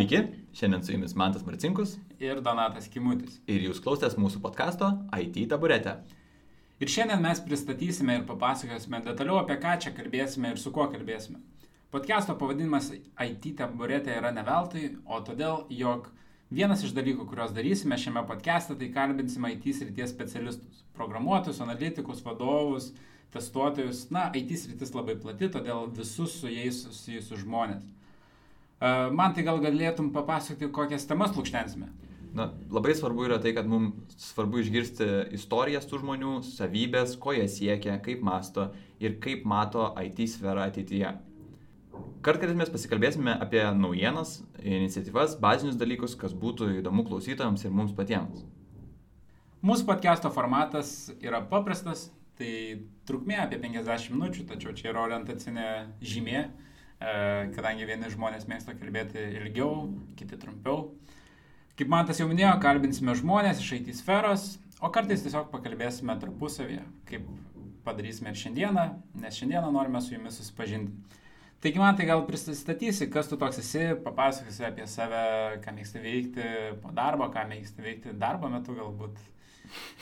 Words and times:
Sveiki, 0.00 0.18
šiandien 0.56 0.84
su 0.84 0.92
jumis 0.92 1.12
Mantas 1.14 1.42
Marcinkus 1.44 1.90
ir 2.18 2.38
Donatas 2.40 2.86
Kimutis. 2.88 3.34
ir 3.44 3.66
jūs 3.66 3.82
klausėtės 3.84 4.14
mūsų 4.16 4.38
podkasto 4.40 4.86
IT 5.12 5.36
taburetė. 5.50 5.92
Ir 6.80 6.88
šiandien 6.88 7.20
mes 7.20 7.42
pristatysime 7.44 8.16
ir 8.16 8.24
papasakosime 8.24 9.02
detaliau 9.04 9.36
apie 9.42 9.58
ką 9.60 9.74
čia 9.84 9.92
kalbėsime 9.98 10.54
ir 10.54 10.62
su 10.62 10.72
kuo 10.72 10.86
kalbėsime. 10.88 11.36
Podcast'o 11.92 12.38
pavadinimas 12.40 12.88
IT 12.94 13.50
taburetė 13.60 14.16
yra 14.16 14.32
ne 14.32 14.46
veltui, 14.48 14.86
o 15.04 15.20
todėl, 15.20 15.66
jog 15.68 16.08
vienas 16.48 16.80
iš 16.80 16.96
dalykų, 16.96 17.28
kuriuos 17.28 17.52
darysime 17.52 18.00
šiame 18.00 18.24
podcast'e, 18.32 18.80
tai 18.80 18.88
kalbinsime 18.96 19.52
IT 19.52 19.68
srities 19.82 20.16
specialistus- 20.16 20.82
programuotojus, 20.96 21.60
analitikus, 21.60 22.24
vadovus, 22.24 22.94
testuotojus. 23.36 24.06
Na, 24.10 24.30
IT 24.32 24.56
sritis 24.56 24.96
labai 24.96 25.20
plati, 25.20 25.52
todėl 25.52 25.92
visus 25.92 26.40
su 26.40 26.48
jais 26.48 26.86
susijusius 26.88 27.44
žmonės. 27.44 27.84
Man 28.80 29.34
tai 29.36 29.44
gal 29.44 29.60
galėtum 29.60 30.08
papasakoti, 30.14 30.70
kokias 30.72 31.04
temas 31.08 31.34
lūkštensime. 31.36 31.90
Na, 32.32 32.46
labai 32.70 32.94
svarbu 32.94 33.26
yra 33.26 33.40
tai, 33.42 33.50
kad 33.56 33.66
mums 33.68 34.14
svarbu 34.30 34.60
išgirsti 34.62 35.08
istorijas 35.34 35.88
tų 35.90 35.98
žmonių, 36.04 36.36
savybės, 36.46 37.16
ko 37.20 37.34
jie 37.34 37.48
siekia, 37.50 37.98
kaip 38.04 38.22
masto 38.24 38.68
ir 39.02 39.18
kaip 39.22 39.42
mato 39.50 39.88
IT 39.98 40.22
sferą 40.30 40.68
ateityje. 40.70 41.10
Kartais 42.24 42.54
mes 42.56 42.70
pasikalbėsime 42.70 43.34
apie 43.34 43.64
naujienas, 43.76 44.38
iniciatyvas, 44.62 45.36
bazinius 45.42 45.76
dalykus, 45.80 46.14
kas 46.20 46.32
būtų 46.36 46.70
įdomu 46.78 47.04
klausytojams 47.08 47.66
ir 47.66 47.74
mums 47.74 47.92
patiems. 47.96 48.46
Mūsų 49.66 49.88
podcast'o 49.90 50.30
formatas 50.32 51.10
yra 51.20 51.42
paprastas, 51.50 52.06
tai 52.38 52.80
trukmė 53.08 53.42
apie 53.42 53.58
50 53.60 54.14
minučių, 54.14 54.46
tačiau 54.48 54.72
čia 54.76 54.92
yra 54.94 55.02
orientacinė 55.08 55.66
žymė, 56.00 56.46
kadangi 57.00 57.86
vieni 57.88 58.10
žmonės 58.12 58.46
mėgsta 58.50 58.74
kalbėti 58.76 59.22
ilgiau, 59.40 59.88
kiti 60.20 60.38
trumpiau. 60.40 60.90
Kaip 61.78 61.88
Mantas 61.88 62.20
jau 62.20 62.26
minėjo, 62.28 62.52
kalbinsime 62.60 63.14
žmonės 63.16 63.62
iš 63.62 63.78
IT 63.78 63.94
sferos, 63.96 64.58
o 64.84 64.90
kartais 64.92 65.22
tiesiog 65.24 65.48
pakalbėsime 65.52 66.16
tarpusavėje, 66.20 66.82
kaip 67.08 67.24
padarysime 67.86 68.34
ir 68.34 68.36
šiandieną, 68.36 68.84
nes 69.22 69.38
šiandieną 69.40 69.72
norime 69.72 70.02
su 70.04 70.12
jumis 70.12 70.36
susipažinti. 70.36 70.92
Taigi 71.60 71.80
man 71.80 71.96
tai 71.96 72.06
gal 72.08 72.22
pristatysi, 72.24 73.08
kas 73.12 73.28
tu 73.28 73.36
toks 73.40 73.58
esi, 73.60 73.90
papasakosi 74.04 74.64
apie 74.64 74.86
save, 74.88 75.24
ką 75.64 75.74
mėgsti 75.76 76.04
veikti 76.04 76.46
po 76.80 76.92
darbo, 76.96 77.28
ką 77.32 77.44
mėgsti 77.50 77.84
veikti 77.84 78.14
darbo 78.20 78.48
metu 78.52 78.76
galbūt. 78.76 79.18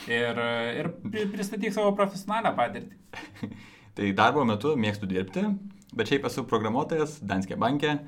Ir, 0.06 0.38
ir 0.78 0.90
pri- 1.02 1.26
pristatyk 1.32 1.74
savo 1.74 1.90
profesionalią 1.98 2.54
patirtį. 2.58 3.50
Tai 3.98 4.12
darbo 4.20 4.44
metu 4.46 4.76
mėgstu 4.78 5.10
dirbti, 5.10 5.42
bet 5.98 6.10
šiaip 6.12 6.26
esu 6.28 6.46
programuotojas 6.48 7.18
Danske 7.26 7.58
banke. 7.58 7.98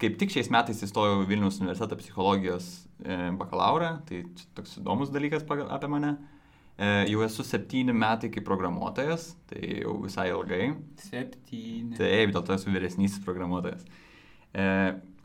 Kaip 0.00 0.16
tik 0.20 0.32
šiais 0.32 0.48
metais 0.52 0.80
įstojau 0.86 1.26
Vilnius 1.28 1.58
universiteto 1.60 1.98
psichologijos 2.00 2.68
e, 3.04 3.16
bakalaurą, 3.36 3.98
tai 4.08 4.22
toks 4.56 4.78
įdomus 4.80 5.12
dalykas 5.12 5.44
apie 5.44 5.90
mane. 5.92 6.14
E, 6.80 6.88
jau 7.10 7.20
esu 7.26 7.44
septyni 7.44 7.92
metai 7.92 8.30
kaip 8.32 8.46
programuotojas, 8.48 9.34
tai 9.50 9.82
jau 9.82 9.98
visai 10.00 10.30
ilgai. 10.32 10.70
Septyni. 11.04 11.98
Taip, 11.98 12.32
dėl 12.32 12.46
to 12.46 12.56
esu 12.56 12.72
vyresnysis 12.72 13.20
programuotojas. 13.26 13.84
E, 14.56 14.64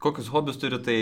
kokius 0.03 0.27
hobius 0.33 0.59
turiu, 0.59 0.81
tai 0.83 0.99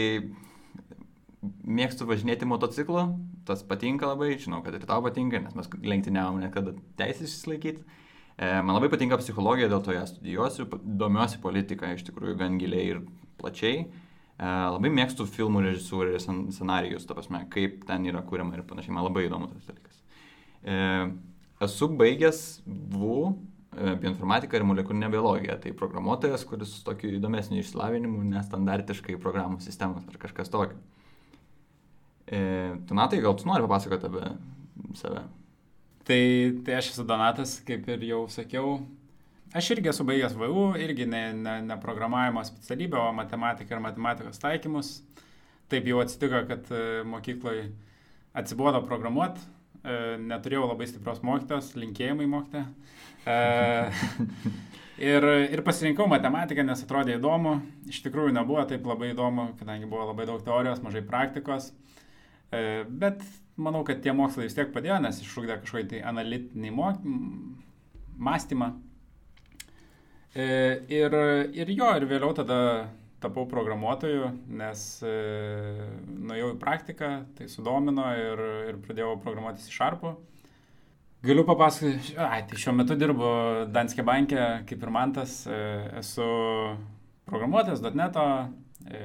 mėgstu 1.65 2.05
važinėti 2.07 2.47
motociklu, 2.47 3.07
tas 3.47 3.65
patinka 3.67 4.07
labai, 4.11 4.35
žinau, 4.39 4.61
kad 4.63 4.77
ir 4.77 4.85
tau 4.87 5.01
patinka, 5.03 5.41
nes 5.41 5.57
mes 5.57 5.69
lenktyniavome 5.81 6.45
niekada 6.45 6.75
teisės 6.99 7.33
išsilaikyti. 7.33 7.83
E, 8.43 8.47
man 8.61 8.75
labai 8.75 8.89
patinka 8.91 9.19
psichologija, 9.21 9.69
dėl 9.71 9.83
to 9.85 9.93
ją 9.95 10.03
studijuosiu, 10.09 10.67
domiuosi 10.83 11.39
politiką 11.43 11.93
iš 11.95 12.03
tikrųjų 12.09 12.35
gan 12.41 12.57
giliai 12.59 12.89
ir 12.95 12.99
plačiai. 13.39 13.85
E, 13.85 14.49
labai 14.75 14.91
mėgstu 14.91 15.27
filmų 15.29 15.63
režisūrą 15.69 16.15
ir 16.15 16.23
scenarijus, 16.23 17.07
ta 17.07 17.15
prasme, 17.17 17.45
kaip 17.53 17.85
ten 17.87 18.09
yra 18.09 18.23
kuriama 18.27 18.57
ir 18.57 18.65
panašiai, 18.67 18.95
man 18.97 19.07
labai 19.07 19.27
įdomu 19.29 19.51
tas 19.51 19.69
dalykas. 19.69 20.01
E, 20.63 20.77
esu 21.63 21.89
baigęs 21.99 22.43
VU 22.67 23.17
bioinformatiką 23.73 24.59
ir 24.59 24.65
molekulinę 24.69 25.09
biologiją, 25.09 25.55
tai 25.61 25.71
programuotojas, 25.73 26.43
kuris 26.45 26.75
su 26.75 26.83
tokiu 26.85 27.09
įdomesniu 27.17 27.61
išsilavinimu, 27.61 28.21
nestandartiškai 28.35 29.15
programų 29.21 29.63
sistemos 29.65 30.05
ar 30.09 30.19
kažkas 30.21 30.51
tokio. 30.53 30.77
E, 32.27 32.75
Donatai, 32.89 33.21
gal 33.23 33.35
tu 33.37 33.47
nori 33.49 33.65
papasakoti 33.65 34.09
apie 34.09 34.29
save? 34.99 35.23
Tai, 36.03 36.19
tai 36.65 36.75
aš 36.75 36.89
esu 36.91 37.05
Donatas, 37.07 37.55
kaip 37.63 37.87
ir 37.93 38.01
jau 38.09 38.25
sakiau. 38.27 38.75
Aš 39.55 39.69
irgi 39.75 39.91
esu 39.91 40.03
baigęs 40.03 40.33
VU, 40.35 40.65
irgi 40.81 41.05
ne, 41.07 41.21
ne, 41.37 41.53
ne 41.63 41.77
programavimo 41.79 42.43
specialybę, 42.43 42.97
o 42.99 43.13
matematiką 43.15 43.77
ir 43.77 43.83
matematikos 43.85 44.41
taikymus. 44.41 44.89
Taip 45.71 45.87
jau 45.87 46.01
atsitiko, 46.03 46.41
kad 46.49 46.67
mokykloje 47.07 47.69
atsibodo 48.35 48.81
programuoti, 48.83 49.45
neturėjau 50.27 50.67
labai 50.73 50.89
stiprios 50.89 51.23
mokytos, 51.23 51.71
linkėjimai 51.79 52.27
mokytė. 52.35 52.65
Ir, 55.03 55.25
ir 55.49 55.63
pasirinkau 55.65 56.05
matematiką, 56.05 56.61
nes 56.67 56.83
atrodė 56.85 57.15
įdomu. 57.17 57.55
Iš 57.89 58.03
tikrųjų 58.05 58.35
nebuvo 58.35 58.61
taip 58.69 58.85
labai 58.85 59.09
įdomu, 59.09 59.47
kadangi 59.57 59.89
buvo 59.89 60.05
labai 60.11 60.27
daug 60.29 60.43
teorijos, 60.45 60.83
mažai 60.85 61.01
praktikos. 61.07 61.71
E, 62.53 62.85
Bet 62.85 63.23
manau, 63.57 63.83
kad 63.87 64.01
tie 64.03 64.13
mokslai 64.15 64.47
vis 64.47 64.57
tiek 64.57 64.73
padėjo, 64.73 64.97
nes 65.03 65.21
iššūkdė 65.21 65.59
kažkokį 65.61 65.89
tai 65.91 66.01
analitinį 66.13 66.73
mąstymą. 68.17 68.73
E, 68.73 68.83
Ir, 70.33 71.13
ir 71.53 71.69
jo, 71.69 71.89
ir 71.93 72.05
vėliau 72.09 72.33
tada 72.33 72.59
tapau 73.23 73.45
programuotoju, 73.47 74.29
nes 74.59 74.81
e, 75.05 75.13
nuėjau 76.27 76.53
į 76.55 76.59
praktiką, 76.59 77.11
tai 77.37 77.47
sudomino 77.51 78.09
ir, 78.19 78.41
ir 78.71 78.79
pradėjau 78.83 79.15
programuotis 79.23 79.69
į 79.69 79.75
šarpų. 79.77 80.13
Galiu 81.23 81.45
papasakoti, 81.47 82.17
ai, 82.19 82.41
tai 82.49 82.59
šiuo 82.59 82.73
metu 82.75 82.97
dirbu 82.99 83.29
Danske 83.71 84.03
banke, 84.03 84.41
kaip 84.67 84.83
ir 84.83 84.91
mantas, 84.91 85.37
e, 85.47 85.61
esu 86.01 86.25
programuotojas 87.29 87.85
.NET'o, 87.85 88.25
e, 88.89 89.03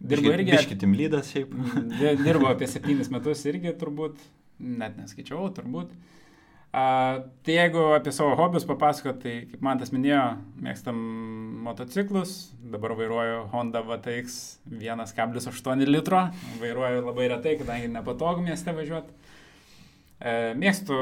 dirbu 0.00 0.32
irgi... 0.34 0.52
Biškitim 0.54 0.94
lydas 0.98 1.32
šiaip. 1.32 1.54
Di- 1.98 2.14
Dirbu 2.22 2.50
apie 2.50 2.68
septynis 2.70 3.10
metus 3.12 3.44
irgi 3.50 3.74
turbūt, 3.80 4.20
net 4.58 4.98
neskaičiau, 5.00 5.50
turbūt. 5.56 5.92
A, 6.68 7.24
tai 7.46 7.54
jeigu 7.54 7.80
apie 7.96 8.12
savo 8.12 8.34
hobius 8.36 8.66
papasakot, 8.68 9.22
tai 9.22 9.34
kaip 9.48 9.62
man 9.64 9.80
tas 9.80 9.88
minėjo, 9.94 10.24
mėgstam 10.60 10.98
motociklus, 11.64 12.34
dabar 12.60 12.92
vairuoju 12.98 13.46
Honda 13.54 13.80
VTX 13.86 14.36
1,8 14.68 15.86
litro, 15.88 16.26
vairuoju 16.60 17.06
labai 17.06 17.30
retai, 17.32 17.56
kadangi 17.60 17.88
nepatogu 17.94 18.44
mieste 18.44 18.74
važiuoti. 18.76 19.16
E, 20.18 20.34
mėgstu 20.58 20.98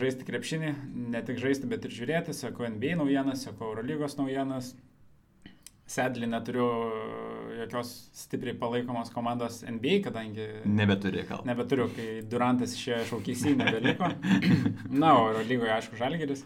žaisti 0.00 0.24
krepšinį, 0.24 0.72
ne 1.12 1.20
tik 1.26 1.40
žaisti, 1.42 1.68
bet 1.68 1.84
ir 1.84 1.94
žiūrėti, 1.94 2.34
seku 2.36 2.64
NBA 2.70 2.96
naujienas, 3.02 3.44
seku 3.44 3.68
Eurolygos 3.68 4.16
naujienas. 4.16 4.72
Sedlį 5.90 6.28
neturiu 6.30 6.66
jokios 7.64 7.90
stipriai 8.16 8.56
palaikomos 8.58 9.10
komandos 9.14 9.60
NBA, 9.66 10.00
kadangi 10.06 10.46
Nebeturi 10.66 11.24
gal. 11.28 11.42
nebeturiu, 11.48 11.88
kai 11.96 12.08
Durantas 12.30 12.74
išėjo 12.78 13.02
iš 13.06 13.12
aukėsį, 13.18 13.54
nebeliko. 13.60 14.10
Na, 15.02 15.14
o 15.20 15.30
lygoje, 15.46 15.72
aišku, 15.76 15.96
Žalgeris. 16.00 16.44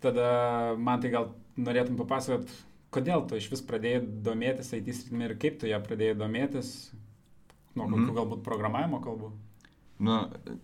Tada 0.00 0.74
man 0.80 1.00
tai 1.02 1.10
gal 1.12 1.28
norėtum 1.60 1.98
papasakot, 2.00 2.48
kodėl 2.94 3.26
tu 3.28 3.36
iš 3.36 3.50
vis 3.52 3.60
pradėjai 3.68 4.00
domėtis 4.24 4.72
IT 4.78 4.88
sritimi 4.96 5.26
ir 5.28 5.34
kaip 5.42 5.58
tu 5.60 5.68
ją 5.68 5.78
pradėjai 5.84 6.16
domėtis, 6.18 6.70
nuo 7.76 7.86
kokių 7.86 8.06
Mhm. 8.08 8.16
galbūt 8.16 8.42
programavimo 8.46 9.00
kalbų. 9.04 9.30
Nu, 10.00 10.14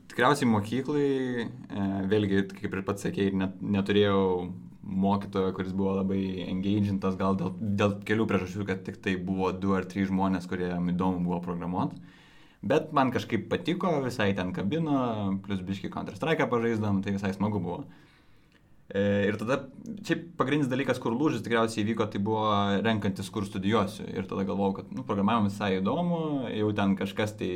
tikriausiai 0.09 0.49
mokyklai, 0.49 1.09
e, 1.45 1.83
vėlgi, 2.09 2.47
kaip 2.57 2.73
ir 2.73 2.83
pats 2.83 3.05
sakėjai, 3.05 3.35
net, 3.37 3.59
neturėjau 3.61 4.49
mokytojo, 4.87 5.53
kuris 5.57 5.75
buvo 5.77 5.97
labai 5.99 6.47
engagintas, 6.47 7.17
gal 7.19 7.37
dėl, 7.39 7.53
dėl 7.59 7.97
kelių 8.07 8.27
priežasčių, 8.31 8.67
kad 8.69 8.85
tik 8.87 9.01
tai 9.03 9.17
buvo 9.19 9.51
du 9.53 9.75
ar 9.77 9.85
trys 9.89 10.09
žmonės, 10.11 10.47
kurie 10.51 10.71
įdomu 10.73 11.25
buvo 11.27 11.41
programuoti. 11.45 11.99
Bet 12.67 12.91
man 12.97 13.13
kažkaip 13.15 13.49
patiko, 13.51 13.93
visai 14.03 14.33
ten 14.35 14.53
kabino, 14.57 15.39
plus 15.45 15.61
biški 15.63 15.91
Counter-Strike 15.93 16.49
pažaisdam, 16.51 17.03
tai 17.05 17.15
visai 17.15 17.35
smagu 17.37 17.61
buvo. 17.63 17.85
E, 18.89 19.27
Ir 19.29 19.37
tada, 19.39 19.61
šiaip 20.07 20.29
pagrindinis 20.39 20.71
dalykas, 20.71 20.99
kur 21.03 21.15
lūžis 21.15 21.43
tikriausiai 21.43 21.83
įvyko, 21.85 22.07
tai 22.11 22.21
buvo 22.23 22.47
renkantis, 22.87 23.31
kur 23.35 23.47
studijuosiu. 23.47 24.07
Ir 24.15 24.27
tada 24.31 24.47
galvojau, 24.47 24.77
kad 24.81 24.93
nu, 24.95 25.05
programavimas 25.07 25.57
visai 25.57 25.81
įdomu, 25.81 26.21
jau 26.55 26.73
ten 26.79 26.95
kažkas 26.99 27.35
tai 27.39 27.51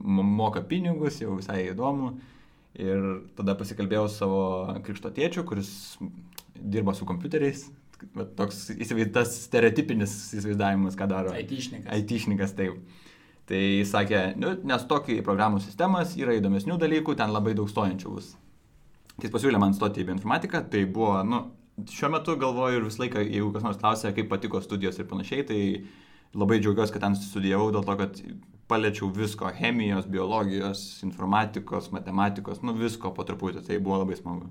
mo- 0.00 0.24
moka 0.24 0.64
pinigus, 0.64 1.20
jau 1.20 1.36
visai 1.36 1.66
įdomu. 1.70 2.14
Ir 2.80 3.04
tada 3.38 3.54
pasikalbėjau 3.54 4.08
su 4.08 4.16
savo 4.18 4.40
krikšto 4.82 5.12
tėčiu, 5.14 5.44
kuris 5.46 5.70
dirba 6.58 6.94
su 6.94 7.06
kompiuteriais. 7.08 7.66
Va, 8.14 8.26
toks 8.36 8.68
įsivaizdas 8.74 9.32
stereotipinis 9.46 10.12
įsivaizdavimas, 10.38 10.96
ką 10.98 11.08
daro. 11.08 11.32
IT-šnikas. 11.38 11.88
IT-šnikas, 12.02 12.54
taip. 12.58 12.78
Tai 13.48 13.60
sakė, 13.88 14.20
nu, 14.40 14.54
nes 14.64 14.86
tokį 14.88 15.18
programų 15.24 15.60
sistemas 15.60 16.14
yra 16.16 16.36
įdomesnių 16.38 16.78
dalykų, 16.80 17.16
ten 17.18 17.32
labai 17.32 17.52
daug 17.56 17.68
stojančių 17.68 18.14
bus. 18.14 18.32
Tai 19.14 19.28
jis 19.28 19.34
pasiūlė 19.34 19.60
man 19.60 19.76
stoti 19.76 20.02
į 20.02 20.08
bioinformatiką, 20.08 20.64
tai 20.72 20.86
buvo, 20.90 21.18
nu, 21.28 21.42
šiuo 21.90 22.10
metu 22.14 22.36
galvoju 22.40 22.80
ir 22.80 22.86
visą 22.88 23.04
laiką, 23.04 23.22
jeigu 23.28 23.52
kas 23.54 23.66
nors 23.66 23.78
klausia, 23.80 24.14
kaip 24.16 24.30
patiko 24.32 24.62
studijos 24.64 24.98
ir 24.98 25.08
panašiai, 25.10 25.44
tai 25.48 25.60
labai 26.34 26.58
džiaugiuosi, 26.62 26.94
kad 26.94 27.04
ten 27.04 27.18
studijavau, 27.20 27.68
dėl 27.74 27.84
to, 27.86 27.96
kad 28.00 28.22
paliečiau 28.70 29.10
visko- 29.14 29.50
chemijos, 29.58 30.08
biologijos, 30.10 31.02
informatikos, 31.06 31.90
matematikos, 31.92 32.62
nu 32.62 32.74
visko 32.74 33.12
po 33.14 33.24
truputį, 33.28 33.66
tai 33.66 33.78
buvo 33.78 34.00
labai 34.02 34.16
smagu. 34.16 34.48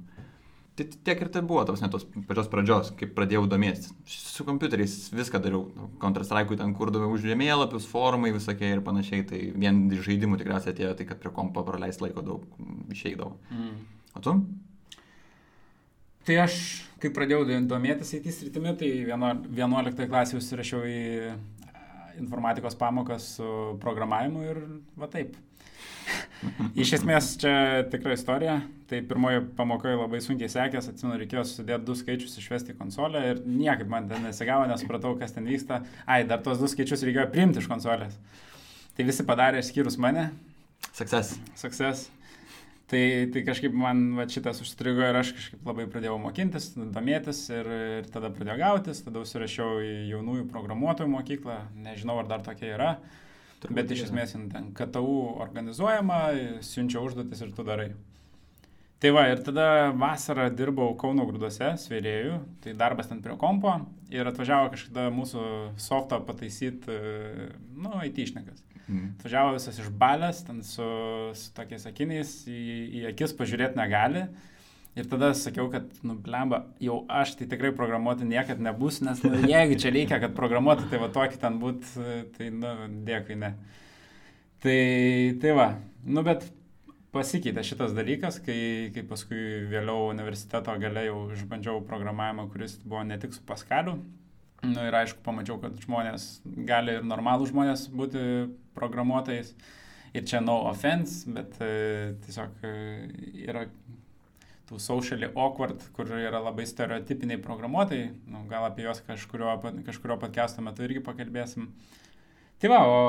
Tai 0.73 0.85
tiek 1.05 1.19
ir 1.21 1.29
tai 1.29 1.43
buvo, 1.45 1.61
tos 1.69 1.83
net 1.83 1.91
tos 1.93 2.05
pačios 2.25 2.47
pradžios, 2.49 2.87
kai 2.97 3.05
pradėjau 3.05 3.43
domėtis. 3.49 3.91
Su 4.09 4.41
kompiuteriais 4.47 4.95
viską 5.13 5.37
dariau, 5.43 5.67
Counter-Strike 6.01 6.57
ten 6.57 6.73
kurdavau 6.73 7.11
už 7.13 7.27
žemėlapius, 7.29 7.85
forumai 7.91 8.31
visokie 8.33 8.71
ir 8.73 8.81
panašiai, 8.85 9.25
tai 9.29 9.41
vien 9.53 9.83
iš 9.93 10.01
žaidimų 10.07 10.39
tikriausiai 10.41 10.73
atėjo 10.73 10.95
tai, 10.97 11.05
kad 11.11 11.21
prie 11.21 11.29
kompo 11.35 11.61
praleist 11.67 12.01
laiko 12.01 12.25
daug 12.25 12.47
išeidavo. 12.89 13.35
Mm. 13.53 13.75
O 14.17 14.23
tu? 14.25 14.33
Tai 16.25 16.39
aš, 16.47 16.57
kai 17.03 17.13
pradėjau 17.13 17.45
domėtis 17.69 18.15
IT 18.17 18.33
sritimi, 18.33 18.73
tai 18.79 18.89
11 19.05 20.09
klasėje 20.09 20.41
užsirašiau 20.41 20.85
į 20.89 21.01
informatikos 22.17 22.77
pamokas 22.79 23.35
su 23.37 23.47
programavimu 23.81 24.45
ir 24.49 24.61
va 24.97 25.09
taip. 25.11 25.37
Iš 26.83 26.95
esmės 26.99 27.33
čia 27.41 27.53
tikra 27.91 28.15
istorija. 28.17 28.61
Tai 28.89 28.99
pirmoji 29.09 29.43
pamokoje 29.57 29.97
labai 29.97 30.19
sunkiai 30.21 30.51
sekės, 30.51 30.89
atsimenu, 30.91 31.17
reikėjo 31.21 31.45
sudėti 31.49 31.87
du 31.87 31.95
skaičius, 31.97 32.35
išvesti 32.37 32.75
konsolę 32.77 33.21
ir 33.31 33.43
niekaip 33.47 33.89
man 33.89 34.09
ten 34.11 34.25
nesigavo, 34.27 34.67
nesupratau, 34.69 35.15
kas 35.19 35.33
ten 35.33 35.47
vyksta. 35.49 35.81
Ai, 36.05 36.23
dar 36.29 36.43
tos 36.45 36.61
du 36.61 36.69
skaičius 36.69 37.05
reikėjo 37.07 37.29
priimti 37.33 37.63
iš 37.63 37.69
konsolės. 37.71 38.19
Tai 38.93 39.07
visi 39.07 39.25
padarė, 39.25 39.63
skyrus 39.65 39.97
mane. 39.97 40.27
Success. 40.91 41.39
Success. 41.57 42.11
Tai, 42.91 43.01
tai 43.33 43.41
kažkaip 43.47 43.73
man 43.73 44.03
va, 44.19 44.27
šitas 44.29 44.59
užstrigo 44.61 45.01
ir 45.01 45.17
aš 45.17 45.31
kažkaip 45.33 45.65
labai 45.65 45.87
pradėjau 45.89 46.19
mokintis, 46.21 46.73
domėtis 46.75 47.39
ir, 47.49 47.69
ir 48.03 48.09
tada 48.13 48.29
pradėjau 48.35 48.59
gautis, 48.59 48.99
tada 49.05 49.23
užsirašiau 49.23 49.79
į 49.81 49.93
jaunųjų 50.11 50.45
programuotojų 50.51 51.09
mokyklą, 51.15 51.55
nežinau 51.87 52.19
ar 52.21 52.29
dar 52.29 52.43
tokia 52.45 52.73
yra. 52.75 52.91
Turbūt 53.63 53.77
bet 53.79 53.93
iš 53.95 54.07
esmės 54.09 54.35
ten 54.35 54.71
KTU 54.75 55.19
organizuojama, 55.43 56.23
siunčia 56.65 57.03
užduotis 57.03 57.45
ir 57.45 57.53
tu 57.55 57.65
darai. 57.67 57.93
Tai 59.03 59.11
va, 59.11 59.25
ir 59.27 59.41
tada 59.43 59.91
vasarą 59.99 60.45
dirbau 60.55 60.93
Kauno 60.95 61.25
grūduose, 61.27 61.73
svėrėjų, 61.81 62.37
tai 62.63 62.75
darbas 62.79 63.09
ten 63.09 63.19
prie 63.23 63.35
kompo 63.39 63.73
ir 64.13 64.29
atvažiavo 64.29 64.69
kažkada 64.71 65.09
mūsų 65.11 65.41
softą 65.81 66.21
pataisyti, 66.23 66.95
nu, 67.75 67.91
IT 68.07 68.21
išnekas. 68.23 68.63
Mm. 68.85 69.09
Atvažiavo 69.17 69.57
visas 69.57 69.79
iš 69.79 69.89
balės, 69.99 70.39
ten 70.47 70.61
su, 70.63 70.87
su 71.35 71.51
tokiais 71.57 71.83
akiniais, 71.89 72.31
į, 72.47 72.63
į 73.01 73.03
akis 73.11 73.35
pažiūrėti 73.39 73.79
negali. 73.79 74.23
Ir 74.93 75.07
tada 75.09 75.31
sakiau, 75.33 75.71
kad, 75.73 75.87
nu, 76.05 76.13
blemba, 76.21 76.67
jau 76.83 76.99
aš 77.09 77.33
tai 77.39 77.47
tikrai 77.49 77.71
programuoti 77.73 78.27
niekada 78.29 78.61
nebus, 78.61 78.99
nes 79.01 79.23
nu, 79.25 79.39
jeigu 79.49 79.79
čia 79.81 79.89
reikia, 79.93 80.19
kad 80.21 80.35
programuoti, 80.37 80.85
tai 80.91 80.99
va 81.01 81.09
tokį 81.13 81.39
ten 81.41 81.57
būt, 81.61 81.87
tai, 82.35 82.51
nu, 82.53 82.73
dėkui, 83.07 83.39
ne. 83.41 83.55
Tai, 84.61 84.77
tai 85.41 85.55
va, 85.57 85.71
nu, 86.05 86.21
bet 86.23 86.45
pasikeitė 87.13 87.63
šitas 87.65 87.93
dalykas, 87.97 88.39
kai, 88.43 88.91
kai 88.93 89.03
paskui 89.09 89.39
vėliau 89.69 90.09
universiteto 90.11 90.73
gale 90.81 91.05
jau 91.07 91.19
išbandžiau 91.35 91.83
programavimą, 91.89 92.47
kuris 92.53 92.77
buvo 92.83 93.03
ne 93.07 93.19
tik 93.21 93.35
su 93.35 93.43
Paskaliu. 93.49 93.97
Nu, 94.63 94.79
ir 94.79 94.95
aišku, 94.95 95.19
pamačiau, 95.25 95.57
kad 95.59 95.75
žmonės 95.83 96.37
gali 96.69 96.97
ir 96.97 97.05
normalų 97.05 97.49
žmonės 97.51 97.89
būti 97.91 98.21
programuotojais. 98.77 99.53
Ir 100.13 100.25
čia 100.29 100.39
no 100.45 100.59
offense, 100.69 101.25
bet 101.33 101.57
e, 101.65 102.13
tiesiog 102.23 102.63
e, 102.63 102.73
yra 103.47 103.65
tų 104.69 104.79
socially 104.79 105.29
awkward, 105.33 105.83
kur 105.95 106.09
yra 106.15 106.39
labai 106.39 106.65
stereotipiniai 106.67 107.41
programuotojai, 107.43 108.09
nu, 108.31 108.43
gal 108.51 108.67
apie 108.69 108.85
juos 108.87 109.01
kažkurio, 109.03 109.57
kažkurio 109.87 110.17
podcast'o 110.21 110.63
metu 110.63 110.85
irgi 110.85 111.03
pakalbėsim. 111.03 111.69
Tai 112.63 112.71
va, 112.71 112.81
o 112.87 112.99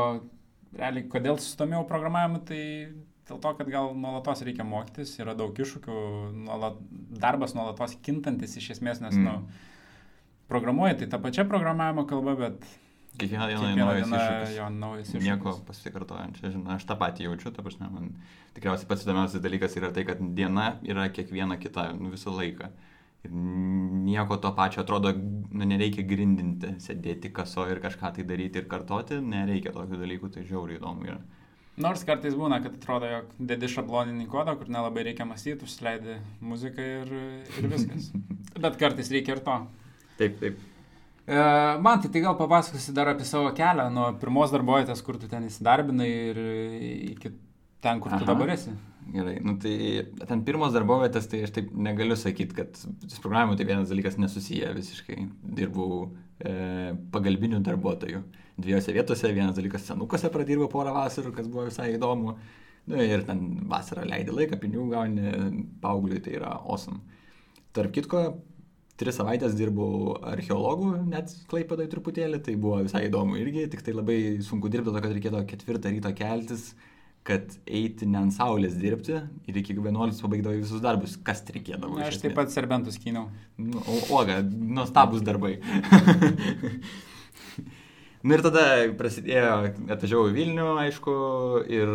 realiai, 0.74 1.06
kodėl 1.10 1.38
susidomėjau 1.38 1.84
programavimu, 1.90 2.40
tai 2.48 2.62
dėl 3.28 3.40
to, 3.40 3.52
kad 3.60 3.70
gal 3.70 3.92
nuolatos 3.96 4.42
reikia 4.44 4.66
mokytis, 4.66 5.14
yra 5.22 5.36
daug 5.38 5.54
iššūkių, 5.54 5.98
nuolat, 6.44 6.80
darbas 7.22 7.54
nuolatos 7.56 7.96
kintantis 8.04 8.58
iš 8.60 8.74
esmės, 8.76 9.00
nes, 9.04 9.14
mm. 9.14 9.28
nu, 9.28 9.70
programuoji 10.50 11.02
tai 11.02 11.12
tą 11.14 11.22
pačią 11.22 11.46
programavimo 11.48 12.04
kalbą, 12.10 12.34
bet 12.42 12.66
Kiekvieną 13.18 13.46
dieną 13.46 13.60
Kiekvieną 13.62 13.86
naujas 13.86 14.08
iššūkis. 14.08 14.56
jo 14.56 14.68
naujas 14.74 15.10
iššūkis. 15.10 15.26
Nieko 15.28 15.52
pasikartojančio, 15.68 16.50
žinai, 16.54 16.74
aš 16.78 16.86
tą 16.88 16.96
patį 16.98 17.28
jaučiu, 17.28 17.52
ta 17.54 17.62
prasme, 17.62 17.90
man 17.92 18.08
tikriausiai 18.56 18.88
pats 18.90 19.06
įdomiausias 19.06 19.44
dalykas 19.44 19.76
yra 19.78 19.92
tai, 19.94 20.02
kad 20.08 20.18
diena 20.34 20.72
yra 20.82 21.06
kiekviena 21.14 21.58
kita, 21.62 21.92
nu, 21.98 22.10
visą 22.14 22.34
laiką. 22.34 22.72
Ir 23.24 23.30
nieko 24.04 24.36
to 24.36 24.50
pačio 24.52 24.82
atrodo, 24.82 25.14
nu, 25.14 25.64
nereikia 25.64 26.02
grindinti, 26.04 26.74
sėdėti 26.82 27.30
kaso 27.32 27.64
ir 27.70 27.80
kažką 27.80 28.10
tai 28.18 28.26
daryti 28.28 28.60
ir 28.60 28.66
kartoti, 28.68 29.20
nereikia 29.22 29.72
tokių 29.72 30.02
dalykų, 30.02 30.34
tai 30.34 30.44
žiauriai 30.50 30.80
įdomu 30.82 31.08
yra. 31.08 31.22
Nors 31.80 32.04
kartais 32.06 32.36
būna, 32.38 32.60
kad 32.62 32.76
atrodo, 32.76 33.08
jog 33.10 33.30
dedi 33.38 33.70
šabloninį 33.70 34.28
kodą, 34.30 34.58
kur 34.58 34.68
nelabai 34.70 35.06
reikia 35.08 35.24
mąstyti, 35.26 35.66
užsileidi 35.66 36.20
muziką 36.44 36.84
ir, 37.00 37.16
ir 37.58 37.66
viskas. 37.72 38.12
Bet 38.62 38.78
kartais 38.78 39.10
reikia 39.10 39.38
ir 39.38 39.42
to. 39.46 39.56
Taip, 40.20 40.38
taip. 40.42 40.60
E, 41.26 41.36
man 41.80 42.00
tai, 42.00 42.10
tai 42.10 42.20
gal 42.20 42.36
papasakosi 42.36 42.92
dar 42.92 43.08
apie 43.08 43.24
savo 43.24 43.52
kelią 43.56 43.88
nuo 43.92 44.10
pirmos 44.20 44.52
darbovietės, 44.52 45.00
kur 45.04 45.16
tu 45.20 45.30
ten 45.30 45.46
įsidarbinai 45.48 46.08
ir 46.10 46.40
iki 47.14 47.32
ten, 47.84 48.00
kur 48.00 48.12
Aha. 48.12 48.20
tu 48.20 48.28
dabar 48.28 48.52
esi. 48.56 48.74
Gerai, 49.14 49.38
nu 49.44 49.56
tai 49.60 49.74
ten 50.28 50.44
pirmos 50.44 50.72
darbovietės, 50.76 51.28
tai 51.28 51.42
aš 51.44 51.54
taip 51.56 51.72
negaliu 51.76 52.16
sakyti, 52.16 52.56
kad 52.56 52.76
su 52.76 53.20
programimu 53.24 53.56
tai 53.56 53.66
vienas 53.68 53.92
dalykas 53.92 54.16
nesusiję 54.20 54.72
visiškai. 54.76 55.18
Dirbau 55.60 56.06
e, 56.40 56.92
pagalbinių 57.12 57.60
darbuotojų 57.64 58.22
dviejose 58.60 58.94
vietose, 58.96 59.32
vienas 59.34 59.56
dalykas 59.56 59.88
senukose 59.88 60.30
pradirbau 60.32 60.68
porą 60.72 60.94
vasarų, 60.96 61.34
kas 61.36 61.48
buvo 61.50 61.66
visai 61.68 61.94
įdomu. 61.96 62.36
Nu, 62.84 63.00
ir 63.00 63.24
ten 63.24 63.44
vasarą 63.68 64.04
leidai 64.08 64.36
laiką, 64.42 64.60
pinigų 64.60 64.90
gauni, 64.92 65.30
paaugliui 65.80 66.20
tai 66.24 66.36
yra 66.36 66.52
awesome. 66.60 67.00
Tarp 67.74 67.94
kitko, 67.96 68.26
tris 69.00 69.18
savaitės 69.18 69.56
dirbau 69.58 70.14
archeologų, 70.30 70.90
net 71.10 71.32
klaipėdai 71.50 71.86
truputėlį, 71.90 72.40
tai 72.46 72.56
buvo 72.60 72.80
visai 72.86 73.06
įdomu 73.08 73.38
irgi, 73.40 73.66
tik 73.72 73.82
tai 73.86 73.94
labai 73.96 74.18
sunku 74.46 74.70
dirbti, 74.70 74.92
to, 74.92 75.00
kad 75.02 75.14
reikėdavo 75.16 75.46
ketvirtą 75.50 75.92
ryto 75.94 76.12
keltis, 76.18 76.68
kad 77.24 77.56
eiti 77.64 78.06
ne 78.06 78.20
ant 78.20 78.34
saulės 78.36 78.76
dirbti 78.76 79.16
ir 79.48 79.58
iki 79.60 79.74
11 79.78 80.20
pabaigdavai 80.22 80.60
visus 80.60 80.82
darbus, 80.84 81.16
kas 81.24 81.40
reikėdavo. 81.48 81.96
Na, 81.98 82.10
aš 82.10 82.20
taip 82.22 82.36
pat 82.36 82.52
serbentus 82.52 83.00
kynau. 83.00 83.30
Nu, 83.56 83.80
o, 83.80 83.98
oga, 84.20 84.42
nuostabus 84.44 85.24
darbai. 85.24 85.56
Na 88.24 88.38
ir 88.38 88.40
tada 88.44 88.60
prasidėjo, 88.96 89.56
atvažiavau 89.92 90.30
į 90.30 90.36
Vilnių, 90.36 90.68
aišku, 90.80 91.14
ir 91.68 91.90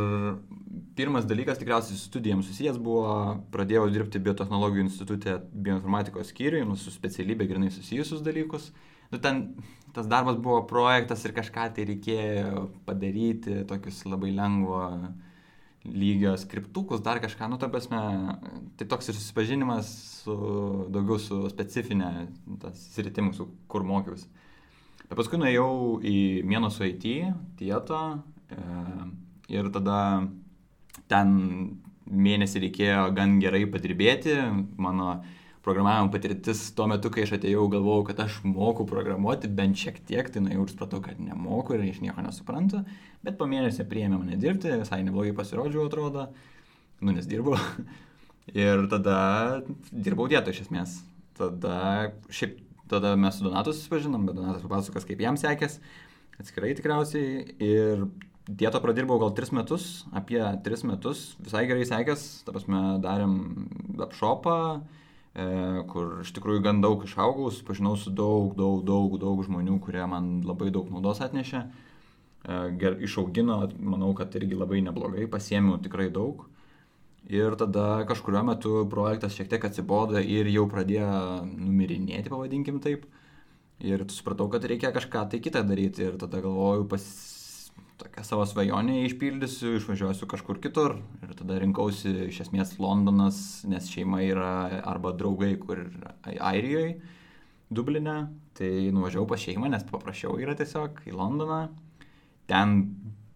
pirmas 0.99 1.27
dalykas 1.27 1.61
tikriausiai 1.61 1.95
su 1.95 2.09
studijams 2.09 2.49
susijęs 2.49 2.79
buvo, 2.83 3.13
pradėjau 3.53 3.87
dirbti 3.93 4.19
biotehnologijų 4.23 4.83
institutė 4.83 5.37
bioinformatikos 5.53 6.33
skyriui, 6.33 6.65
nu, 6.67 6.75
su 6.75 6.91
specialybė 6.91 7.47
grinai 7.47 7.71
susijusius 7.71 8.23
dalykus. 8.25 8.73
Nu, 9.09 9.21
ten 9.23 9.45
tas 9.95 10.09
darbas 10.11 10.37
buvo 10.37 10.65
projektas 10.69 11.23
ir 11.25 11.33
kažką 11.37 11.69
tai 11.77 11.87
reikėjo 11.87 12.65
padaryti, 12.85 13.63
tokius 13.69 14.03
labai 14.09 14.33
lengvo 14.35 14.83
lygio 15.87 16.35
skriptukus, 16.37 16.99
dar 17.01 17.21
kažką, 17.23 17.47
nu, 17.49 17.57
ta 17.61 17.69
prasme, 17.71 18.01
tai 18.77 18.87
toks 18.91 19.09
ir 19.09 19.15
susipažinimas 19.15 19.89
su, 20.25 20.35
daugiau 20.91 21.17
su 21.23 21.39
specifinė, 21.53 22.27
tas 22.61 22.83
sritimus, 22.97 23.39
kur 23.71 23.87
mokiausi. 23.87 24.27
Bet 25.07 25.15
paskui 25.17 25.39
nuėjau 25.39 25.71
į 26.05 26.17
Mienos 26.45 26.77
IT, 26.85 27.07
Tietą 27.57 28.01
e, 28.51 28.59
ir 29.55 29.71
tada 29.73 29.97
ten 31.11 31.33
mėnesį 32.09 32.63
reikėjo 32.65 33.09
gan 33.17 33.37
gerai 33.41 33.65
padirbėti. 33.69 34.35
Mano 34.81 35.19
programavimo 35.65 36.11
patirtis 36.13 36.61
tuo 36.77 36.87
metu, 36.89 37.11
kai 37.13 37.25
aš 37.25 37.35
atėjau, 37.37 37.67
galvojau, 37.73 38.05
kad 38.09 38.21
aš 38.25 38.39
moku 38.47 38.85
programuoti 38.89 39.51
bent 39.51 39.77
šiek 39.77 39.99
tiek, 40.07 40.29
tai 40.31 40.43
nuėjau 40.45 40.65
ir 40.65 40.73
supratau, 40.73 41.01
kad 41.05 41.19
nemoku 41.21 41.75
ir 41.75 41.83
iš 41.89 41.99
nieko 42.05 42.23
nesuprantu. 42.25 42.85
Bet 43.25 43.37
po 43.37 43.49
mėnesio 43.49 43.85
priėmė 43.89 44.21
mane 44.21 44.39
dirbti, 44.39 44.71
visai 44.81 45.03
neblogai 45.03 45.35
pasirodžiau, 45.37 45.89
atrodo. 45.89 46.29
Nu, 47.03 47.11
nes 47.11 47.27
dirbau. 47.29 47.59
ir 48.55 48.87
tada 48.91 49.19
dirbau 49.91 50.29
vietoj 50.31 50.55
iš 50.55 50.65
esmės. 50.65 50.97
Tada 51.39 52.09
šiaip 52.33 52.57
Tada 52.89 53.15
mes 53.15 53.37
su 53.37 53.43
Donatu 53.43 53.73
susipažinom, 53.73 54.25
bet 54.25 54.35
Donatas 54.35 54.63
papasakos, 54.65 55.05
kaip 55.05 55.19
jam 55.21 55.35
sekės, 55.37 55.77
atskirai 56.41 56.71
tikriausiai. 56.73 57.43
Ir 57.61 58.07
dietą 58.49 58.81
pradirbau 58.81 59.19
gal 59.21 59.33
3 59.35 59.53
metus, 59.53 60.05
apie 60.11 60.39
3 60.65 60.87
metus, 60.89 61.35
visai 61.43 61.67
gerai 61.69 61.85
sekės, 61.85 62.43
ta 62.45 62.53
prasme, 62.55 62.81
darėm 63.03 63.35
webshopą, 63.99 64.55
e, 65.35 65.45
kur 65.91 66.21
iš 66.23 66.33
tikrųjų 66.37 66.63
gan 66.65 66.81
daug 66.81 67.03
išaugau, 67.05 67.51
susipažinau 67.51 67.95
su 67.97 68.09
daug, 68.09 68.55
daug, 68.57 68.81
daug, 68.87 69.19
daug 69.21 69.43
žmonių, 69.45 69.77
kurie 69.85 70.05
man 70.09 70.39
labai 70.47 70.71
daug 70.73 70.89
naudos 70.89 71.21
atnešė. 71.21 71.63
E, 71.65 72.59
ger, 72.81 72.97
išaugino, 73.05 73.61
manau, 73.77 74.13
kad 74.17 74.33
irgi 74.39 74.57
labai 74.57 74.81
neblogai, 74.81 75.29
pasiemiau 75.29 75.77
tikrai 75.83 76.09
daug. 76.09 76.47
Ir 77.29 77.53
tada 77.59 78.05
kažkurio 78.09 78.41
metu 78.47 78.85
projektas 78.89 79.35
šiek 79.37 79.49
tiek 79.51 79.65
atsibodo 79.67 80.17
ir 80.17 80.47
jau 80.49 80.65
pradėjo 80.71 81.45
numirinėti, 81.45 82.31
pavadinkim 82.31 82.79
taip. 82.81 83.03
Ir 83.85 84.01
supratau, 84.11 84.49
kad 84.51 84.65
reikia 84.65 84.89
kažką 84.95 85.27
tai 85.29 85.39
kitą 85.43 85.61
daryti. 85.67 86.07
Ir 86.07 86.17
tada 86.19 86.41
galvojau, 86.41 86.87
pas 86.89 87.03
tokią 87.99 88.23
savo 88.23 88.45
svajonę 88.47 89.03
išpildysiu, 89.05 89.75
išvažiuosiu 89.77 90.27
kažkur 90.31 90.59
kitur. 90.63 90.97
Ir 91.23 91.35
tada 91.35 91.59
rinkausi 91.59 92.29
iš 92.29 92.45
esmės 92.45 92.77
Londonas, 92.79 93.39
nes 93.67 93.89
šeima 93.91 94.21
yra 94.23 94.51
arba 94.87 95.13
draugai, 95.15 95.55
kur 95.59 95.83
Airijoje, 96.23 96.99
Dublinė. 97.69 98.19
Tai 98.59 98.71
nuvažiavau 98.95 99.27
pas 99.29 99.39
šeimą, 99.43 99.69
nes 99.71 99.85
paprašiau 99.87 100.39
yra 100.41 100.55
tiesiog 100.59 101.03
į 101.07 101.15
Londoną. 101.15 101.61
Ten 102.49 102.79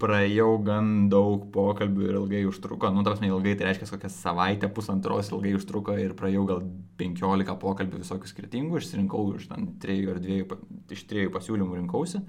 praėjau 0.04 0.58
gan 0.66 0.88
daug 1.12 1.46
pokalbių 1.54 2.08
ir 2.08 2.16
ilgai 2.18 2.42
užtruko, 2.50 2.90
nu, 2.92 3.06
tarsi 3.08 3.30
ilgai, 3.30 3.54
tai 3.56 3.70
reiškia 3.70 3.88
kokią 3.88 4.10
savaitę, 4.12 4.68
pusantros 4.74 5.30
ilgai 5.32 5.54
užtruko 5.56 5.96
ir 6.02 6.16
praėjau 6.20 6.48
gal 6.50 6.64
15 7.00 7.56
pokalbių 7.62 8.02
visokių 8.02 8.32
skirtingų, 8.32 8.82
išsirinkau 8.82 9.30
iš 9.38 9.48
ten 9.52 9.70
trijų 9.84 10.16
ar 10.16 10.20
dviejų, 10.24 10.58
iš 10.98 11.06
trijų 11.08 11.32
pasiūlymų 11.38 11.80
rinkausi 11.80 12.24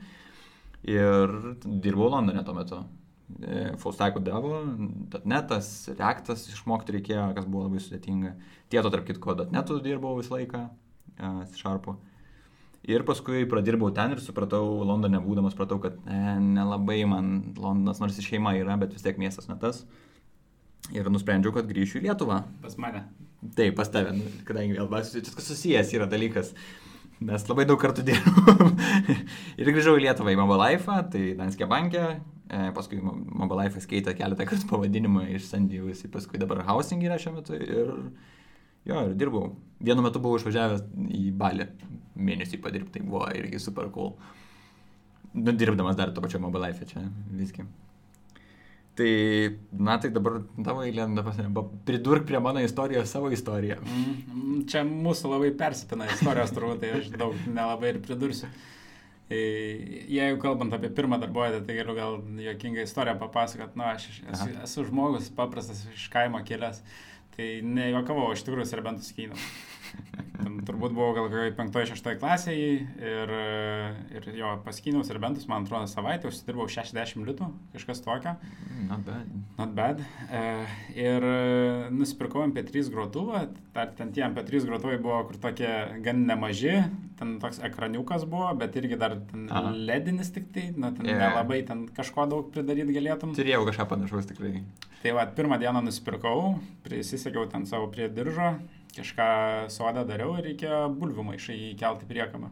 ir 0.89 1.35
dirbau 1.65 2.11
Londone 2.13 2.45
tuo 2.45 2.55
metu. 2.57 2.81
E, 3.41 3.75
full 3.81 3.95
stack 3.97 4.21
devo, 4.23 4.61
.netas, 5.25 5.71
Reactas 5.95 6.47
išmokti 6.53 6.99
reikėjo, 6.99 7.29
kas 7.37 7.47
buvo 7.49 7.67
labai 7.69 7.83
sudėtinga. 7.83 8.35
Tieto, 8.73 8.93
tarp 8.93 9.07
kitko, 9.09 9.39
.netu 9.55 9.81
dirbau 9.85 10.19
visą 10.21 10.37
laiką, 10.37 10.67
Sharpu. 11.55 11.95
Uh, 11.95 12.15
Ir 12.85 13.01
paskui 13.09 13.47
pradirbau 13.49 13.89
ten 13.97 14.13
ir 14.13 14.21
supratau, 14.21 14.83
Londone 14.85 15.17
būdamas, 15.25 15.55
supratau, 15.55 15.79
kad 15.81 15.95
ne, 16.05 16.35
nelabai 16.59 16.99
man 17.09 17.31
Londonas, 17.57 18.01
nors 18.03 18.19
ir 18.21 18.27
šeima 18.27 18.53
yra, 18.59 18.77
bet 18.81 18.93
vis 18.93 19.05
tiek 19.05 19.17
miestas 19.21 19.49
ne 19.49 19.57
tas. 19.61 19.87
Ir 20.93 21.09
nusprendžiau, 21.09 21.55
kad 21.57 21.71
grįšiu 21.71 22.03
į 22.03 22.11
Lietuvą. 22.11 22.43
Pas 22.61 22.77
mane. 22.77 23.07
Taip, 23.57 23.73
pas 23.79 23.89
tave, 23.89 24.13
nu, 24.19 24.29
kadangi 24.45 24.77
vėl 24.77 24.91
viskas 24.93 25.49
susijęs 25.49 25.95
yra 25.97 26.11
dalykas. 26.13 26.53
Mes 27.25 27.45
labai 27.49 27.65
daug 27.69 27.81
kartų 27.81 28.05
dirbom. 28.09 28.75
ir 29.61 29.71
grįžau 29.71 29.95
į 29.99 30.07
Lietuvą 30.09 30.35
į 30.35 30.39
Mobile 30.41 30.61
Life, 30.67 31.01
tai 31.13 31.25
Danske 31.39 31.69
bankė, 31.71 32.05
e, 32.51 32.63
paskui 32.77 32.99
Mobile 33.01 33.63
Life 33.63 33.83
keitė 33.91 34.17
keletą 34.19 34.49
kartų 34.51 34.69
pavadinimą 34.73 35.29
iš 35.37 35.47
Sandijus, 35.53 36.03
paskui 36.13 36.43
dabar 36.43 36.65
Housing 36.69 37.05
yra 37.07 37.21
šiuo 37.23 37.37
metu 37.39 37.59
ir 37.59 37.93
Jo, 38.85 39.01
ir 39.09 39.15
dirbau. 39.17 39.49
Vienu 39.85 40.05
metu 40.05 40.21
buvau 40.21 40.37
išvažiavęs 40.37 40.83
į 41.17 41.31
Balį. 41.41 41.69
Mėnesį 42.15 42.61
padirbti, 42.63 42.99
tai 42.99 43.07
buvo 43.07 43.27
irgi 43.35 43.59
super 43.63 43.89
cool. 43.95 44.13
Nu, 45.35 45.55
dirbdamas 45.57 45.97
dar 45.99 46.13
to 46.15 46.23
pačio 46.23 46.39
mobile 46.43 46.69
life 46.69 46.87
čia 46.91 47.03
visgi. 47.35 47.65
Tai, 48.95 49.59
na, 49.75 49.97
tai 49.99 50.13
dabar 50.15 50.37
tavo 50.63 50.85
eilė, 50.87 51.09
pridurk 51.87 52.29
prie 52.29 52.39
mano 52.39 52.63
istorijos 52.63 53.11
savo 53.11 53.33
istoriją. 53.35 53.81
Mm, 53.83 54.61
čia 54.71 54.85
mūsų 54.87 55.33
labai 55.33 55.51
persipina 55.59 56.07
istorijos 56.15 56.55
turbūt, 56.55 56.79
tai 56.85 56.93
aš 57.01 57.09
daug 57.19 57.35
nelabai 57.49 57.91
ir 57.91 57.99
pridursiu. 58.05 58.51
E, 59.33 59.41
jeigu 60.15 60.39
kalbant 60.43 60.77
apie 60.77 60.93
pirmą 60.95 61.19
darbuotoją, 61.23 61.65
tai 61.67 61.79
galiu 61.81 61.97
gal 61.99 62.21
jokingą 62.45 62.85
istoriją 62.87 63.17
papasakot. 63.25 63.75
Na, 63.81 63.97
aš 63.97 64.07
esu, 64.21 64.49
esu 64.69 64.87
žmogus 64.93 65.27
paprastas 65.35 65.83
iš 65.91 66.07
kaimo 66.15 66.45
kilęs. 66.47 66.85
Tai 67.35 67.49
nejuokavau, 67.67 68.31
iš 68.31 68.47
tikrųjų 68.47 68.69
serbentus 68.71 69.11
skynau. 69.11 69.41
Ten 70.35 70.57
turbūt 70.67 70.93
buvau 70.95 71.15
gal 71.15 71.29
kokioje 71.29 71.53
penktoje, 71.55 71.89
šeštoje 71.93 72.19
klasėje 72.19 72.71
ir, 72.99 73.33
ir 74.17 74.27
jo 74.35 74.51
paskynau 74.67 75.05
serbentus, 75.07 75.47
man 75.51 75.65
atrodo, 75.65 75.87
savaitę 75.91 76.29
užsidirbau 76.29 76.67
60 76.71 77.23
litų, 77.29 77.49
kažkas 77.73 78.03
tokio. 78.05 78.35
Not 78.89 79.07
bad. 79.07 79.31
Not 79.61 79.73
bad. 79.79 80.03
E, 80.27 80.43
ir 80.99 81.27
nusipirkau 81.95 82.45
MP3 82.49 82.91
grotuvą, 82.93 83.47
ten 83.97 84.13
tie 84.17 84.27
MP3 84.27 84.67
grotuvai 84.67 84.99
buvo 84.99 85.23
kur 85.31 85.41
tokie 85.47 85.71
gan 86.05 86.27
nemaži, 86.29 86.81
ten 87.19 87.37
toks 87.43 87.63
ekraniukas 87.65 88.27
buvo, 88.29 88.51
bet 88.59 88.75
irgi 88.81 88.99
dar 89.01 89.17
ledinis 89.73 90.35
tik 90.35 90.51
tai, 90.55 90.69
na, 90.77 90.91
ten 90.97 91.09
yeah. 91.09 91.29
nelabai 91.29 91.63
ten 91.67 91.87
kažko 91.95 92.27
daug 92.31 92.51
pridaryti 92.55 92.97
galėtum. 92.97 93.39
Turėjau 93.39 93.65
kažką 93.71 93.89
panašaus 93.95 94.31
tikrai. 94.35 94.59
Tai 95.05 95.19
va, 95.19 95.29
pirmą 95.37 95.61
dieną 95.63 95.85
nusipirkau, 95.87 96.57
prisisekiau 96.87 97.47
ten 97.53 97.69
savo 97.71 97.91
prie 97.93 98.11
diržo, 98.11 98.57
kažką 98.99 99.29
sodą 99.73 100.05
dariau 100.09 100.37
ir 100.39 100.49
reikėjo 100.51 100.81
bulvių 100.99 101.27
maišai 101.31 101.57
įkelti 101.73 102.09
priekamą. 102.11 102.51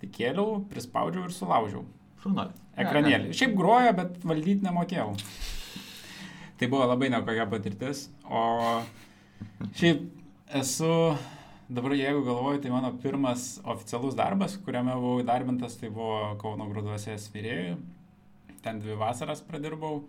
Tai 0.00 0.08
kėliau, 0.12 0.60
prispaudžiau 0.70 1.26
ir 1.26 1.34
sulaužiau. 1.34 1.84
Šunolį. 2.22 2.56
Ekranėlį. 2.82 3.32
Šiaip 3.36 3.54
grojo, 3.56 3.92
bet 3.96 4.18
valdyti 4.26 4.66
nemokėjau. 4.66 5.14
Tai 6.60 6.68
buvo 6.72 6.88
labai 6.88 7.08
nekokia 7.12 7.46
patirtis. 7.48 8.06
O 8.28 8.42
šiaip 9.76 10.04
esu, 10.60 10.90
dabar 11.68 11.96
jeigu 11.96 12.22
galvoju, 12.26 12.60
tai 12.64 12.72
mano 12.72 12.92
pirmas 13.02 13.56
oficialus 13.64 14.16
darbas, 14.16 14.56
kuriame 14.64 14.94
buvau 14.96 15.22
įdarbintas, 15.24 15.78
tai 15.80 15.92
buvo 15.92 16.36
Kauno 16.40 16.68
grūduose 16.70 17.16
svyrėjų. 17.20 17.76
Ten 18.64 18.80
dvi 18.82 18.96
vasaras 19.00 19.44
pradirbau. 19.46 20.04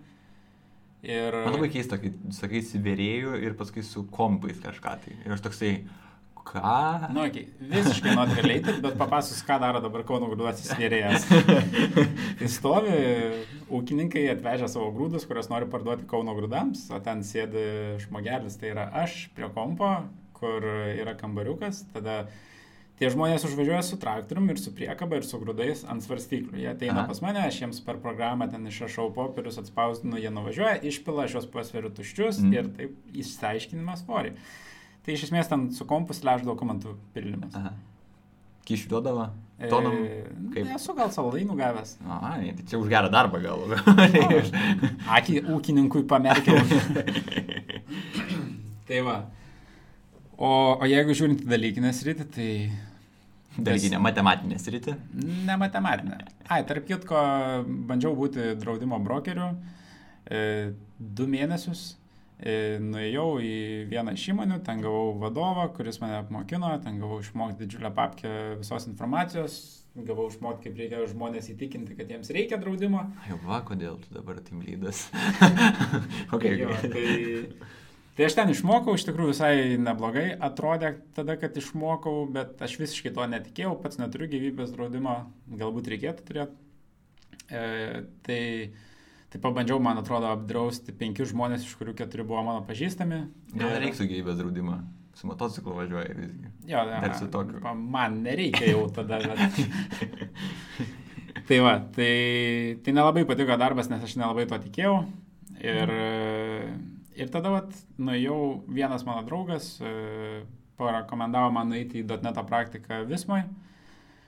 Ir... 1.06 1.36
Man 1.46 1.54
labai 1.54 1.70
keista, 1.72 2.00
kai 2.01 2.12
sakai 2.34 2.63
siverėjų 2.66 3.38
ir 3.46 3.56
paskui 3.60 3.84
su 3.86 4.08
kompais 4.13 4.58
kažką 4.63 4.94
tai. 5.04 5.16
Ir 5.25 5.36
aš 5.36 5.44
toksai, 5.46 5.72
ką? 6.48 6.62
Nu, 7.13 7.25
okay. 7.27 7.46
visiškai 7.60 8.16
not 8.18 8.32
related, 8.38 8.80
bet 8.84 8.98
papasakos, 9.00 9.44
ką 9.48 9.60
daro 9.62 9.82
dabar 9.84 10.06
Kauno 10.08 10.30
grūduosis 10.32 10.74
vėrėjas. 10.80 11.27
tai 12.39 12.50
stovi 12.58 12.96
ūkininkai 13.77 14.25
atvežę 14.34 14.70
savo 14.72 14.89
grūdus, 14.96 15.27
kuriuos 15.30 15.51
nori 15.51 15.70
parduoti 15.72 16.08
Kauno 16.10 16.36
grūdams, 16.38 16.88
o 16.96 17.01
ten 17.04 17.24
sėdi 17.27 17.68
žmogelis, 18.06 18.58
tai 18.60 18.74
yra 18.74 18.89
aš 19.04 19.27
prie 19.38 19.51
kompo, 19.54 19.92
kur 20.38 20.66
yra 20.94 21.18
kambariukas, 21.20 21.84
tada 21.94 22.24
Tie 22.98 23.10
žmonės 23.13 23.44
užvažiuoja 23.46 23.84
su 23.86 24.00
traktorium 24.01 24.48
ir 24.50 24.58
su 24.58 24.72
priekaba 24.74 25.20
ir 25.20 25.25
su 25.27 25.38
grūdais 25.38 25.84
ant 25.86 26.01
svarstyklių. 26.01 26.58
Jie 26.58 26.72
ateina 26.72 27.04
Aha. 27.04 27.10
pas 27.12 27.20
mane, 27.22 27.44
aš 27.46 27.60
jiems 27.62 27.82
per 27.86 28.00
programą 28.01 28.48
ten 28.50 28.66
išrašau 28.66 29.12
popierius, 29.13 29.60
atspausdinu, 29.62 30.18
jie 30.18 30.32
nuvažiuoja, 30.34 30.80
išpila, 30.89 31.27
aš 31.27 31.38
juos 31.38 31.50
pasveriu 31.54 31.92
tuščius 31.94 32.42
mm. 32.42 32.56
ir 32.58 32.72
taip 32.80 33.20
išsiaiškinimas 33.22 34.01
svorį. 34.01 34.34
Tai 35.06 35.13
iš 35.13 35.27
esmės 35.30 35.51
ten 35.51 35.70
su 35.77 35.86
kompus 35.86 36.24
lež 36.25 36.42
dokumentų 36.48 36.98
pildymas. 37.13 37.54
Aha. 37.62 37.75
Kyšių 38.68 38.89
duodavo? 38.92 39.30
Tonom, 39.70 39.94
e, 40.04 40.25
kaip? 40.54 40.68
Esu 40.75 40.94
gal 40.98 41.13
saldainų 41.13 41.56
gavęs. 41.58 41.96
A, 42.04 42.34
tai 42.42 42.66
čia 42.68 42.82
už 42.82 42.89
gerą 42.92 43.13
darbą 43.13 43.39
gal. 43.46 43.63
Akį 45.18 45.39
ūkininkui 45.54 46.04
pamerkiau. 46.10 46.60
tai 48.89 49.06
va. 49.06 49.22
O, 50.38 50.50
o 50.77 50.86
jeigu 50.86 51.15
žiūrint 51.17 51.41
į 51.41 51.50
dalykinę 51.50 51.94
sritį, 51.98 52.27
tai... 52.36 52.51
Dalykinę 53.58 53.98
matematinę 53.98 54.60
sritį? 54.62 54.94
Ne 55.48 55.56
matematinę. 55.58 56.20
Ai, 56.46 56.60
tarp 56.70 56.86
kitko, 56.86 57.22
bandžiau 57.89 58.13
būti 58.17 58.51
draudimo 58.62 59.00
brokeriu 59.01 59.48
e, 60.29 60.75
du 61.00 61.25
mėnesius. 61.32 61.96
E, 62.38 62.77
nuėjau 62.77 63.39
į 63.41 63.56
vieną 63.89 64.13
iš 64.13 64.27
įmonių, 64.36 64.60
ten 64.67 64.84
gavau 64.84 65.15
vadovą, 65.17 65.72
kuris 65.74 65.98
mane 66.03 66.20
apmokino, 66.20 66.70
ten 66.84 67.01
gavau 67.01 67.17
išmokti 67.24 67.63
didžiulę 67.63 67.89
papkę 67.98 68.34
visos 68.60 68.86
informacijos, 68.91 69.58
gavau 69.98 70.27
išmokti, 70.29 70.67
kaip 70.67 70.77
reikia 70.84 71.01
žmonės 71.10 71.50
įtikinti, 71.56 71.98
kad 71.98 72.13
jiems 72.13 72.29
reikia 72.38 72.62
draudimo. 72.62 73.08
Jau 73.25 73.39
va, 73.48 73.63
kodėl 73.65 73.98
tu 74.03 74.13
dabar 74.13 74.38
tim 74.46 74.62
lydas? 74.62 75.08
okay, 76.36 76.60
jo, 76.62 76.77
tai 76.86 77.08
Tai 78.18 78.26
aš 78.26 78.34
ten 78.34 78.50
išmokau, 78.50 78.96
iš 78.98 79.04
tikrųjų 79.06 79.30
visai 79.30 79.78
neblogai 79.78 80.32
atrodė 80.42 80.96
tada, 81.14 81.36
kad 81.38 81.54
išmokau, 81.60 82.24
bet 82.34 82.58
aš 82.66 82.80
visiškai 82.82 83.12
to 83.14 83.28
netikėjau, 83.30 83.76
pats 83.84 84.00
neturiu 84.02 84.26
gyvybės 84.32 84.72
draudimo, 84.74 85.20
galbūt 85.60 85.92
reikėtų 85.94 86.26
turėti. 86.26 86.58
E, 87.54 87.62
tai, 88.26 88.40
tai 89.30 89.42
pabandžiau, 89.44 89.78
man 89.86 90.02
atrodo, 90.02 90.32
apdrausti 90.34 90.98
penkius 90.98 91.30
žmonės, 91.36 91.70
iš 91.70 91.78
kurių 91.78 91.94
keturi 92.02 92.26
buvo 92.26 92.42
mano 92.50 92.66
pažįstami. 92.66 93.22
Gal 93.54 93.76
nereiktų 93.76 94.10
gyvybės 94.10 94.42
draudimo? 94.42 94.80
Su 95.14 95.30
motociklu 95.30 95.78
važiuoja 95.78 96.18
visgi. 96.18 96.52
Jo, 96.74 96.88
dar 96.90 97.14
su 97.22 97.30
tokiu. 97.34 97.62
Man 97.78 98.24
nereikia 98.26 98.74
jau 98.74 98.88
tada. 98.98 99.22
Bet... 99.30 99.62
tai 101.54 101.62
va, 101.62 101.78
tai, 101.94 102.12
tai 102.82 102.98
nelabai 102.98 103.30
patiko 103.30 103.62
darbas, 103.62 103.94
nes 103.94 104.10
aš 104.10 104.18
nelabai 104.18 104.50
to 104.50 104.64
tikėjau. 104.66 105.02
Ir... 105.62 105.86
Mm 105.86 106.94
Ir 107.18 107.32
tada 107.34 107.50
vat, 107.50 107.72
nuėjau, 107.98 108.64
vienas 108.70 109.06
mano 109.08 109.24
draugas 109.26 109.72
e, 109.82 110.44
parekomendavo 110.78 111.50
man 111.56 111.72
nueiti 111.72 112.04
į 112.04 112.06
.NET 112.22 112.38
praktiką 112.46 113.02
Vismai. 113.10 113.42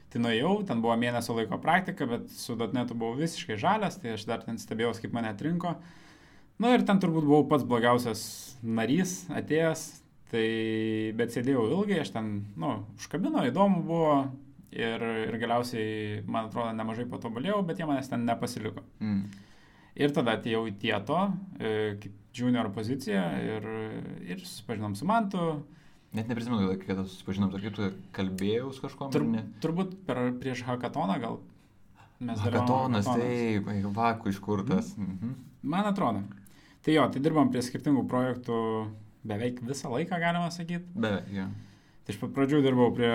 Tai 0.10 0.22
nuėjau, 0.24 0.55
ten 0.65 0.81
buvo 0.81 0.96
mėnesio 0.98 1.36
laiko 1.38 1.60
praktika, 1.62 2.08
bet 2.10 2.31
su 2.34 2.58
.NET 2.58 2.96
buvau 2.96 3.13
visiškai 3.19 3.60
žalias, 3.62 4.00
tai 4.01 4.15
aš 4.15 4.25
dar 4.25 4.41
ten 4.41 4.58
stebėjau, 4.58 4.96
kaip 5.03 5.13
mane 5.13 5.29
atrinko. 5.29 5.75
Na 6.60 6.65
nu, 6.65 6.74
ir 6.75 6.84
ten 6.88 6.98
turbūt 7.00 7.27
buvau 7.27 7.46
pats 7.48 7.63
blogiausias 7.67 8.24
narys 8.65 9.22
atėjęs, 9.38 9.86
tai 10.34 10.48
bet 11.17 11.36
sėdėjau 11.36 11.67
ilgai, 11.69 12.01
aš 12.01 12.12
ten, 12.17 12.31
nu, 12.60 12.74
užkabino, 12.98 13.46
įdomu 13.48 13.84
buvo 13.86 14.15
ir, 14.74 15.05
ir 15.27 15.38
galiausiai, 15.41 16.24
man 16.25 16.50
atrodo, 16.50 16.74
nemažai 16.75 17.05
patobulėjau, 17.10 17.62
bet 17.69 17.79
jie 17.79 17.88
manęs 17.89 18.10
ten 18.12 18.25
nepasiliko. 18.27 18.84
Mm. 19.00 19.22
Ir 20.00 20.13
tada 20.15 20.36
atėjau 20.38 20.65
į 20.69 20.75
tieto, 20.81 21.22
e, 21.60 21.72
kaip 22.01 22.18
junior 22.36 22.69
poziciją 22.74 23.25
ir, 23.43 23.67
ir 24.29 24.41
susipažinom 24.45 24.95
su 24.95 25.07
Mantu, 25.09 25.50
Net 26.09 26.25
neprisimenu, 26.25 26.74
kada 26.88 27.03
susipažinom, 27.05 27.51
ar 27.53 27.62
kaip 27.62 27.75
tu 27.77 27.88
kalbėjau 28.17 28.71
su 28.74 28.81
kažkuo. 28.81 29.12
Tur, 29.13 29.27
turbūt 29.62 29.91
per, 30.07 30.21
prieš 30.41 30.63
hackatoną 30.65 31.19
gal. 31.21 31.38
Mes 32.19 32.39
Hackatonas, 32.41 33.05
taip, 33.05 33.69
vaku 33.95 34.33
iškurtas. 34.33 34.95
Mhm. 34.98 35.12
Mhm. 35.19 35.36
Man 35.69 35.86
atrodo. 35.86 36.24
Tai 36.83 36.95
jo, 36.95 37.05
tai 37.13 37.21
dirbam 37.21 37.51
prie 37.53 37.62
skirtingų 37.63 38.07
projektų 38.09 38.57
beveik 39.27 39.62
visą 39.67 39.91
laiką, 39.93 40.17
galima 40.19 40.50
sakyti. 40.51 40.81
Beveik, 40.95 41.29
jo. 41.36 41.45
Tai 42.07 42.15
iš 42.15 42.19
pradžių 42.24 42.63
dirbau 42.65 42.89
prie 42.95 43.13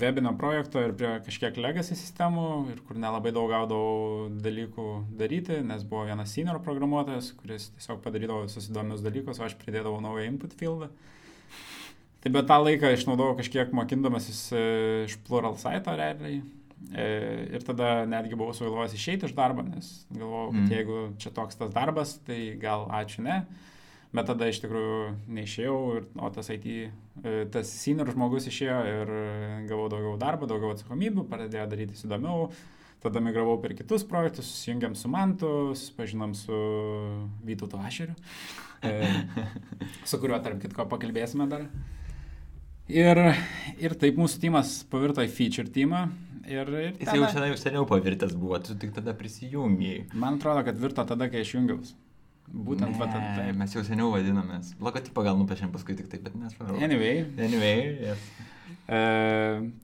webinio 0.00 0.32
projekto 0.38 0.82
ir 0.82 0.94
prie 0.98 1.10
kažkiek 1.26 1.58
legacy 1.60 1.96
sistemų, 1.98 2.46
ir 2.72 2.82
kur 2.86 2.98
nelabai 3.00 3.32
daug 3.34 3.50
gaudavau 3.52 4.28
dalykų 4.44 4.88
daryti, 5.18 5.60
nes 5.66 5.84
buvo 5.88 6.06
vienas 6.08 6.34
senior 6.34 6.60
programuotojas, 6.64 7.32
kuris 7.38 7.70
tiesiog 7.76 8.02
padarydavo 8.04 8.44
visus 8.46 8.68
įdomius 8.70 9.04
dalykus, 9.04 9.40
o 9.40 9.46
aš 9.46 9.56
pridėdavau 9.60 10.02
naują 10.04 10.26
input 10.32 10.56
fieldą. 10.58 10.90
Tai 12.24 12.32
bet 12.32 12.46
tą 12.48 12.56
laiką 12.62 12.94
išnaudojau 12.96 13.36
kažkiek 13.36 13.72
mokindamasis 13.76 14.38
e, 14.56 14.60
iš 15.04 15.18
Plural 15.26 15.58
Site 15.60 15.92
realiai. 15.92 16.38
E, 16.92 17.04
ir 17.56 17.64
tada 17.64 18.04
netgi 18.08 18.36
buvau 18.36 18.54
sugalvojęs 18.56 18.96
išeiti 18.96 19.28
iš 19.28 19.34
darbo, 19.36 19.64
nes 19.64 19.90
galvojau, 20.08 20.50
kad 20.54 20.62
mm. 20.62 20.72
jeigu 20.72 21.02
čia 21.20 21.32
toks 21.36 21.60
tas 21.60 21.72
darbas, 21.74 22.16
tai 22.24 22.38
gal 22.60 22.88
ačiū 22.96 23.24
ne. 23.24 23.42
Bet 24.14 24.28
tada 24.30 24.46
iš 24.46 24.60
tikrųjų 24.62 24.98
neišėjau, 25.34 25.78
ir, 25.98 26.04
o 26.22 26.28
tas 26.34 26.50
IT, 26.54 26.66
e, 26.70 27.32
tas 27.50 27.70
senior 27.74 28.12
žmogus 28.14 28.46
išėjo 28.46 28.76
ir 28.92 29.10
gavau 29.66 29.88
daugiau 29.90 30.14
darbo, 30.20 30.46
daugiau 30.50 30.70
atsakomybių, 30.74 31.26
pradėjo 31.32 31.66
daryti 31.72 31.98
įdomiau. 32.06 32.46
Tada 33.02 33.20
migravau 33.20 33.58
per 33.60 33.74
kitus 33.76 34.06
projektus, 34.08 34.46
susijungiam 34.48 34.94
su 34.96 35.10
Mantu, 35.12 35.48
susipažinom 35.76 36.30
su 36.38 36.60
Vytautu 37.44 37.76
Ašeriu, 37.82 38.14
e, 38.80 38.94
su 40.08 40.20
kuriuo 40.22 40.38
tarp 40.46 40.62
kitko 40.62 40.86
pakalbėsime 40.88 41.50
dar. 41.50 41.66
Ir, 42.88 43.20
ir 43.80 43.98
taip 44.00 44.16
mūsų 44.20 44.40
timas 44.46 44.78
pavirto 44.92 45.24
į 45.24 45.34
feature 45.34 45.74
timą. 45.74 46.06
Ir, 46.44 46.68
ir 46.68 46.96
Jis 47.00 47.12
jau 47.16 47.28
seniau, 47.32 47.58
seniau 47.60 47.84
pavirtęs 47.88 48.34
buvo, 48.36 48.58
tu 48.60 48.78
tik 48.78 48.94
tada 48.96 49.14
prisijungiai. 49.16 50.06
Man 50.12 50.38
atrodo, 50.38 50.62
kad 50.66 50.80
virto 50.80 51.04
tada, 51.08 51.28
kai 51.32 51.42
aš 51.44 51.54
jungiausi. 51.56 51.96
Būtent 52.48 52.98
tada. 53.00 53.20
Tai. 53.36 53.46
Mes 53.56 53.72
jau 53.74 53.82
seniau 53.86 54.10
vadinamės. 54.12 54.74
Logotipą 54.82 55.24
gal 55.26 55.38
nupiešėm 55.40 55.72
paskui 55.74 55.96
tik 55.98 56.10
taip, 56.12 56.26
bet 56.26 56.36
nesvarbu. 56.38 56.76
Anyway. 56.84 57.24
Anyway, 57.40 57.94
yes. 58.04 58.26
E, 58.84 59.00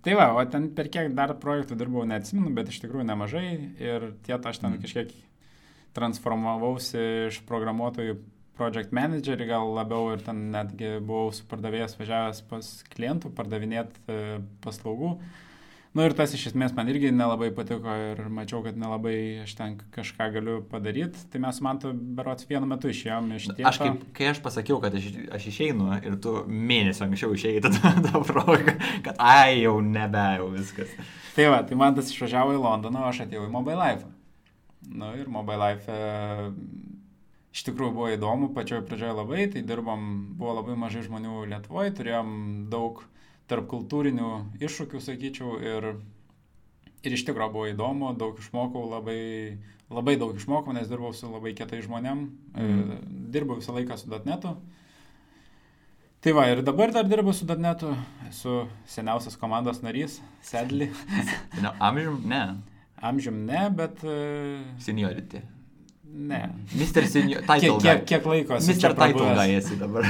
tai 0.05 0.17
va, 0.19 0.29
o 0.37 0.45
ten 0.51 0.69
per 0.77 0.91
kiek 0.93 1.11
dar 1.17 1.33
projektų 1.41 1.79
dirbau, 1.81 2.05
neatsimenu, 2.09 2.53
bet 2.57 2.71
iš 2.71 2.83
tikrųjų 2.85 3.09
nemažai. 3.09 3.49
Ir 3.81 4.11
tiet 4.27 4.47
aš 4.47 4.63
ten 4.63 4.75
mm. 4.75 4.85
kažkiek 4.85 5.15
transformavausi 5.97 7.07
iš 7.31 7.41
programuotojų 7.49 8.21
project 8.61 8.93
managerį 8.95 9.49
gal 9.49 9.73
labiau 9.75 10.13
ir 10.13 10.23
ten 10.23 10.51
netgi 10.53 10.99
buvau 11.01 11.33
su 11.35 11.47
pardavėjas 11.49 11.97
važiavęs 11.97 12.43
pas 12.51 12.75
klientų 12.93 13.33
pardavinėti 13.35 14.05
e, 14.05 14.41
paslaugų. 14.63 15.17
E, 15.17 15.50
Nu 15.91 16.05
ir 16.07 16.13
tas 16.15 16.31
iš 16.37 16.45
esmės 16.53 16.71
man 16.77 16.87
irgi 16.93 17.09
nelabai 17.11 17.49
patiko 17.55 17.91
ir 17.99 18.21
mačiau, 18.31 18.61
kad 18.63 18.77
nelabai 18.79 19.43
aš 19.43 19.57
ten 19.59 19.73
kažką 19.91 20.29
galiu 20.37 20.61
padaryti. 20.71 21.25
Tai 21.33 21.41
mes 21.43 21.59
man 21.67 21.81
tu 21.83 21.91
berots 21.91 22.47
vienu 22.47 22.69
metu 22.71 22.93
išėjom 22.93 23.33
iš 23.35 23.49
tiesų. 23.49 23.67
Aš 23.73 23.81
kaip, 23.83 24.05
kai 24.15 24.29
aš 24.31 24.39
pasakiau, 24.45 24.79
kad 24.85 24.95
aš, 24.95 25.09
aš 25.35 25.49
išeinu 25.51 25.91
ir 25.99 26.15
tu 26.23 26.37
mėnesį 26.47 27.09
anksčiau 27.09 27.35
išėjai 27.35 27.65
tada 27.67 27.93
tą 28.07 28.23
progą, 28.29 28.77
kad 29.03 29.19
ai 29.19 29.65
jau 29.65 29.81
nebe, 29.83 30.25
jau 30.39 30.47
viskas. 30.55 30.95
Tai 31.35 31.51
va, 31.57 31.61
tai 31.67 31.83
man 31.83 31.99
tas 31.99 32.15
išvažiavo 32.15 32.55
į 32.55 32.63
Londoną, 32.63 33.03
o 33.03 33.11
aš 33.11 33.25
atėjau 33.27 33.49
į 33.49 33.53
Mobile 33.59 33.83
Life. 33.83 34.07
Nu 34.95 35.11
ir 35.19 35.27
Mobile 35.27 35.59
Life 35.65 35.91
e, 35.91 36.51
iš 37.51 37.67
tikrųjų 37.67 37.97
buvo 37.99 38.13
įdomu, 38.15 38.55
pačioje 38.55 38.87
pradžioje 38.87 39.19
labai, 39.19 39.51
tai 39.51 39.67
dirbom, 39.67 40.07
buvo 40.39 40.61
labai 40.63 40.79
mažai 40.79 41.03
žmonių 41.03 41.49
Lietuvoje, 41.51 41.99
turėjom 41.99 42.37
daug 42.71 43.03
tarp 43.51 43.67
kultūrinių 43.71 44.31
iššūkių, 44.63 45.03
sakyčiau, 45.03 45.57
ir, 45.59 45.89
ir 47.03 47.17
iš 47.17 47.27
tikrųjų 47.27 47.55
buvo 47.55 47.69
įdomu, 47.73 48.13
daug 48.19 48.39
išmokau, 48.41 48.85
labai, 48.93 49.21
labai 49.91 50.17
daug 50.21 50.37
išmokau, 50.39 50.75
nes 50.77 50.91
dirbau 50.91 51.13
su 51.17 51.31
labai 51.31 51.55
kietai 51.59 51.83
žmonėm, 51.87 52.27
mm. 52.55 53.01
dirbau 53.35 53.59
visą 53.59 53.75
laiką 53.77 53.99
su 53.99 54.11
.NETu. 54.11 54.55
Tai 56.21 56.35
va, 56.37 56.51
ir 56.53 56.61
dabar 56.61 56.93
dar 56.93 57.07
dirbu 57.09 57.33
su 57.33 57.49
.NETu, 57.49 57.95
esu 58.29 58.59
seniausias 58.89 59.39
komandos 59.41 59.81
narys, 59.83 60.19
Sedli. 60.45 60.91
no, 61.65 61.73
amžium, 61.81 62.21
ne. 62.29 62.45
Amžium 63.01 63.47
ne, 63.49 63.65
bet... 63.73 64.05
Uh, 64.05 64.61
Seniority. 64.85 65.41
Ne. 66.11 66.43
Mr. 66.75 67.07
Senior. 67.07 67.47
Title 67.47 67.79
kiek, 67.79 68.03
kiek, 68.03 68.07
kiek 68.11 68.27
laiko 68.27 68.59
esi? 68.59 68.75
Mr. 68.75 68.95
Title 68.99 69.47
esi 69.55 69.79
dabar. 69.81 70.09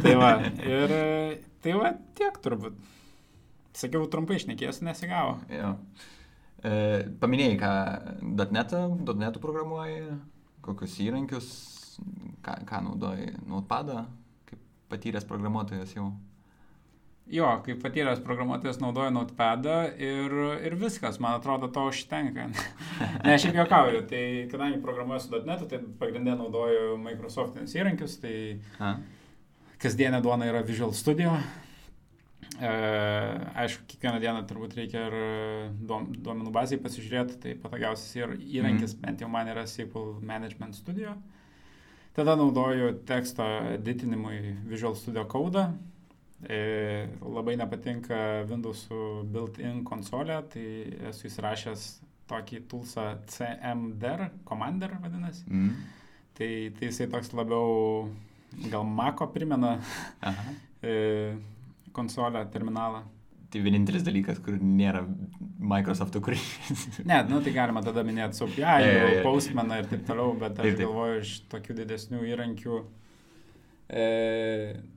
tai 0.00 0.14
va, 0.16 0.32
ir 0.64 0.96
Tai 1.60 1.76
va 1.76 1.92
tiek 2.16 2.38
turbūt. 2.40 2.78
Sakiau, 3.76 4.06
trumpai 4.10 4.38
išnekėsiu, 4.40 4.86
nesigavo. 4.86 5.36
Jo. 5.52 5.74
E, 6.64 6.72
paminėjai, 7.20 7.58
ką 7.60 7.74
.NET, 8.56 8.74
.NET 9.20 9.36
programuoji, 9.42 10.00
kokius 10.64 10.96
įrankius, 11.04 11.52
ką, 12.44 12.56
ką 12.68 12.82
naudoji, 12.88 13.34
Notepadą, 13.48 14.06
kaip 14.48 14.64
patyręs 14.92 15.28
programuotojas 15.28 15.94
jau. 15.94 16.08
Jo, 17.30 17.52
kaip 17.62 17.78
patyręs 17.84 18.24
programuotojas 18.24 18.80
naudoju 18.82 19.12
Notepadą 19.14 19.78
ir, 20.00 20.34
ir 20.66 20.80
viskas, 20.80 21.20
man 21.22 21.38
atrodo, 21.38 21.70
to 21.70 21.86
užtenka. 21.92 22.48
ne, 23.26 23.36
šiaip 23.36 23.60
juokauju, 23.60 24.02
tai 24.10 24.24
kadangi 24.50 24.82
programuoju 24.82 25.28
su 25.28 25.44
.NET, 25.46 25.68
tai 25.70 25.84
pagrindė 26.00 26.34
naudoju 26.40 26.98
Microsoft'inius 27.04 27.78
įrankius, 27.78 28.20
tai... 28.24 28.36
A 28.80 28.96
kasdienė 29.80 30.20
duona 30.24 30.48
yra 30.50 30.62
Visual 30.66 30.92
Studio. 30.96 31.32
E, 32.60 32.70
aišku, 33.62 33.86
kiekvieną 33.88 34.20
dieną 34.20 34.42
turbūt 34.48 34.74
reikia 34.76 35.06
ir 35.08 35.14
duomenų 35.88 36.52
bazai 36.52 36.80
pasižiūrėti, 36.82 37.38
tai 37.40 37.54
patogiausias 37.62 38.10
ir 38.18 38.34
įrankis, 38.36 38.96
mm. 38.96 39.04
bent 39.06 39.24
jau 39.24 39.30
man 39.32 39.48
yra 39.48 39.64
SQL 39.68 40.18
Management 40.26 40.76
Studio. 40.76 41.14
Tada 42.16 42.34
naudoju 42.36 42.98
teksto 43.08 43.46
editinimui 43.78 44.56
Visual 44.68 44.98
Studio 44.98 45.24
Code. 45.30 45.64
E, 46.40 46.60
labai 47.20 47.56
nepatinka 47.60 48.18
Windows 48.48 48.86
built-in 49.32 49.82
konsolė, 49.88 50.40
tai 50.52 50.66
esu 51.12 51.28
įsirašęs 51.28 51.86
tokį 52.30 52.64
toolsą 52.70 53.06
CMDR, 53.30 54.28
Commander 54.48 54.96
vadinasi. 55.02 55.46
Mm. 55.48 55.72
Tai, 56.36 56.50
tai 56.76 56.88
jisai 56.88 57.08
toks 57.12 57.32
labiau 57.36 58.08
gal 58.70 58.84
Mako 58.84 59.30
primena 59.34 59.78
e, 60.82 61.36
konsolę, 61.92 62.44
terminalą. 62.52 63.02
Tai 63.50 63.60
vienintelis 63.64 64.04
dalykas, 64.06 64.38
kur 64.38 64.60
nėra 64.62 65.02
Microsoft'o 65.58 66.22
kūrinys. 66.22 67.00
ne, 67.10 67.18
nu 67.26 67.40
tai 67.42 67.54
galima 67.54 67.82
tada 67.82 68.04
minėti 68.06 68.38
SOPI. 68.38 68.62
Postmaną 69.26 69.80
ir 69.82 69.88
taip 69.90 70.04
toliau, 70.06 70.36
bet 70.38 70.54
aš 70.54 70.68
taip, 70.68 70.76
taip. 70.78 70.84
galvoju 70.86 71.22
iš 71.24 71.32
tokių 71.50 71.76
didesnių 71.80 72.22
įrankių. 72.30 72.82
E, 73.90 74.04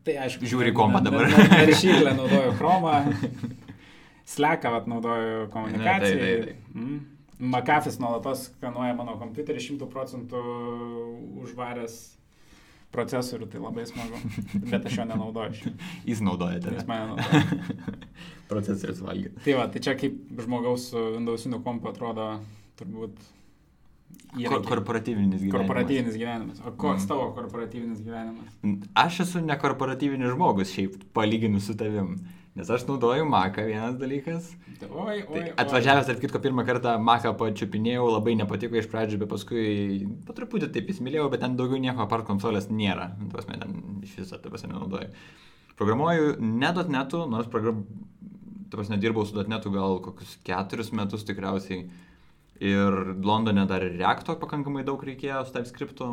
tai 0.05 0.19
aišku. 0.27 0.45
Žiūri 0.51 0.75
kompą 0.77 1.01
dabar. 1.01 1.25
Rašyklę 1.71 2.13
naudoju 2.19 2.53
Chromą. 2.59 2.99
Vat, 4.37 4.85
naudoju 4.87 5.49
komunikacijai. 5.53 6.13
Ne, 6.13 6.21
taip, 6.21 6.45
taip, 6.45 6.45
taip. 6.45 6.77
Mm. 6.77 7.01
McAfee'is 7.43 7.97
nuolatos 7.99 8.47
skanuoja 8.51 8.93
mano 8.95 9.17
kompiuterį 9.19 9.63
100 9.65 9.87
procentų 9.91 10.41
užvaręs 11.43 11.97
procesorių, 12.93 13.49
tai 13.51 13.61
labai 13.63 13.85
smagu. 13.89 14.19
Bet 14.71 14.87
aš 14.89 14.99
jo 15.01 15.05
nenaudoju. 15.09 15.75
Jis 16.07 16.23
naudoja 16.25 16.61
tave. 16.63 16.79
Jis 16.79 16.89
mane 16.89 17.13
naudoja. 17.13 17.69
Procesorius 18.51 19.01
valgė. 19.03 19.33
Tai 19.45 19.55
va, 19.59 19.69
tai 19.73 19.83
čia 19.83 19.95
kaip 19.99 20.19
žmogaus 20.43 20.91
su 20.91 21.07
Windows'iniu 21.15 21.63
kompu 21.65 21.89
atrodo 21.91 22.35
turbūt 22.79 23.17
Įrankiai. 24.33 24.65
Korporatyvinis 24.65 25.41
gyvenimas. 25.43 25.59
Korporatyvinis 25.59 26.15
gyvenimas. 26.17 26.61
O 26.65 26.71
koks 26.73 27.03
mm. 27.03 27.09
tavo 27.11 27.27
korporatyvinis 27.35 27.99
gyvenimas? 28.01 28.55
Aš 28.97 29.19
esu 29.27 29.41
nekorporatyvinis 29.45 30.33
žmogus 30.33 30.71
šiaip, 30.73 30.95
palyginus 31.13 31.67
su 31.69 31.75
tavim. 31.77 32.15
Nes 32.53 32.69
aš 32.69 32.83
naudoju 32.85 33.25
Maką 33.25 33.63
vienas 33.65 33.95
dalykas. 33.97 34.51
Oi, 34.85 35.23
oi, 35.23 35.23
tai 35.31 35.43
atvažiavęs, 35.63 36.05
tarp 36.05 36.19
kitko, 36.21 36.41
pirmą 36.43 36.65
kartą 36.67 36.99
Maką 37.01 37.31
pačiupinėjau, 37.39 38.05
labai 38.13 38.35
nepatiko 38.37 38.77
iš 38.77 38.89
pradžių, 38.91 39.23
bet 39.23 39.31
paskui 39.31 39.63
po 40.27 40.35
truputį 40.37 40.69
taip 40.75 40.91
įsimylėjau, 40.93 41.31
bet 41.33 41.41
ten 41.41 41.57
daugiau 41.57 41.81
nieko 41.81 42.05
apart 42.05 42.27
konsolės 42.29 42.69
nėra. 42.69 43.09
Tuos 43.31 43.49
mes 43.49 43.57
ten 43.63 43.79
iš 44.05 44.13
viso, 44.19 44.37
taip 44.37 44.53
pas 44.53 44.65
nenaudoju. 44.67 45.09
Programuoju 45.79 46.35
ne.netu, 46.41 47.25
nors 47.29 47.49
program... 47.49 47.85
Taip 48.73 48.89
nedirbau 48.89 49.21
su 49.29 49.37
.netu 49.45 49.69
gal 49.69 49.99
kokius 50.01 50.31
keturis 50.45 50.87
metus 50.97 51.25
tikriausiai. 51.27 51.83
Ir 52.63 52.95
Londone 53.21 53.67
dar 53.69 53.83
ir 53.85 53.99
Reacto 53.99 54.33
pakankamai 54.41 54.81
daug 54.87 55.01
reikėjo 55.05 55.43
su 55.45 55.53
TypeScriptu 55.53 56.07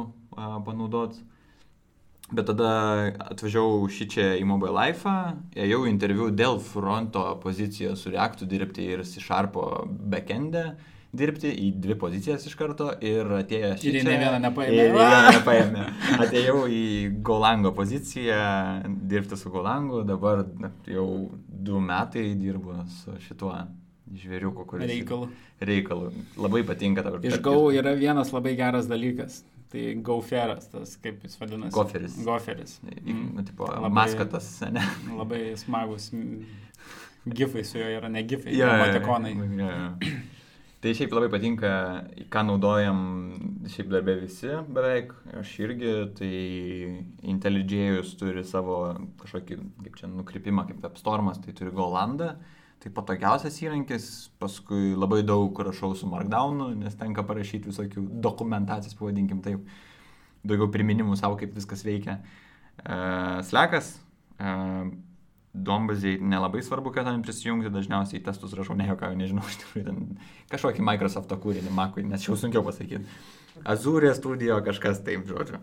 panaudoti. 0.66 1.22
Bet 2.30 2.46
tada 2.46 2.70
atvažiavau 3.32 3.88
šį 3.90 4.06
čia 4.12 4.28
į 4.38 4.44
Mobile 4.46 4.74
Life, 4.76 5.14
ėjau 5.58 5.82
interviu 5.90 6.30
dėl 6.30 6.60
fronto 6.62 7.24
pozicijos 7.42 8.04
su 8.04 8.12
Reactu 8.14 8.46
dirbti 8.46 8.86
ir 8.94 9.02
C 9.08 9.22
Sharpo 9.22 9.64
backend'e, 9.88 10.64
dirbti 11.10 11.50
į 11.50 11.72
dvi 11.82 11.96
pozicijas 11.98 12.46
iš 12.46 12.54
karto 12.58 12.92
ir 13.02 13.26
atėjo 13.40 13.72
Ir 13.82 13.98
į 13.98 14.04
nei 14.06 14.20
vieną 14.22 14.38
nepaėmė. 14.44 14.78
Ir 14.78 14.94
vieną 14.94 15.34
nepaėmė. 15.36 15.86
Atėjau 16.24 16.62
į 16.70 16.84
Golango 17.26 17.74
poziciją, 17.74 18.40
dirbti 19.10 19.38
su 19.40 19.50
Golangu, 19.50 20.04
dabar 20.06 20.44
jau 20.86 21.08
du 21.50 21.82
metai 21.82 22.28
dirbu 22.38 22.78
su 23.00 23.18
šituo 23.26 23.56
žvėriuku, 24.10 24.66
kuris. 24.70 24.90
Reikalu. 24.90 25.30
Reikalu. 25.60 26.12
Labai 26.40 26.62
patinka 26.66 27.02
dabar. 27.06 27.26
Iš 27.26 27.42
Gau 27.42 27.70
yra 27.74 27.94
vienas 27.98 28.30
labai 28.34 28.54
geras 28.58 28.86
dalykas. 28.90 29.42
Tai 29.70 29.82
gauferas, 30.02 30.66
tas 30.72 30.96
kaip 30.98 31.22
jis 31.22 31.36
vadinasi. 31.38 31.74
Goferis. 31.76 32.16
Goferis. 32.26 32.72
Mm. 32.82 33.44
Tipo, 33.46 33.68
Labai- 33.70 33.92
maskatas, 34.00 34.48
ne? 34.74 34.82
Labai 35.20 35.54
smagus. 35.60 36.10
Gifai 37.30 37.62
su 37.68 37.78
juo 37.78 37.86
yra, 37.86 38.08
ne 38.08 38.22
gifai, 38.24 38.54
yeah, 38.56 38.80
emotikonai. 38.80 39.34
jo, 39.36 39.70
jo. 39.70 40.12
Tai 40.80 40.94
šiaip 40.96 41.12
labai 41.12 41.26
patinka, 41.28 41.70
ką 42.32 42.42
naudojam 42.48 43.00
šiaip 43.68 43.90
darbė 43.92 44.14
visi 44.22 44.48
beveik, 44.72 45.10
aš 45.36 45.50
irgi, 45.60 45.90
tai 46.16 46.30
IntelliJėjus 47.28 48.14
turi 48.16 48.40
savo 48.48 48.78
kažkokį, 49.20 49.58
kaip 49.84 49.98
čia, 49.98 50.08
nukrypimą, 50.08 50.64
kaip 50.70 50.80
WebStormas, 50.86 51.42
tai 51.44 51.52
turi 51.58 51.74
Golandą, 51.76 52.30
tai 52.80 52.92
patogiausias 52.96 53.58
įrankis, 53.60 54.06
paskui 54.40 54.94
labai 54.96 55.20
daug 55.26 55.56
rašau 55.66 55.92
su 55.98 56.08
Markdownu, 56.08 56.70
nes 56.80 56.96
tenka 56.96 57.24
parašyti 57.28 57.68
visokių 57.68 58.06
dokumentacijos, 58.24 58.96
pavadinkim 58.96 59.42
taip, 59.44 59.66
daugiau 60.46 60.70
priminimų 60.72 61.18
savo, 61.20 61.36
kaip 61.40 61.52
viskas 61.56 61.84
veikia. 61.84 62.18
Uh, 62.80 63.42
Slekas, 63.44 63.98
uh, 64.40 64.88
Dombaziai 65.50 66.20
nelabai 66.22 66.62
svarbu, 66.62 66.92
kad 66.94 67.08
ten 67.08 67.24
prisijungti, 67.26 67.72
dažniausiai 67.74 68.22
testus 68.22 68.54
rašau, 68.54 68.76
ne 68.78 68.86
jokau, 68.86 69.10
nežinau, 69.18 69.42
iš 69.50 69.58
tikrųjų, 69.64 69.86
ten 69.88 70.26
kažkokį 70.52 70.84
Microsoft 70.86 71.32
kūrinį, 71.42 71.72
Macui, 71.74 72.04
nes 72.06 72.22
jau 72.22 72.38
sunkiau 72.38 72.62
pasakyti. 72.62 73.02
Azūrė 73.68 74.14
studijo 74.14 74.60
kažkas 74.64 75.02
taip, 75.04 75.26
žodžiu. 75.28 75.58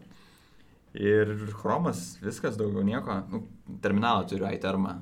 Ir 0.98 1.32
Chromas, 1.56 2.18
viskas 2.20 2.60
daugiau 2.60 2.84
nieko, 2.84 3.22
nu, 3.32 3.46
terminalą 3.84 4.28
turiu, 4.28 4.50
iTermą 4.52 4.98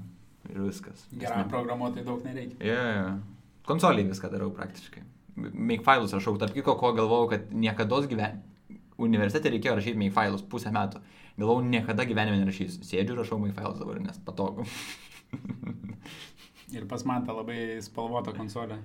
ir 0.49 0.61
viskas. 0.65 1.05
Geram 1.21 1.49
programuotojai 1.51 2.05
daug 2.07 2.23
nereikia. 2.25 2.57
Yeah, 2.59 2.89
yeah. 2.91 3.19
Konsoliai 3.65 4.07
viską 4.07 4.29
darau 4.33 4.51
praktiškai. 4.55 5.03
Makefile'us 5.35 6.13
rašau, 6.15 6.37
tarp 6.39 6.53
kito, 6.55 6.75
ko 6.79 6.93
galvojau, 6.95 7.31
kad 7.33 7.53
niekada 7.53 8.01
gyvenime. 8.05 8.43
Universitete 9.01 9.51
reikėjo 9.51 9.75
rašyti 9.79 9.99
makefile'us 9.99 10.45
pusę 10.51 10.71
metų. 10.75 11.01
Galvojau, 11.35 11.65
niekada 11.67 12.05
gyvenime 12.07 12.39
nerašysiu. 12.43 12.85
Sėdžiu, 12.87 13.17
rašau 13.19 13.39
makefile'us 13.41 13.81
dabar, 13.81 13.99
nes 14.03 14.21
patogu. 14.27 14.67
Ir 16.75 16.87
pas 16.89 17.03
man 17.05 17.25
ta 17.25 17.33
labai 17.35 17.81
spalvota 17.83 18.33
konsolė. 18.35 18.79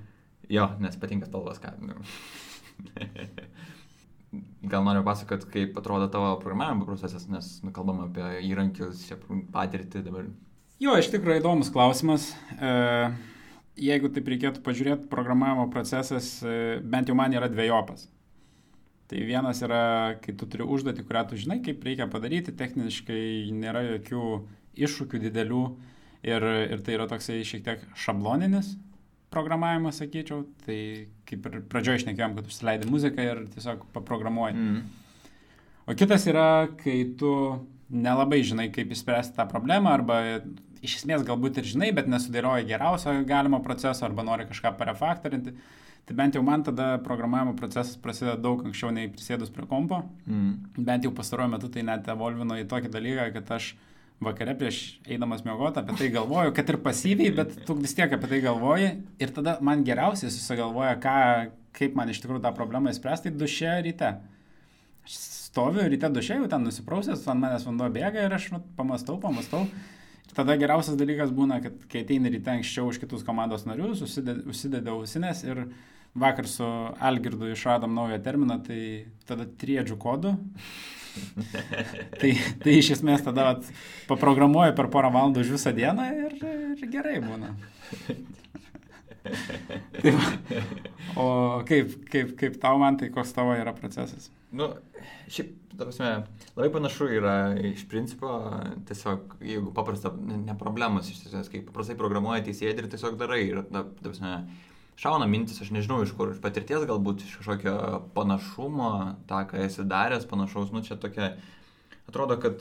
jo, 0.51 0.67
nes 0.83 0.97
patinka 1.01 1.27
spalvas, 1.27 1.61
ką. 1.63 1.73
Nu. 1.81 1.95
Gal 4.71 4.85
noriu 4.87 5.03
pasakot, 5.07 5.45
kaip 5.51 5.79
atrodo 5.79 6.07
tavo 6.13 6.35
programavimo 6.43 6.87
procesas, 6.87 7.27
nes 7.29 7.49
nu, 7.65 7.73
kalbam 7.75 8.05
apie 8.05 8.27
įrankius, 8.47 9.07
patirtį 9.55 10.05
dabar. 10.07 10.29
Jo, 10.81 10.95
iš 10.97 11.11
tikrųjų 11.13 11.43
įdomus 11.43 11.69
klausimas. 11.73 12.31
E, 12.57 12.71
jeigu 13.85 14.09
taip 14.15 14.31
reikėtų 14.33 14.63
pažiūrėti, 14.65 15.11
programavimo 15.13 15.67
procesas 15.73 16.39
e, 16.41 16.79
bent 16.81 17.11
jau 17.11 17.17
man 17.19 17.37
yra 17.37 17.51
dviejopas. 17.53 18.07
Tai 19.11 19.25
vienas 19.27 19.61
yra, 19.67 19.83
kai 20.23 20.33
tu 20.39 20.47
turi 20.49 20.65
užduotį, 20.65 21.05
kurią 21.05 21.25
tu 21.29 21.37
žinai, 21.41 21.59
kaip 21.67 21.85
reikia 21.85 22.07
padaryti, 22.09 22.55
techniškai 22.57 23.51
nėra 23.53 23.83
jokių 23.91 24.25
iššūkių 24.87 25.21
didelių 25.27 25.65
ir, 26.31 26.47
ir 26.71 26.85
tai 26.87 26.97
yra 26.97 27.09
toksai 27.11 27.43
šiek 27.45 27.67
tiek 27.67 27.83
šabloninis 27.99 28.77
programavimas, 29.31 29.99
sakyčiau. 30.01 30.47
Tai 30.65 30.79
kaip 31.29 31.51
ir 31.51 31.59
pradžioje 31.71 32.03
išnekėjom, 32.03 32.39
kad 32.39 32.49
užsileidi 32.49 32.89
muziką 32.91 33.27
ir 33.27 33.45
tiesiog 33.53 33.85
paprogramuoji. 33.95 34.57
Mm. 34.57 34.81
O 35.91 35.97
kitas 35.99 36.25
yra, 36.31 36.71
kai 36.81 37.03
tu 37.19 37.35
nelabai 37.91 38.41
žinai, 38.47 38.69
kaip 38.75 38.93
išspręsti 38.95 39.37
tą 39.39 39.47
problemą, 39.51 39.95
arba 39.99 40.21
iš 40.85 41.01
esmės 41.01 41.27
galbūt 41.27 41.61
ir 41.61 41.69
žinai, 41.73 41.91
bet 41.97 42.09
nesudėlioji 42.11 42.69
geriausio 42.71 43.15
galimo 43.29 43.61
proceso, 43.65 44.05
arba 44.07 44.25
nori 44.27 44.49
kažką 44.49 44.75
parefaktorinti. 44.79 45.55
Tai 46.09 46.17
bent 46.19 46.35
jau 46.35 46.43
man 46.43 46.65
tada 46.67 46.97
programavimo 47.05 47.53
procesas 47.59 47.99
prasideda 48.01 48.35
daug 48.41 48.65
anksčiau 48.67 48.91
nei 48.95 49.11
prisėdus 49.13 49.53
prie 49.55 49.67
kompo. 49.71 50.01
Mm. 50.27 50.83
Bent 50.89 51.07
jau 51.07 51.13
pastaruoju 51.15 51.53
metu 51.53 51.71
tai 51.71 51.85
net 51.87 52.09
evolvino 52.11 52.57
į 52.59 52.67
tokį 52.71 52.91
dalyką, 52.91 53.29
kad 53.37 53.53
aš 53.61 53.75
vakare 54.21 54.57
prieš 54.59 54.81
eidamas 55.09 55.45
miegoti 55.47 55.81
apie 55.81 55.97
tai 55.97 56.09
galvoju, 56.13 56.53
kad 56.57 56.73
ir 56.73 56.81
pasyviai, 56.85 57.31
bet 57.37 57.55
tu 57.69 57.77
vis 57.79 57.95
tiek 57.97 58.13
apie 58.13 58.29
tai 58.33 58.41
galvoji 58.45 58.91
ir 59.23 59.33
tada 59.37 59.57
man 59.65 59.85
geriausiai 59.87 60.33
susigalvoja, 60.33 60.97
ką, 61.01 61.15
kaip 61.77 61.97
man 61.97 62.13
iš 62.13 62.21
tikrųjų 62.25 62.43
tą 62.45 62.53
problemą 62.57 62.93
įspręsti 62.93 63.33
duše 63.33 63.79
ryte. 63.87 64.13
Aš 65.07 65.17
stoviu 65.51 65.87
ryte 65.89 66.11
duše, 66.13 66.37
jau 66.37 66.51
ten 66.51 66.67
nusiprausęs, 66.67 67.25
ant 67.31 67.47
manęs 67.47 67.65
vanduo 67.67 67.89
bėga 67.95 68.27
ir 68.27 68.37
aš 68.37 68.51
nu, 68.57 68.61
pamastau, 68.77 69.17
pamastau. 69.23 69.65
Tada 70.37 70.55
geriausias 70.61 70.99
dalykas 70.99 71.33
būna, 71.35 71.59
kad 71.65 71.79
kai 71.91 72.05
ateini 72.05 72.31
ryte 72.31 72.53
anksčiau 72.53 72.91
už 72.91 73.01
kitus 73.03 73.25
komandos 73.27 73.67
narius, 73.67 74.03
užsidedi 74.05 74.93
ausinės 74.93 75.43
ir 75.47 75.65
vakar 76.15 76.49
su 76.51 76.67
Algirdu 76.99 77.51
išradom 77.51 77.95
naują 77.95 78.19
terminą, 78.23 78.61
tai 78.67 78.81
tada 79.27 79.47
triedžių 79.47 79.99
kodų. 80.01 80.35
tai, 82.21 82.35
tai 82.63 82.77
iš 82.79 82.93
esmės 82.97 83.25
tada 83.27 83.49
vat, 83.49 83.71
paprogramuoju 84.11 84.77
per 84.79 84.91
porą 84.93 85.11
valandų 85.15 85.43
už 85.43 85.55
visą 85.57 85.73
dieną 85.75 86.07
ir, 86.27 86.37
ir 86.77 86.91
gerai 86.93 87.19
būna. 87.25 87.55
tai, 90.01 90.15
va. 90.15 90.29
o 91.19 91.27
kaip, 91.69 91.97
kaip, 92.13 92.37
kaip 92.39 92.61
tau 92.63 92.79
man, 92.83 93.01
tai 93.01 93.11
koks 93.15 93.35
tavo 93.37 93.59
yra 93.59 93.75
procesas? 93.77 94.31
Nu, 94.51 94.67
šiaip, 95.31 95.53
ta 95.77 95.85
prasme, 95.85 96.09
labai 96.57 96.71
panašu 96.75 97.07
yra 97.15 97.35
iš 97.69 97.85
principo, 97.91 98.33
tiesiog, 98.89 99.37
jeigu 99.47 99.71
paprasta, 99.75 100.11
ne, 100.27 100.41
ne 100.49 100.57
problemas 100.59 101.11
iš 101.13 101.21
tiesės, 101.23 101.51
kai 101.53 101.63
paprastai 101.67 101.95
programuoji, 101.99 102.49
tai 102.49 102.57
sėdi 102.59 102.83
ir 102.83 102.91
tiesiog 102.91 103.19
darai. 103.21 103.45
Ir, 103.47 103.63
ta, 103.71 103.85
ta 103.87 104.09
prasme, 104.09 104.33
šauna 105.01 105.29
mintis, 105.31 105.61
aš 105.63 105.71
nežinau 105.77 106.01
iš 106.03 106.17
kur, 106.19 106.35
iš 106.35 106.43
patirties 106.43 106.83
galbūt, 106.91 107.23
iš 107.29 107.39
kažkokio 107.41 107.77
panašumo, 108.17 108.91
tą, 109.31 109.45
ką 109.53 109.63
esi 109.69 109.87
daręs, 109.87 110.27
panašaus, 110.31 110.75
nu 110.75 110.83
čia 110.87 110.99
tokia, 111.01 111.37
atrodo, 112.11 112.37
kad 112.43 112.61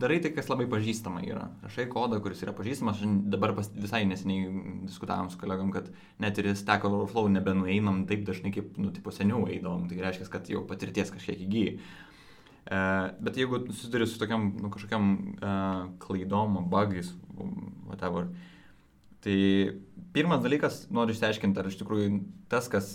darai 0.00 0.18
tai, 0.24 0.32
kas 0.36 0.48
labai 0.50 0.68
pažįstama 0.70 1.22
yra. 1.26 1.48
Rašai 1.66 1.88
kodą, 1.92 2.20
kuris 2.24 2.40
yra 2.46 2.54
pažįstamas, 2.56 3.02
dabar 3.32 3.52
pas, 3.58 3.68
visai 3.74 4.04
neseniai 4.08 4.48
diskutavom 4.86 5.28
su 5.32 5.40
kolegom, 5.40 5.70
kad 5.74 5.90
net 6.22 6.40
ir 6.40 6.52
Stack 6.56 6.88
Overflow 6.88 7.28
nebenueinam 7.34 8.04
taip 8.08 8.24
dažnai, 8.28 8.54
kaip, 8.54 8.74
nu, 8.80 8.94
tipo 8.94 9.12
seniau 9.14 9.44
eidavom, 9.50 9.86
tai 9.90 10.00
reiškia, 10.00 10.30
kad 10.32 10.50
jau 10.50 10.64
patirties 10.68 11.12
kažkiek 11.14 11.44
įgyji. 11.46 11.78
Uh, 12.66 13.12
bet 13.22 13.36
jeigu 13.38 13.60
susiduri 13.68 14.08
su 14.10 14.18
tokiam, 14.18 14.48
nu, 14.58 14.72
kažkokiam 14.74 15.12
uh, 15.36 15.84
klaidom, 16.02 16.56
bugais, 16.72 17.12
whatever, 17.86 18.26
tai 19.26 19.38
pirmas 20.14 20.40
dalykas, 20.44 20.84
noriu 20.94 21.16
išsiaiškinti, 21.16 21.60
ar 21.60 21.66
iš 21.68 21.80
tikrųjų 21.80 22.20
tas, 22.52 22.68
kas 22.72 22.92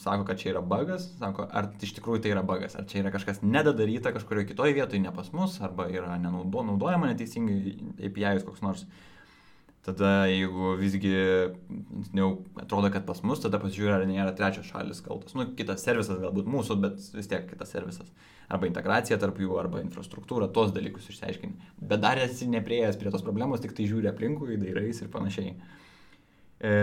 sako, 0.00 0.24
kad 0.28 0.40
čia 0.40 0.54
yra 0.54 0.62
bugas, 0.64 1.04
sako, 1.20 1.44
ar 1.46 1.68
iš 1.84 1.92
tikrųjų 1.98 2.24
tai 2.24 2.32
yra 2.32 2.42
bugas, 2.46 2.74
ar 2.78 2.88
čia 2.88 3.02
yra 3.02 3.12
kažkas 3.14 3.42
nedadaryta 3.44 4.14
kažkurioje 4.16 4.50
kitoje 4.50 4.76
vietoje, 4.78 5.02
ne 5.04 5.12
pas 5.14 5.28
mus, 5.36 5.58
arba 5.64 5.86
yra 5.92 6.16
nenaudo, 6.20 6.64
naudojama 6.70 7.12
neteisingai 7.12 7.76
API 8.08 8.42
koks 8.48 8.64
nors. 8.64 8.86
Tada 9.88 10.26
jeigu 10.28 10.74
visgi 10.76 11.10
jau 12.12 12.26
atrodo, 12.60 12.90
kad 12.92 13.06
pas 13.08 13.22
mus, 13.24 13.40
tada 13.40 13.60
pasižiūrė, 13.62 13.94
ar 13.94 14.02
nėra 14.08 14.34
trečios 14.36 14.68
šalis 14.68 15.00
kaltos. 15.04 15.32
Nu, 15.38 15.46
kitas 15.56 15.80
servisas 15.86 16.18
galbūt 16.20 16.50
mūsų, 16.50 16.76
bet 16.82 16.98
vis 17.16 17.30
tiek 17.30 17.46
kitas 17.48 17.72
servisas. 17.72 18.10
Arba 18.52 18.68
integracija 18.68 19.16
tarp 19.22 19.40
jų, 19.40 19.54
arba 19.60 19.80
infrastruktūra, 19.80 20.50
tos 20.52 20.74
dalykus 20.76 21.08
išsiaiškinti. 21.08 21.72
Bet 21.88 22.02
dar 22.04 22.20
esi 22.20 22.50
neprieėjęs 22.52 23.00
prie 23.00 23.12
tos 23.14 23.24
problemos, 23.24 23.62
tik 23.64 23.72
tai 23.78 23.88
žiūri 23.88 24.10
aplinkui, 24.12 24.58
dairais 24.60 25.00
ir 25.00 25.08
panašiai. 25.14 25.54
E, 26.58 26.74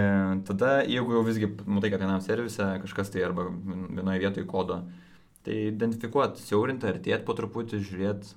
tada, 0.48 0.72
jeigu 0.90 1.18
jau 1.18 1.22
visgi 1.28 1.52
matai, 1.68 1.92
kad 1.94 2.02
vienam 2.02 2.24
servise 2.26 2.72
kažkas 2.88 3.14
tai 3.14 3.26
arba 3.28 3.50
vienoje 3.52 4.24
vietoje 4.24 4.50
kodo, 4.50 4.80
tai 5.46 5.68
identifikuoti, 5.68 6.42
siaurinti, 6.42 6.90
artėti 6.90 7.22
po 7.28 7.38
truputį, 7.38 7.84
žiūrėti. 7.86 8.34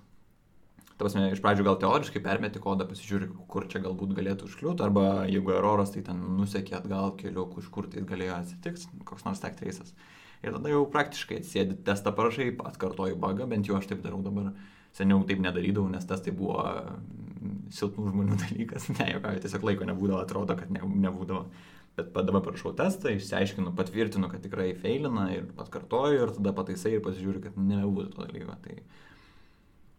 Tavasme, 0.98 1.28
iš 1.30 1.40
pradžių 1.44 1.62
gal 1.62 1.76
teoriškai 1.78 2.20
permeti 2.24 2.58
kodą, 2.62 2.82
pasižiūri, 2.90 3.28
kur 3.50 3.68
čia 3.70 3.78
galbūt 3.84 4.16
galėtų 4.18 4.48
užkliūti, 4.48 4.82
arba 4.82 5.04
jeigu 5.30 5.52
eroras, 5.54 5.92
tai 5.94 6.02
ten 6.06 6.18
nusekė 6.34 6.74
atgal 6.80 7.12
keliu, 7.20 7.44
iš 7.60 7.68
kur 7.74 7.86
tai 7.92 8.02
galėjo 8.06 8.40
atsitikti, 8.40 9.04
koks 9.06 9.22
nors 9.28 9.44
traces. 9.44 9.94
Ir 10.42 10.54
tada 10.54 10.72
jau 10.72 10.82
praktiškai 10.90 11.38
sėdi 11.46 11.78
testą 11.86 12.10
parašai, 12.18 12.50
atkartoju 12.70 13.18
bugą, 13.18 13.46
bent 13.50 13.70
jau 13.70 13.78
aš 13.78 13.88
taip 13.90 14.02
darau 14.02 14.20
dabar. 14.26 14.52
Seniau 14.96 15.20
taip 15.28 15.38
nedarydavau, 15.44 15.90
nes 15.92 16.06
tas 16.08 16.22
tai 16.24 16.32
buvo 16.34 16.62
silpnų 17.74 18.12
žmonių 18.12 18.38
dalykas. 18.44 18.88
Ne, 18.96 19.10
jau 19.14 19.22
tiesiog 19.42 19.66
laiko 19.70 19.86
nebūdavo, 19.86 20.22
atrodo, 20.24 20.56
kad 20.58 20.70
ne, 20.74 20.82
nebūdavo. 20.82 21.44
Bet 21.98 22.14
dabar 22.14 22.42
parašau 22.46 22.72
testą, 22.78 23.10
išsiaiškinu, 23.14 23.74
patvirtinu, 23.78 24.30
kad 24.30 24.42
tikrai 24.42 24.70
feilina 24.78 25.28
ir 25.34 25.48
atkartoju 25.58 26.22
ir 26.24 26.34
tada 26.36 26.54
pataisai 26.54 26.96
ir 26.96 27.04
pasižiūriu, 27.06 27.42
kad 27.46 27.58
nebūtų 27.58 28.14
to 28.14 28.26
dalyko. 28.26 28.58
Tai... 28.66 28.78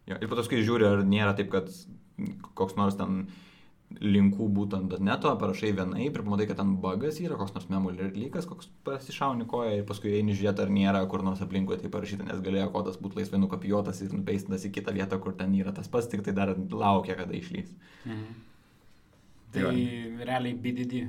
Jo, 0.10 0.18
ir 0.18 0.32
paskui 0.32 0.64
žiūri, 0.66 0.88
ar 0.88 1.06
nėra 1.06 1.36
taip, 1.38 1.52
kad 1.54 1.70
koks 2.58 2.76
nors 2.80 2.98
ten 3.00 3.28
linkų 3.90 4.48
būtų 4.54 4.78
ant 4.78 4.92
neto, 5.02 5.32
parašai 5.42 5.72
vienaip 5.74 6.14
ir 6.14 6.24
pamatai, 6.26 6.46
kad 6.50 6.60
ten 6.62 6.76
bugas 6.82 7.18
yra, 7.24 7.38
koks 7.40 7.56
nors 7.56 7.70
memory 7.74 8.10
lygas, 8.14 8.46
koks 8.50 8.70
pasišauni 8.86 9.48
koją 9.50 9.80
ir 9.80 9.88
paskui 9.90 10.14
eini 10.20 10.36
žiūrėti, 10.38 10.62
ar 10.66 10.74
nėra 10.74 11.02
kur 11.10 11.24
nors 11.26 11.42
aplinkui 11.42 11.80
tai 11.82 11.90
parašyta, 11.94 12.28
nes 12.28 12.44
galėjo 12.46 12.68
kodas 12.76 13.00
būti 13.02 13.22
laisvai 13.22 13.42
nukopijuotas 13.42 14.04
ir 14.06 14.14
nupeistintas 14.14 14.68
į 14.70 14.74
kitą 14.78 14.94
vietą, 14.94 15.18
kur 15.24 15.34
ten 15.40 15.56
yra 15.58 15.74
tas 15.74 15.90
pats, 15.90 16.10
tik 16.12 16.22
tai 16.26 16.36
dar 16.38 16.54
laukia, 16.54 17.18
kada 17.18 17.34
išlys. 17.38 17.74
Mhm. 18.06 18.30
Tai, 19.50 19.66
tai 19.66 20.28
realiai 20.30 20.54
BDD. 20.54 21.08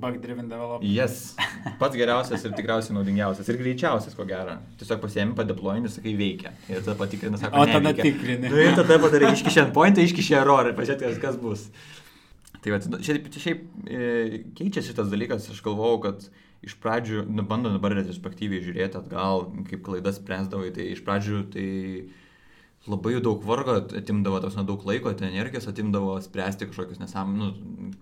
Bug 0.00 0.18
driven 0.22 0.48
development. 0.48 0.88
Yes. 0.88 1.34
Pats 1.80 1.96
geriausias 1.98 2.44
ir 2.46 2.54
tikriausiai 2.56 2.96
naudingiausias. 2.96 3.48
Ir 3.52 3.58
greičiausias, 3.60 4.14
ko 4.16 4.26
gero. 4.28 4.56
Tiesiog 4.80 5.02
pasiemi, 5.02 5.34
padeployini, 5.38 5.90
sakai, 5.92 6.14
veikia. 6.18 6.54
Ir 6.70 6.80
tada 6.80 6.96
patikrini, 7.00 7.40
sako, 7.40 7.60
o 7.60 7.66
tada 7.68 7.92
tikrini. 7.98 8.48
Nu, 8.48 8.60
ir 8.62 8.76
tada 8.78 8.98
padarai 9.02 9.34
iškišę 9.36 9.66
endpointą, 9.66 10.04
iškišę 10.06 10.38
error 10.40 10.70
ir 10.70 10.78
pažiūrėti, 10.78 11.20
kas 11.22 11.36
bus. 11.40 11.66
Tai 12.62 12.76
va, 12.76 12.80
šiaip, 13.02 13.28
šiaip 13.42 13.62
e, 13.90 14.42
keičiasi 14.56 14.92
šitas 14.92 15.10
dalykas, 15.10 15.48
aš 15.50 15.62
galvojau, 15.66 16.00
kad 16.06 16.26
iš 16.62 16.76
pradžių, 16.82 17.24
nu, 17.26 17.44
bando 17.46 17.72
dabar 17.74 17.94
retrospektyviai 17.98 18.62
žiūrėti 18.62 19.00
atgal, 19.00 19.48
kaip 19.66 19.82
klaidas 19.86 20.20
spręsdavai, 20.20 20.70
tai 20.74 20.92
iš 20.94 21.02
pradžių 21.06 21.40
tai 21.52 21.70
labai 22.86 23.16
daug 23.22 23.42
vargo 23.46 23.80
atimdavo, 23.98 24.40
tos 24.42 24.58
daug 24.66 24.86
laiko, 24.86 25.12
tai 25.18 25.30
energijos 25.30 25.66
atimdavo 25.70 26.16
spręsti 26.22 26.70
kažkokius 26.70 27.02
nesam, 27.02 27.34
nu, 27.38 27.50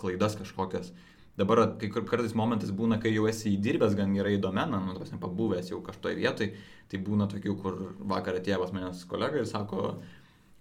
klaidas 0.00 0.36
kažkokias. 0.40 0.92
Dabar, 1.40 1.62
kai 1.80 1.88
kartais 1.88 2.34
momentas 2.36 2.72
būna, 2.76 2.98
kai 3.00 3.14
jau 3.14 3.24
esi 3.30 3.54
įdirbęs 3.54 3.94
gan 3.96 4.12
gerai 4.16 4.36
domeną, 4.42 4.80
nu, 4.84 4.96
tas 4.98 5.12
nepabuvęs 5.14 5.70
jau 5.72 5.80
kažtoje 5.84 6.18
vietoje, 6.18 6.52
tai 6.90 7.00
būna 7.06 7.28
tokių, 7.30 7.54
kur 7.62 7.78
vakar 8.12 8.36
atėjo 8.36 8.58
pas 8.60 8.74
manęs 8.76 9.06
kolega 9.08 9.40
ir 9.40 9.48
sako, 9.48 9.94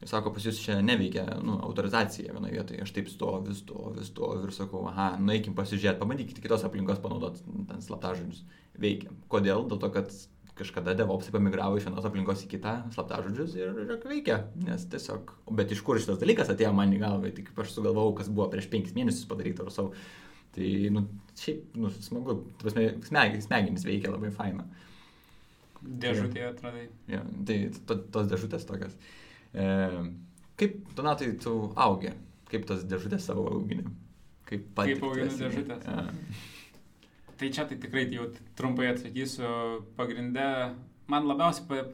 sako, 0.08 0.32
pas 0.36 0.46
jūs 0.48 0.62
čia 0.63 0.78
neveikia 0.86 1.26
nu, 1.44 1.58
autorizacija 1.68 2.36
vienoje 2.36 2.56
vietoje, 2.56 2.82
aš 2.86 2.94
taip 2.96 3.12
stoviu, 3.12 3.56
stoviu, 3.58 4.06
stoviu 4.08 4.48
ir 4.48 4.56
sakau, 4.56 4.86
aha, 4.92 5.12
nueikim 5.20 5.58
pasižiūrėti, 5.58 6.00
pabandykite 6.00 6.46
kitos 6.46 6.63
aplinkos 6.68 7.02
panaudoti 7.04 7.44
ten 7.44 7.84
slaptažodžius. 7.84 8.46
Veikia. 8.80 9.12
Kodėl? 9.32 9.65
Dėl 9.68 9.82
to, 9.84 9.92
kad 9.92 10.15
kažkada 10.60 10.94
DevOpsai 11.00 11.34
pamigravo 11.36 11.80
iš 11.80 11.88
vienos 11.88 12.08
aplinkos 12.08 12.46
į 12.46 12.50
kitą 12.54 12.78
slaptažodžius 12.96 13.60
ir, 13.60 13.76
ir 13.84 14.08
veikia. 14.08 14.42
Nes 14.63 14.88
tiesiog, 14.92 15.36
bet 15.60 15.76
iš 15.76 15.84
kur 15.84 16.00
šitas 16.00 16.20
dalykas 16.24 16.52
atėjo 16.52 16.72
man 16.76 16.96
į 16.96 17.04
galvą, 17.04 17.32
tik 17.36 17.52
aš 17.56 17.76
sugalvojau, 17.76 18.15
kas 18.20 18.32
buvo 18.32 18.50
prieš 18.52 18.68
penkis 18.72 18.96
mėnesius 18.96 19.28
padaryta 19.30 19.68
ar 19.68 19.76
savo. 19.76 19.94
Tai, 20.56 20.70
nu, 20.96 21.06
šiaip, 21.38 21.76
nu, 21.78 21.92
smagu, 22.04 22.40
smegenys, 22.64 23.46
smegenys 23.46 23.86
veikia 23.88 24.14
labai 24.14 24.32
faina. 24.36 24.66
Dėžutėje 25.80 26.50
atradai. 26.50 26.88
Ja, 27.08 27.22
tai 27.48 27.60
to, 27.88 28.00
tos 28.12 28.28
dėžutės 28.32 28.66
tokios. 28.68 28.96
E, 29.54 29.68
kaip, 30.60 30.80
Donatai, 30.98 31.32
tu 31.40 31.56
augi? 31.80 32.12
Kaip 32.50 32.66
tas 32.68 32.84
dėžutės 32.90 33.30
savo 33.30 33.46
augini? 33.54 33.86
Kaip 34.50 34.66
pats. 34.76 34.92
Kaip 34.92 35.06
auginu 35.06 35.38
dėžutės? 35.40 35.86
Ja. 35.86 36.08
Tai 37.40 37.50
čia 37.56 37.64
tai 37.70 37.78
tikrai 37.80 38.04
jau 38.12 38.28
trumpai 38.60 38.90
atsakysiu. 38.92 39.50
Pagrindė, 39.96 40.48
man 41.12 41.30
labiausiai, 41.30 41.86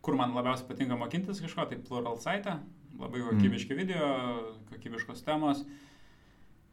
kur 0.00 0.16
man 0.16 0.32
labiausiai 0.36 0.70
patinka 0.70 0.96
mokintis 0.96 1.42
kažko, 1.44 1.66
tai 1.68 1.80
Plural 1.84 2.16
Site, 2.22 2.54
labai 2.96 3.20
mm. 3.20 3.28
kokybiški 3.28 3.74
mm. 3.74 3.82
video, 3.82 4.08
kokybiškos 4.70 5.20
temos. 5.26 5.66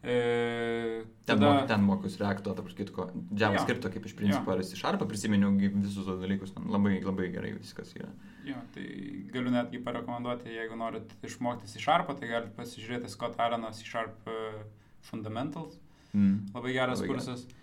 E, 0.03 0.79
E, 0.99 1.03
ten, 1.25 1.39
tada... 1.39 1.65
ten 1.67 1.81
mokius 1.83 2.15
reakto, 2.21 2.53
tarp 2.55 2.69
kitko, 2.71 3.09
JavaScript, 3.35 3.83
kaip 3.91 4.05
iš 4.07 4.15
principo, 4.15 4.53
ar 4.53 4.61
esi 4.63 4.79
šarpa, 4.79 5.07
prisiminiau 5.09 5.51
visus 5.59 6.05
tos 6.07 6.21
dalykus, 6.21 6.53
labai, 6.55 7.01
labai 7.03 7.27
gerai 7.33 7.51
viskas 7.57 7.91
yra. 7.97 8.07
Jo, 8.47 8.61
tai 8.75 8.85
galiu 9.33 9.51
netgi 9.51 9.81
parekomenduoti, 9.83 10.53
jeigu 10.55 10.79
norit 10.79 11.11
išmokti 11.27 11.67
į 11.67 11.83
šarpą, 11.83 12.15
tai 12.19 12.31
galite 12.31 12.55
pasižiūrėti 12.55 13.11
Scott 13.11 13.35
Aronas 13.43 13.83
į 13.83 13.89
Sharp 13.89 14.31
uh, 14.31 14.61
Fundamentals. 15.09 15.75
Mm. 16.13 16.47
Labai 16.55 16.77
geras 16.77 17.03
labai 17.03 17.11
kursas. 17.11 17.43
Geras. 17.43 17.57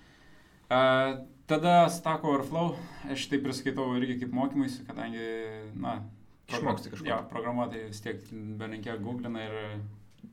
Uh, 0.67 1.25
tada 1.49 1.79
Stack 1.95 2.27
Overflow, 2.27 2.75
aš 3.09 3.31
tai 3.33 3.41
priskaitau 3.41 3.89
irgi 3.97 4.21
kaip 4.21 4.37
mokymuisi, 4.37 4.85
kadangi, 4.85 5.25
na, 5.73 6.03
Išmoksti 6.47 6.93
kažką. 6.93 7.09
Jo, 7.09 7.23
programuotojai 7.31 7.89
vis 7.89 8.05
tiek 8.05 8.21
belinkė 8.61 9.01
googlina 9.03 9.41
ir 9.49 9.57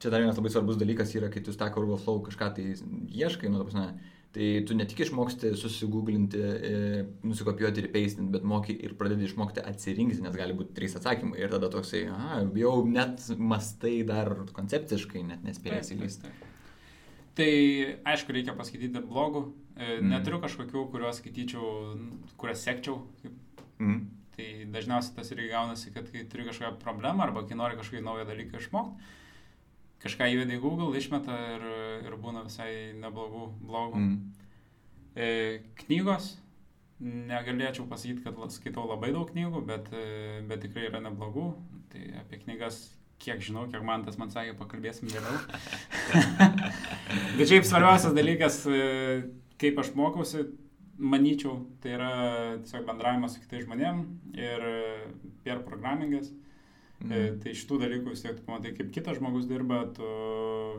čia 0.01 0.11
dar 0.13 0.23
vienas 0.23 0.39
labai 0.39 0.51
svarbus 0.53 0.79
dalykas 0.79 1.13
yra, 1.17 1.29
kai 1.33 1.43
tu 1.45 1.53
Stack 1.55 1.77
Overflow 1.79 2.21
kažką 2.25 2.49
tai 2.57 2.67
ieškai, 3.23 3.51
nu, 3.51 3.63
prasme, 3.65 3.87
tai 4.33 4.47
tu 4.67 4.77
ne 4.77 4.87
tik 4.89 5.03
išmoksti 5.05 5.53
susigūglinti, 5.59 6.39
e, 6.41 7.03
nusikopijuoti 7.25 7.83
ir 7.83 7.89
pastinti, 7.93 8.31
bet 8.33 8.47
moki 8.49 8.73
ir 8.73 8.95
pradedi 8.97 9.27
išmokti 9.27 9.61
atsirinkti, 9.61 10.23
nes 10.25 10.37
gali 10.37 10.55
būti 10.57 10.73
trys 10.77 10.97
atsakymai 10.97 11.43
ir 11.43 11.53
tada 11.53 11.69
toksai, 11.73 12.07
aha, 12.09 12.41
jau 12.57 12.79
net 12.89 13.21
mastai 13.37 13.99
dar 14.09 14.33
koncepciškai, 14.55 15.21
net 15.29 15.45
nespėjai 15.45 15.83
įlysti. 15.97 16.33
Tai 17.37 17.51
aišku, 18.13 18.33
reikia 18.33 18.53
paskaityti 18.57 19.01
blogų. 19.05 19.47
E, 19.73 19.95
mm. 19.97 20.09
Neturiu 20.11 20.37
kažkokių, 20.41 20.83
kuriuos 20.93 21.17
skaityčiau, 21.21 21.69
kurias 22.37 22.61
sekčiau. 22.65 22.99
Mm. 23.81 24.03
Tai 24.33 24.47
dažniausiai 24.73 25.17
tas 25.17 25.29
irgi 25.33 25.49
gaunasi, 25.49 25.93
kad 25.93 26.09
kai 26.13 26.25
turi 26.29 26.45
kažkokią 26.49 26.77
problemą 26.81 27.25
arba 27.25 27.45
kai 27.45 27.57
nori 27.57 27.77
kažkokį 27.77 28.01
naują 28.05 28.25
dalyką 28.29 28.61
išmokti, 28.61 29.09
kažką 30.03 30.27
įvedai 30.33 30.57
į 30.57 30.63
Google, 30.63 30.91
išmeta 30.99 31.35
ir, 31.55 31.67
ir 32.07 32.15
būna 32.19 32.45
visai 32.47 32.71
neblogų 32.99 33.45
blogų. 33.63 34.01
Mm. 34.01 34.15
E, 35.15 35.27
knygos, 35.83 36.33
negalėčiau 37.03 37.85
pasakyti, 37.89 38.23
kad 38.25 38.39
skaitau 38.53 38.87
labai 38.89 39.13
daug 39.15 39.29
knygų, 39.31 39.63
bet, 39.67 39.87
e, 39.95 40.41
bet 40.49 40.65
tikrai 40.65 40.89
yra 40.89 41.03
neblogų. 41.05 41.53
Tai 41.93 42.03
apie 42.23 42.41
knygas, 42.41 42.81
kiek 43.23 43.43
žinau, 43.45 43.67
kiek 43.71 43.85
man 43.85 44.03
tas 44.03 44.17
man 44.19 44.33
sakė, 44.33 44.57
pakalbėsim 44.59 45.11
vėliau. 45.13 45.39
bet 47.37 47.47
šiaip 47.47 47.67
svarbiausias 47.69 48.17
dalykas, 48.17 48.63
e, 48.67 48.83
kaip 49.61 49.79
aš 49.79 49.93
mokausi, 49.95 50.47
manyčiau, 51.03 51.61
tai 51.81 51.95
yra 51.95 52.13
tiesiog 52.61 52.83
bendravimas 52.87 53.35
su 53.35 53.43
kitais 53.43 53.63
žmonėmis 53.65 54.35
ir 54.37 54.65
per 55.45 55.63
programingas. 55.65 56.29
Mm. 56.29 56.43
Tai 57.03 57.51
šitų 57.51 57.77
dalykų 57.81 58.13
vis 58.13 58.21
tiek 58.23 58.37
tu 58.37 58.47
matai, 58.47 58.71
kaip 58.77 58.91
kitas 58.95 59.17
žmogus 59.17 59.47
dirba, 59.49 59.81
tu 59.95 60.07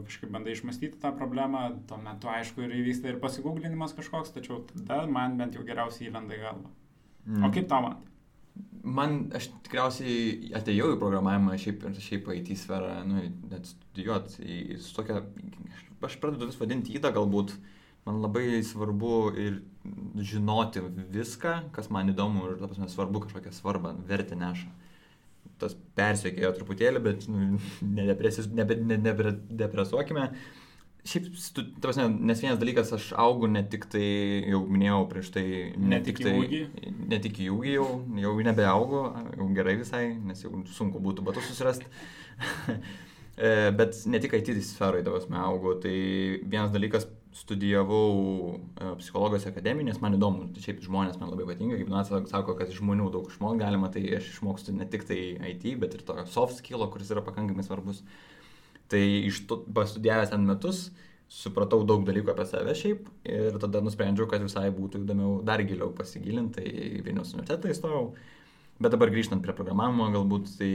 kažkaip 0.07 0.31
bandai 0.33 0.55
išmastyti 0.57 0.97
tą 1.03 1.11
problemą, 1.19 1.67
tuo 1.89 1.99
metu 2.01 2.31
aišku 2.33 2.65
ir 2.65 2.73
įvyksta 2.79 3.11
ir 3.11 3.21
pasigūglinimas 3.21 3.93
kažkoks, 3.99 4.33
tačiau 4.33 4.63
tada 4.71 5.03
man 5.11 5.37
bent 5.41 5.59
jau 5.59 5.65
geriausiai 5.67 6.09
įlenda 6.09 6.37
į 6.37 6.41
galvą. 6.47 6.73
Mm. 7.29 7.45
O 7.45 7.51
kaip 7.53 7.69
tau 7.69 7.85
man? 7.85 8.01
Man, 8.85 9.19
aš 9.37 9.51
tikriausiai 9.67 10.55
atėjau 10.57 10.95
į 10.95 11.01
programavimą 11.03 11.59
šiaip 11.61 11.85
ir 11.91 12.01
šiaip 12.07 12.31
IT 12.39 12.55
sferą, 12.61 13.03
nu, 13.09 13.21
net 13.51 13.69
studijuoti, 13.69 14.79
su 14.81 14.97
tokia, 14.97 15.21
aš 16.05 16.17
pradedu 16.23 16.49
vis 16.49 16.61
vadinti 16.61 16.97
įdą 16.97 17.13
galbūt, 17.17 17.53
man 18.09 18.23
labai 18.25 18.63
svarbu 18.65 19.19
ir 19.41 19.61
žinoti 20.25 20.85
viską, 21.13 21.55
kas 21.77 21.93
man 21.93 22.13
įdomu 22.13 22.49
ir, 22.49 22.57
ta 22.61 22.71
prasme, 22.71 22.89
svarbu 22.93 23.27
kažkokią 23.27 23.53
svarbą, 23.57 23.93
vertę 24.09 24.41
neša 24.41 24.73
tas 25.61 25.75
persiekėjo 25.99 26.51
truputėlį, 26.59 27.01
bet 27.05 27.27
nu, 27.31 27.39
nedepresuokime. 27.85 30.25
Šiaip, 31.05 31.27
prasme, 31.85 32.07
nes 32.31 32.41
vienas 32.41 32.61
dalykas, 32.61 32.93
aš 32.97 33.11
augu 33.21 33.49
ne 33.53 33.61
tik 33.69 33.83
tai, 33.93 34.07
jau 34.49 34.63
minėjau 34.65 35.03
prieš 35.11 35.29
tai, 35.35 35.45
ne, 35.77 35.91
ne 35.93 35.99
tik 36.07 36.17
tai, 36.25 36.33
ne 37.13 37.19
tik 37.27 37.41
į 37.45 37.47
ūgį 37.53 37.73
jau, 37.75 37.89
jau 38.23 38.33
nebeaugu, 38.47 39.03
jau 39.37 39.49
gerai 39.59 39.75
visai, 39.83 40.05
nes 40.17 40.41
jau 40.47 40.53
sunku 40.73 40.99
būtų 41.05 41.21
batus 41.27 41.51
susirasti. 41.51 41.87
E, 43.35 43.75
bet 43.75 43.97
ne 44.07 44.21
tik 44.23 44.31
IT 44.39 44.47
sferai, 44.63 45.01
davasme, 45.03 45.35
augu, 45.43 45.73
tai 45.83 45.91
vienas 46.47 46.71
dalykas, 46.71 47.03
studijavau 47.35 48.61
e, 48.79 48.91
psichologijos 49.01 49.49
akademiją, 49.51 49.89
nes 49.89 50.01
man 50.03 50.15
įdomu, 50.15 50.47
tai 50.55 50.63
šiaip 50.63 50.85
žmonės 50.85 51.19
man 51.19 51.33
labai 51.33 51.49
patinka, 51.49 51.79
kaip 51.81 51.91
Nats 51.91 52.13
sako, 52.31 52.55
kad 52.59 52.71
iš 52.71 52.79
žmonių 52.79 53.09
daug 53.15 53.27
išmokti 53.31 53.63
galima, 53.65 53.91
tai 53.95 54.05
aš 54.21 54.29
išmokstu 54.37 54.75
ne 54.77 54.87
tik 54.91 55.07
tai 55.09 55.19
IT, 55.51 55.67
bet 55.83 55.97
ir 55.99 56.05
to 56.07 56.17
soft 56.31 56.61
skill, 56.61 56.87
kuris 56.93 57.11
yra 57.11 57.25
pakankamai 57.27 57.67
svarbus. 57.67 58.05
Tai 58.93 59.03
iš 59.03 59.43
to 59.51 59.65
pastudijavęs 59.75 60.31
ten 60.31 60.47
metus, 60.47 60.87
supratau 61.33 61.83
daug 61.89 62.05
dalykų 62.07 62.31
apie 62.35 62.47
save 62.47 62.77
šiaip 62.79 63.09
ir 63.27 63.59
tada 63.63 63.83
nusprendžiau, 63.83 64.29
kad 64.31 64.45
visai 64.45 64.69
būtų 64.77 65.03
įdomiau 65.03 65.41
dar 65.47 65.65
giliau 65.67 65.91
pasigilinti, 65.97 66.61
tai 66.61 67.03
Vilnius 67.03 67.35
universitetą 67.35 67.73
įstojau. 67.75 68.07
Bet 68.79 68.95
dabar 68.95 69.11
grįžtant 69.11 69.43
prie 69.43 69.55
programavimo, 69.57 70.07
galbūt 70.15 70.55
tai 70.59 70.73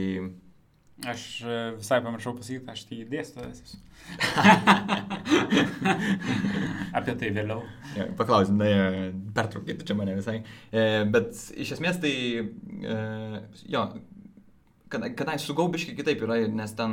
Aš 1.08 1.40
e, 1.40 1.72
visai 1.78 2.02
pamiršau 2.04 2.34
pasakyti, 2.36 2.68
aš 2.68 2.82
tai 2.88 2.96
dėstytojas 3.08 3.60
esu. 3.64 3.78
Apie 6.98 7.14
tai 7.16 7.30
vėliau. 7.32 7.62
Ja, 7.96 8.04
paklausim, 8.18 8.60
na, 8.60 8.66
pertraukite 9.36 9.86
čia 9.88 9.94
mane 9.96 10.18
visai. 10.18 10.42
E, 10.68 11.04
bet 11.08 11.32
iš 11.56 11.72
esmės 11.78 11.96
tai, 12.02 12.12
e, 12.44 12.46
jo, 13.72 13.82
kadai 14.92 15.10
kad 15.16 15.32
sugaubiškai 15.40 15.96
kitaip 15.96 16.20
yra, 16.26 16.36
nes 16.52 16.72
ten, 16.76 16.92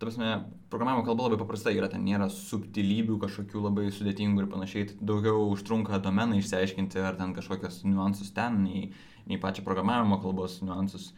ta 0.00 0.08
prasme, 0.08 0.28
programavimo 0.72 1.06
kalba 1.06 1.22
labai 1.28 1.38
paprasta 1.44 1.70
yra, 1.74 1.88
ten 1.92 2.02
nėra 2.06 2.26
subtilybių 2.34 3.16
kažkokių 3.28 3.58
labai 3.68 3.84
sudėtingų 3.94 4.38
ir 4.42 4.48
panašiai, 4.50 4.84
tai 4.90 4.96
daugiau 5.12 5.38
užtrunka 5.52 6.02
domeną 6.02 6.34
išsiaiškinti, 6.40 6.98
ar 7.04 7.14
ten 7.20 7.30
kažkokios 7.36 7.76
niuansus 7.86 8.30
ten, 8.34 8.52
nei, 8.66 8.82
nei 9.30 9.38
pačią 9.38 9.62
programavimo 9.66 10.16
kalbos 10.24 10.52
niuansus. 10.64 11.12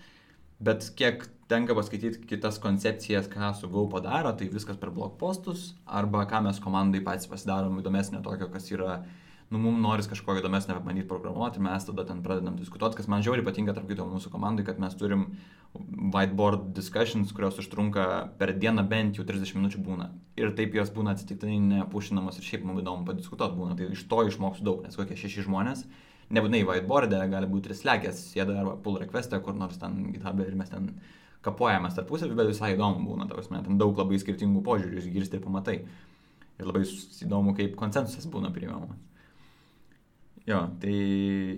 Bet 0.63 0.93
kiek 0.95 1.25
tenka 1.51 1.75
paskaityti 1.75 2.23
kitas 2.31 2.61
koncepcijas, 2.63 3.27
ką 3.29 3.51
su 3.59 3.69
Go 3.69 3.89
padaro, 3.91 4.31
tai 4.39 4.47
viskas 4.53 4.79
per 4.79 4.93
blog 4.95 5.17
postus, 5.19 5.73
arba 5.87 6.23
ką 6.31 6.45
mes 6.47 6.61
komandai 6.63 7.03
patys 7.05 7.27
pasidarom 7.31 7.81
įdomesnio 7.83 8.23
tokio, 8.25 8.47
kas 8.53 8.71
yra, 8.71 9.01
nu, 9.51 9.59
mums 9.59 9.83
noris 9.83 10.09
kažko 10.09 10.37
įdomesnio 10.39 10.79
bandyti 10.85 11.09
programuoti, 11.11 11.61
mes 11.67 11.89
tada 11.89 12.07
ten 12.09 12.23
pradedam 12.23 12.55
diskutuoti, 12.61 13.01
kas 13.01 13.11
man 13.11 13.25
žiauriai 13.27 13.49
patinka 13.49 13.75
tarp 13.75 13.91
kito 13.91 14.07
mūsų 14.09 14.31
komandai, 14.33 14.65
kad 14.69 14.79
mes 14.81 14.95
turim 15.01 15.27
whiteboard 16.15 16.71
discussions, 16.77 17.35
kurios 17.35 17.59
užtrunka 17.59 18.07
per 18.39 18.55
dieną 18.63 18.87
bent 18.89 19.19
jau 19.19 19.27
30 19.29 19.59
minučių 19.59 19.83
būna. 19.83 20.09
Ir 20.39 20.55
taip 20.57 20.79
jos 20.79 20.95
būna 20.95 21.17
atsitiktinai 21.17 21.59
nepušinamos 21.83 22.39
ir 22.39 22.49
šiaip 22.49 22.65
mums 22.69 22.85
įdomu 22.85 23.09
padiskutuoti 23.09 23.59
būna. 23.59 23.77
Tai 23.77 23.91
iš 23.97 24.07
to 24.09 24.23
išmoksiu 24.31 24.69
daug, 24.69 24.87
nes 24.87 24.97
kokie 24.97 25.19
šeši 25.19 25.49
žmonės, 25.49 25.85
nebūtinai 26.33 26.63
whiteboard'e, 26.69 27.21
gali 27.33 27.51
būti 27.51 27.71
ir 27.71 27.79
slekės, 27.79 28.23
sėda 28.33 28.57
arba 28.63 28.77
pull 28.85 29.01
request'e, 29.03 29.41
kur 29.45 29.57
nors 29.59 29.79
ten 29.81 30.09
githab'e 30.15 30.49
ir 30.49 30.57
mes 30.59 30.73
ten 30.73 30.91
kapuojamės 31.43 31.97
tarpusavį, 31.99 32.37
bet 32.39 32.51
visai 32.53 32.75
įdomu 32.77 33.05
būna, 33.07 33.29
ta 33.29 33.37
prasme, 33.39 33.63
ten 33.67 33.79
daug 33.81 33.99
labai 33.99 34.21
skirtingų 34.23 34.63
požiūrių 34.67 35.01
išgirsti 35.03 35.39
ir 35.39 35.45
pamatai. 35.45 35.79
Ir 36.61 36.69
labai 36.69 36.85
įdomu, 36.85 37.57
kaip 37.59 37.75
konsensusas 37.79 38.29
būna 38.31 38.53
priimamas. 38.55 39.01
Jo, 40.43 40.59
tai 40.83 40.93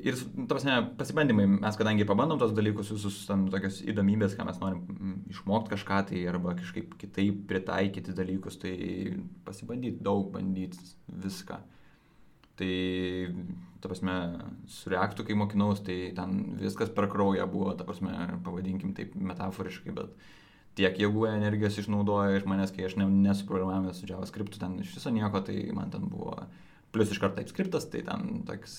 ir, 0.05 0.17
ta 0.45 0.45
prasme, 0.51 0.75
pasibandymai, 0.99 1.47
mes 1.55 1.77
kadangi 1.81 2.05
pabandom 2.09 2.41
tos 2.41 2.53
dalykus, 2.53 2.91
visus 2.93 3.23
ten 3.25 3.47
tokios 3.53 3.79
įdomybės, 3.81 4.35
ką 4.37 4.45
mes 4.45 4.59
norim 4.61 5.23
išmokti 5.33 5.73
kažką, 5.73 6.01
tai 6.11 6.25
arba 6.29 6.53
kažkaip 6.59 6.93
kitaip 7.01 7.47
pritaikyti 7.49 8.13
dalykus, 8.17 8.59
tai 8.61 8.75
pasibandyti 9.47 10.05
daug, 10.05 10.29
bandyti 10.35 10.85
viską. 11.09 11.63
Tai, 12.55 12.75
ta 13.83 13.91
prasme, 13.91 14.15
su 14.71 14.91
reaktu, 14.93 15.27
kai 15.27 15.35
mokinaus, 15.39 15.83
tai 15.83 16.13
ten 16.15 16.55
viskas 16.61 16.93
per 16.95 17.09
kraują 17.11 17.49
buvo, 17.51 17.73
ta 17.75 17.87
prasme, 17.87 18.13
pavadinkim 18.47 18.95
taip 18.95 19.17
metaforiškai, 19.19 19.95
bet 19.97 20.15
tiek 20.79 20.99
jėgų 21.03 21.27
energijos 21.31 21.81
išnaudoja 21.83 22.39
iš 22.39 22.47
manęs, 22.51 22.73
kai 22.75 22.87
aš 22.87 22.97
ne, 23.01 23.09
nesuprogramavęs 23.27 24.01
su 24.01 24.09
JavaScript, 24.11 24.59
ten 24.61 24.79
iš 24.83 24.95
viso 24.97 25.13
nieko, 25.15 25.43
tai 25.47 25.59
man 25.75 25.91
ten 25.91 26.07
buvo, 26.11 26.37
plus 26.95 27.11
iš 27.11 27.21
karto 27.23 27.41
TypeScriptas, 27.41 27.91
tai 27.91 28.03
ten 28.07 28.43
toks 28.47 28.79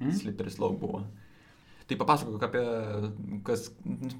mm. 0.00 0.14
slippery 0.20 0.52
slope 0.52 0.80
buvo. 0.80 1.04
Tai 1.88 1.98
papasakok 1.98 2.44
apie, 2.46 2.62
kas 3.44 3.66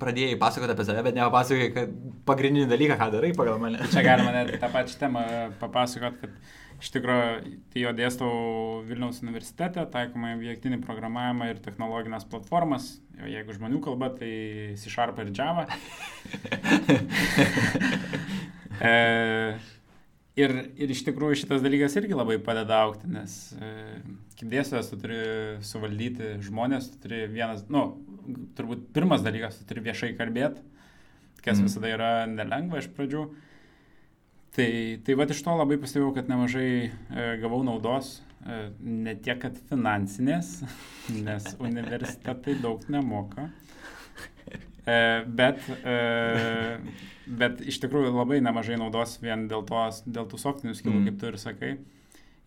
pradėjai 0.01 0.35
pasakoti 0.41 0.75
apie 0.75 0.87
save, 0.89 1.05
bet 1.07 1.17
nepapasakok, 1.17 1.77
kad 1.77 1.95
pagrindinį 2.29 2.67
dalyką, 2.73 2.99
ką 3.01 3.09
darai 3.15 3.31
pagal 3.37 3.61
mane. 3.63 3.81
Čia 3.93 4.03
galima 4.05 4.35
net 4.35 4.51
tą 4.63 4.69
pačią 4.73 4.99
temą 5.05 5.23
papasakot, 5.61 6.19
kad 6.21 6.35
Iš 6.83 6.89
tikrųjų, 6.97 7.51
tai 7.71 7.83
jo 7.85 7.91
dėstau 7.95 8.31
Vilniaus 8.89 9.21
universitete, 9.23 9.85
taikomą 9.93 10.33
objektinį 10.35 10.81
programavimą 10.83 11.53
ir 11.53 11.61
technologinės 11.63 12.27
platformas. 12.27 12.89
O 13.23 13.29
jeigu 13.31 13.55
žmonių 13.55 13.79
kalba, 13.85 14.09
tai 14.17 14.31
C 14.81 14.91
Sharp 14.91 15.21
ir 15.23 15.31
Java. 15.37 15.69
e, 18.91 18.95
ir, 20.43 20.57
ir 20.83 20.95
iš 20.97 21.05
tikrųjų 21.07 21.39
šitas 21.45 21.63
dalykas 21.63 21.95
irgi 22.01 22.19
labai 22.19 22.41
padeda 22.43 22.81
aukti, 22.89 23.13
nes 23.15 23.37
e, 23.55 23.71
kaip 24.41 24.51
dėstytojas 24.51 24.91
tu 24.91 24.99
turi 25.05 25.23
suvaldyti 25.69 26.35
žmonės, 26.49 26.91
tu 26.91 27.05
turi 27.07 27.23
vienas, 27.31 27.63
nu, 27.71 27.85
turbūt 28.59 28.89
pirmas 28.97 29.23
dalykas, 29.23 29.61
tu 29.61 29.71
turi 29.71 29.87
viešai 29.87 30.17
kalbėti, 30.19 30.67
kas 31.47 31.61
mm. 31.61 31.71
visada 31.71 31.95
yra 31.95 32.13
nelengva 32.27 32.83
iš 32.83 32.91
pradžių. 32.99 33.27
E, 33.31 33.52
Tai, 34.53 34.69
tai 35.01 35.15
va 35.17 35.25
iš 35.33 35.39
to 35.47 35.53
labai 35.57 35.79
pastebėjau, 35.81 36.13
kad 36.13 36.29
nemažai 36.29 36.69
e, 36.85 36.91
gavau 37.41 37.63
naudos, 37.65 38.19
e, 38.45 38.59
ne 38.85 39.15
tiek, 39.17 39.39
kad 39.41 39.57
finansinės, 39.71 40.59
nes 41.27 41.47
universitetai 41.57 42.59
daug 42.61 42.85
nemoka, 42.93 43.47
e, 44.85 44.99
bet, 45.41 45.65
e, 45.89 45.97
bet 47.41 47.65
iš 47.65 47.81
tikrųjų 47.87 48.13
labai 48.13 48.43
nemažai 48.45 48.77
naudos 48.77 49.17
vien 49.25 49.49
dėl, 49.49 49.65
tos, 49.65 50.03
dėl 50.05 50.29
tų 50.29 50.43
softinių 50.45 50.77
skilų, 50.77 50.99
mm. 50.99 51.09
kaip 51.09 51.23
tu 51.23 51.33
ir 51.33 51.41
sakai. 51.41 51.75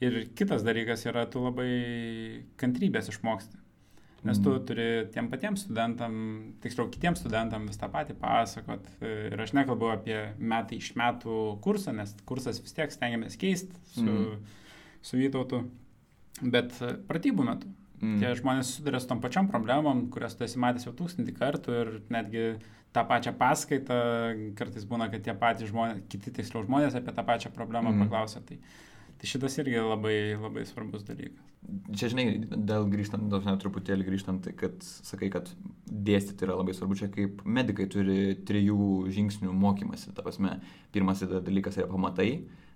Ir 0.06 0.22
kitas 0.38 0.62
dalykas 0.68 1.08
yra, 1.10 1.26
tu 1.26 1.42
labai 1.42 1.72
kantrybės 2.62 3.10
išmoksti. 3.16 3.65
Nes 4.26 4.40
tu 4.42 4.50
mhm. 4.50 4.66
turi 4.66 4.88
tiem 5.14 5.30
patiems 5.30 5.68
studentam, 5.68 6.14
tiksliau 6.64 6.90
kitiems 6.90 7.22
studentam 7.22 7.68
vis 7.70 7.78
tą 7.78 7.92
patį 7.94 8.18
pasakot. 8.18 8.88
Ir 9.06 9.42
aš 9.42 9.54
nekalbu 9.58 9.92
apie 9.94 10.18
metai 10.40 10.80
iš 10.82 10.96
metų 10.98 11.40
kursą, 11.66 11.94
nes 11.94 12.16
kursas 12.26 12.62
vis 12.64 12.74
tiek 12.74 12.94
stengiamės 12.94 13.38
keisti 13.38 13.78
su, 13.94 14.06
mm. 14.06 14.56
su 15.06 15.20
Vytautu. 15.22 15.62
Bet 16.42 16.74
pratybų 17.08 17.46
metu. 17.48 17.70
Mm. 18.02 18.18
Tie 18.20 18.32
žmonės 18.42 18.72
susiduria 18.72 19.00
su 19.00 19.12
tom 19.12 19.22
pačiom 19.24 19.48
problemom, 19.52 20.08
kurias 20.12 20.36
tu 20.36 20.44
esi 20.48 20.60
matęs 20.60 20.88
jau 20.88 20.96
tūkstantį 20.98 21.36
kartų 21.38 21.78
ir 21.84 21.94
netgi 22.12 22.48
tą 22.96 23.04
pačią 23.08 23.36
paskaitą, 23.40 24.00
kartais 24.58 24.88
būna, 24.90 25.08
kad 25.12 25.24
tie 25.24 25.36
patys 25.38 25.72
žmonės, 25.72 26.02
kiti 26.12 26.34
tiksliau 26.34 26.66
žmonės 26.66 26.98
apie 26.98 27.14
tą 27.16 27.26
pačią 27.28 27.54
problemą 27.56 27.94
mm. 27.94 28.04
paklausia. 28.06 28.42
Tai, 28.48 28.58
Tai 29.16 29.30
šitas 29.30 29.56
irgi 29.62 29.80
labai, 29.80 30.16
labai 30.36 30.66
svarbus 30.68 31.06
dalykas. 31.08 31.54
Čia, 31.96 32.10
žinai, 32.12 32.26
dėl 32.46 32.86
grįžtant, 32.92 33.26
dažnai 33.32 33.56
truputėlį 33.62 34.06
grįžtant, 34.06 34.44
tai 34.46 34.54
kad 34.58 34.84
sakai, 34.86 35.32
kad 35.34 35.50
dėstyti 35.88 36.46
yra 36.46 36.58
labai 36.60 36.76
svarbu, 36.78 36.98
čia 37.00 37.10
kaip 37.14 37.42
medikai 37.48 37.88
turi 37.90 38.36
trijų 38.46 39.08
žingsnių 39.16 39.54
mokymasi. 39.56 40.14
Ta 40.14 40.26
prasme, 40.26 40.60
pirmas 40.94 41.24
dalykas 41.26 41.80
yra 41.80 41.90
pamatai, 41.90 42.30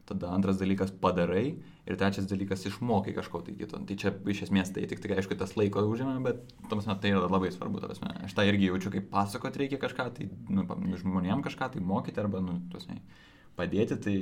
tada 0.09 0.31
antras 0.33 0.57
dalykas 0.57 0.95
padarai 1.03 1.43
ir 1.85 1.99
trečias 1.99 2.25
dalykas 2.29 2.65
išmokai 2.71 3.13
kažko 3.17 3.43
tai 3.45 3.53
kito. 3.59 3.77
Tai 3.85 3.99
čia 4.01 4.15
iš 4.33 4.45
esmės 4.47 4.73
tai 4.73 4.87
tik, 4.89 5.03
tik 5.03 5.13
aišku, 5.19 5.37
tas 5.37 5.53
laiko 5.59 5.85
užima, 5.85 6.17
bet 6.25 6.41
prasme, 6.71 6.97
tai 7.03 7.13
yra 7.13 7.29
labai 7.29 7.53
svarbu. 7.53 7.83
Prasme. 7.85 8.15
Aš 8.25 8.33
tą 8.37 8.47
irgi 8.49 8.71
jaučiu, 8.71 8.95
kaip 8.95 9.09
pasakot 9.13 9.59
reikia 9.59 9.81
kažką, 9.81 10.09
tai 10.17 10.31
nu, 10.49 10.65
žmonėm 11.03 11.45
kažką 11.45 11.73
tai 11.75 11.83
mokyti 11.85 12.23
arba 12.23 12.41
nu, 12.41 12.57
prasme, 12.73 13.03
padėti, 13.59 13.99
tai 14.01 14.15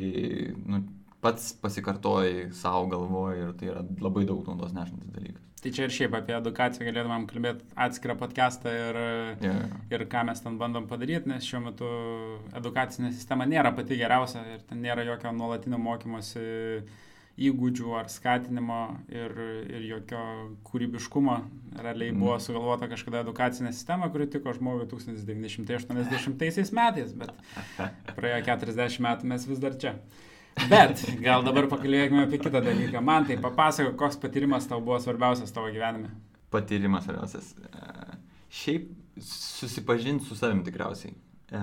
nu, 0.60 0.84
pats 1.28 1.52
pasikartoji 1.62 2.48
savo 2.56 2.88
galvoje 2.94 3.44
ir 3.44 3.60
tai 3.60 3.74
yra 3.74 3.84
labai 4.02 4.26
daug 4.30 4.48
naudos 4.48 4.74
nešantis 4.76 5.12
dalykas. 5.12 5.44
Tai 5.58 5.72
čia 5.74 5.88
ir 5.88 5.94
šiaip 5.94 6.14
apie 6.14 6.36
edukaciją 6.38 6.86
galėtumėm 6.86 7.24
kalbėti 7.28 7.66
atskirą 7.88 8.14
podcastą 8.20 8.72
ir, 8.72 9.00
yeah. 9.42 9.72
ir 9.90 10.04
ką 10.12 10.22
mes 10.30 10.44
ten 10.44 10.60
bandom 10.62 10.86
padaryti, 10.88 11.32
nes 11.32 11.48
šiuo 11.50 11.64
metu 11.66 11.90
edukacinė 12.56 13.10
sistema 13.16 13.48
nėra 13.50 13.74
pati 13.76 13.98
geriausia 13.98 14.44
ir 14.54 14.62
ten 14.70 14.84
nėra 14.86 15.04
jokio 15.08 15.34
nuolatinio 15.34 15.80
mokymosi 15.82 16.46
įgūdžių 17.48 17.92
ar 17.98 18.08
skatinimo 18.10 18.80
ir, 19.14 19.34
ir 19.70 19.82
jokio 19.90 20.22
kūrybiškumo. 20.70 21.36
Realiai 21.78 22.14
mm. 22.14 22.22
buvo 22.22 22.38
sugalvota 22.42 22.90
kažkada 22.90 23.22
edukacinė 23.26 23.74
sistema, 23.74 24.10
kuri 24.14 24.30
tiko 24.34 24.54
žmogui 24.58 24.88
1980 24.94 26.74
metais, 26.78 27.14
bet 27.18 27.32
praėjo 28.18 28.40
40 28.54 29.06
metų 29.10 29.30
mes 29.34 29.42
vis 29.50 29.62
dar 29.66 29.74
čia. 29.78 29.94
Bet 30.66 31.04
gal 31.22 31.46
dabar 31.46 31.68
pakalbėkime 31.72 32.26
apie 32.26 32.40
kitą 32.42 32.62
dalyką. 32.66 33.02
Man 33.06 33.28
tai 33.30 33.38
papasako, 33.42 33.94
koks 34.00 34.20
patyrimas 34.22 34.68
tau 34.70 34.82
buvo 34.84 35.00
svarbiausias 35.02 35.54
tavo 35.54 35.70
gyvenime. 35.74 36.10
Patyrimas 36.54 37.06
svarbiausias. 37.06 37.52
E, 37.62 38.18
šiaip 38.62 38.90
susipažinti 39.24 40.26
su 40.26 40.38
savim 40.40 40.64
tikriausiai. 40.66 41.14
E, 41.52 41.62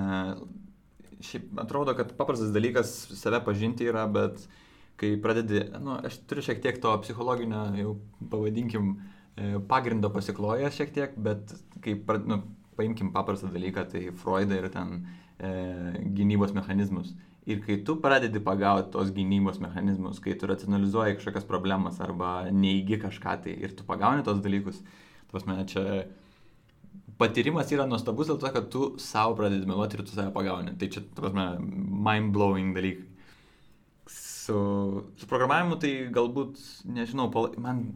šiaip 1.24 1.59
atrodo, 1.64 1.94
kad 1.98 2.14
paprastas 2.18 2.52
dalykas 2.54 2.92
save 3.18 3.40
pažinti 3.44 3.88
yra, 3.90 4.07
bet 4.11 4.46
kai 5.00 5.14
pradedi, 5.20 5.64
nu, 5.83 5.98
aš 6.07 6.20
turiu 6.28 6.44
šiek 6.46 6.62
tiek 6.62 6.78
to 6.83 6.92
psichologinio, 7.02 7.66
jau 7.80 7.96
pavadinkim, 8.30 8.94
e, 9.37 9.57
pagrindo 9.68 10.11
pasiklojęs 10.14 10.78
šiek 10.78 10.94
tiek, 10.94 11.16
bet 11.18 11.54
kai, 11.85 11.98
nu, 12.30 12.42
paimkim 12.78 13.12
paprastą 13.14 13.50
dalyką, 13.54 13.87
tai 13.90 14.09
Freudą 14.18 14.59
ir 14.59 14.70
ten 14.74 14.96
e, 15.38 15.50
gynybos 16.16 16.54
mechanizmus. 16.54 17.14
Ir 17.44 17.61
kai 17.61 17.76
tu 17.85 17.98
pradedi 18.00 18.40
pagauti 18.40 18.88
tos 18.94 19.11
gynybos 19.12 19.59
mechanizmus, 19.61 20.20
kai 20.24 20.33
tu 20.40 20.48
racionalizuoji 20.48 21.18
kažkokias 21.18 21.44
problemas 21.48 21.98
arba 22.00 22.46
neįgy 22.48 23.02
kažką 23.02 23.35
tai 23.44 23.57
ir 23.66 23.74
tu 23.76 23.85
pagauni 23.85 24.24
tos 24.24 24.40
dalykus, 24.44 24.78
tuos 25.28 25.44
mane 25.44 25.66
čia 25.68 25.83
patyrimas 27.20 27.68
yra 27.76 27.85
nuostabus 27.90 28.30
dėl 28.30 28.40
to, 28.40 28.52
kad 28.54 28.70
tu 28.72 28.87
savo 29.02 29.37
pradedi 29.37 29.68
meluoti 29.68 29.98
ir 29.98 30.07
tu 30.07 30.16
save 30.16 30.33
pagauni. 30.33 30.72
Tai 30.80 30.88
čia, 30.96 31.04
tuos 31.18 31.37
mane, 31.37 31.61
mind-blowing 32.09 32.72
dalykai. 32.78 33.11
Su, 34.14 34.57
su 35.20 35.28
programavimu 35.28 35.76
tai 35.80 35.92
galbūt, 36.16 36.59
nežinau, 36.96 37.28
man 37.61 37.87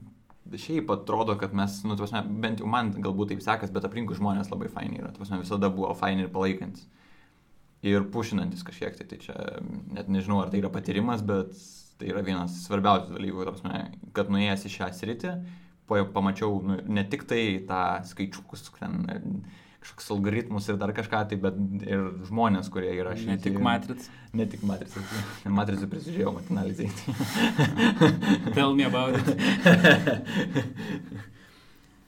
šiaip 0.49 0.93
atrodo, 0.93 1.35
kad 1.41 1.57
mes, 1.57 1.81
nu, 1.89 1.97
tuos 1.97 2.13
mane, 2.13 2.37
bent 2.45 2.61
jau 2.61 2.69
man 2.69 2.93
galbūt 3.01 3.33
taip 3.33 3.45
sekas, 3.45 3.73
bet 3.73 3.89
aplinkui 3.89 4.17
žmonės 4.21 4.53
labai 4.53 4.69
faini 4.73 5.01
yra, 5.01 5.13
tuos 5.17 5.33
mane 5.33 5.45
visada 5.45 5.73
buvo 5.73 5.97
faini 5.97 6.29
ir 6.29 6.33
palaikantis 6.37 6.89
ir 7.87 8.01
pušinantis 8.13 8.65
kažkiek 8.67 8.97
tai. 8.99 9.07
Tai 9.11 9.19
čia 9.23 9.35
net 9.95 10.07
nežinau, 10.11 10.39
ar 10.43 10.49
tai 10.53 10.59
yra 10.63 10.71
patyrimas, 10.73 11.21
bet 11.27 11.49
tai 11.99 12.07
yra 12.13 12.23
vienas 12.27 12.53
svarbiausių 12.67 13.11
dalykų, 13.17 13.39
prasme, 13.47 13.75
kad 14.15 14.27
nuėjęs 14.33 14.67
į 14.69 14.71
šią 14.77 14.89
sritį, 14.95 15.33
pamačiau 15.89 16.51
nu, 16.63 16.75
ne 16.87 17.05
tik 17.11 17.23
tai 17.31 17.43
tą 17.67 17.83
skaičiukus, 18.07 18.61
ten 18.77 18.93
kažkoks 19.79 20.11
algoritmus 20.13 20.69
ir 20.69 20.77
dar 20.79 20.93
kažką, 20.95 21.29
tai, 21.31 21.37
bet 21.41 21.55
ir 21.87 22.01
žmonės, 22.29 22.69
kurie 22.73 22.91
yra 22.99 23.13
šiandien. 23.17 23.39
Ne 23.39 23.45
tik 23.47 23.57
matric. 23.63 24.01
Ne 24.37 24.45
tik 24.51 24.63
matric. 24.67 24.93
Matricų 25.59 25.87
prisižiūrėjau 25.93 26.33
matinalizai. 26.37 26.89
Tell 28.59 28.73
me 28.77 28.85
about 28.85 29.15
it. 29.17 29.27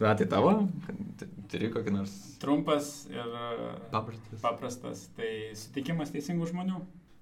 Na, 0.00 0.14
tai 0.16 0.26
tavo 0.26 0.68
turi 1.50 1.70
kokį 1.74 1.94
nors 1.94 2.16
Trumpas 2.42 3.04
ir 3.10 3.36
paprastas. 3.92 4.40
paprastas. 4.42 5.04
Tai 5.16 5.30
sutikimas 5.58 6.12
teisingų 6.14 6.50
žmonių. 6.52 6.80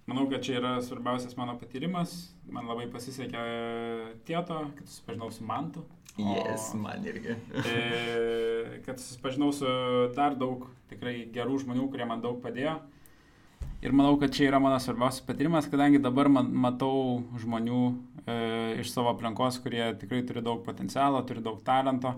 Manau, 0.08 0.24
kad 0.30 0.40
čia 0.44 0.56
yra 0.56 0.76
svarbiausias 0.80 1.36
mano 1.36 1.58
patyrimas. 1.60 2.14
Man 2.48 2.68
labai 2.70 2.86
pasisekė 2.88 3.40
tieto, 4.28 4.62
kad 4.78 4.86
susipažinau 4.88 5.28
su 5.34 5.44
mantu. 5.44 5.84
Yes, 6.18 6.70
man 6.74 7.04
irgi. 7.06 7.36
E, 7.60 8.80
kad 8.86 8.98
susipažinau 8.98 9.52
su 9.54 9.68
dar 10.16 10.34
daug 10.38 10.64
tikrai 10.90 11.28
gerų 11.34 11.60
žmonių, 11.62 11.90
kurie 11.92 12.08
man 12.08 12.24
daug 12.24 12.40
padėjo. 12.42 12.78
Ir 13.84 13.92
manau, 13.94 14.16
kad 14.18 14.32
čia 14.34 14.48
yra 14.48 14.58
mano 14.58 14.80
svarbiausias 14.82 15.22
patyrimas, 15.22 15.68
kadangi 15.70 16.00
dabar 16.02 16.26
man, 16.32 16.48
matau 16.50 17.20
žmonių 17.38 17.82
e, 18.24 18.38
iš 18.82 18.90
savo 18.90 19.12
aplinkos, 19.12 19.60
kurie 19.62 19.84
tikrai 20.00 20.24
turi 20.26 20.42
daug 20.42 20.64
potencialo, 20.66 21.20
turi 21.28 21.44
daug 21.44 21.60
talento, 21.66 22.16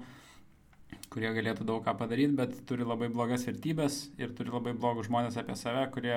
kurie 1.11 1.31
galėtų 1.35 1.65
daug 1.67 1.83
ką 1.85 1.95
padaryti, 1.99 2.37
bet 2.39 2.53
turi 2.69 2.85
labai 2.87 3.09
blogas 3.11 3.45
vertybės 3.49 4.11
ir 4.21 4.31
turi 4.39 4.53
labai 4.55 4.73
blogus 4.79 5.09
žmonės 5.09 5.37
apie 5.41 5.57
save, 5.59 5.87
kurie 5.95 6.17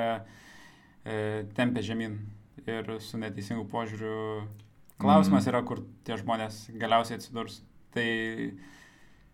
e, 1.06 1.44
tempia 1.58 1.82
žemyn 1.84 2.20
ir 2.68 2.92
su 3.02 3.18
neteisingu 3.18 3.66
požiūriu. 3.72 4.46
Klausimas 5.02 5.44
Mhm. 5.44 5.50
yra, 5.52 5.64
kur 5.68 5.82
tie 6.06 6.16
žmonės 6.22 6.70
galiausiai 6.80 7.18
atsidurs. 7.18 7.62
Tai, 7.92 8.54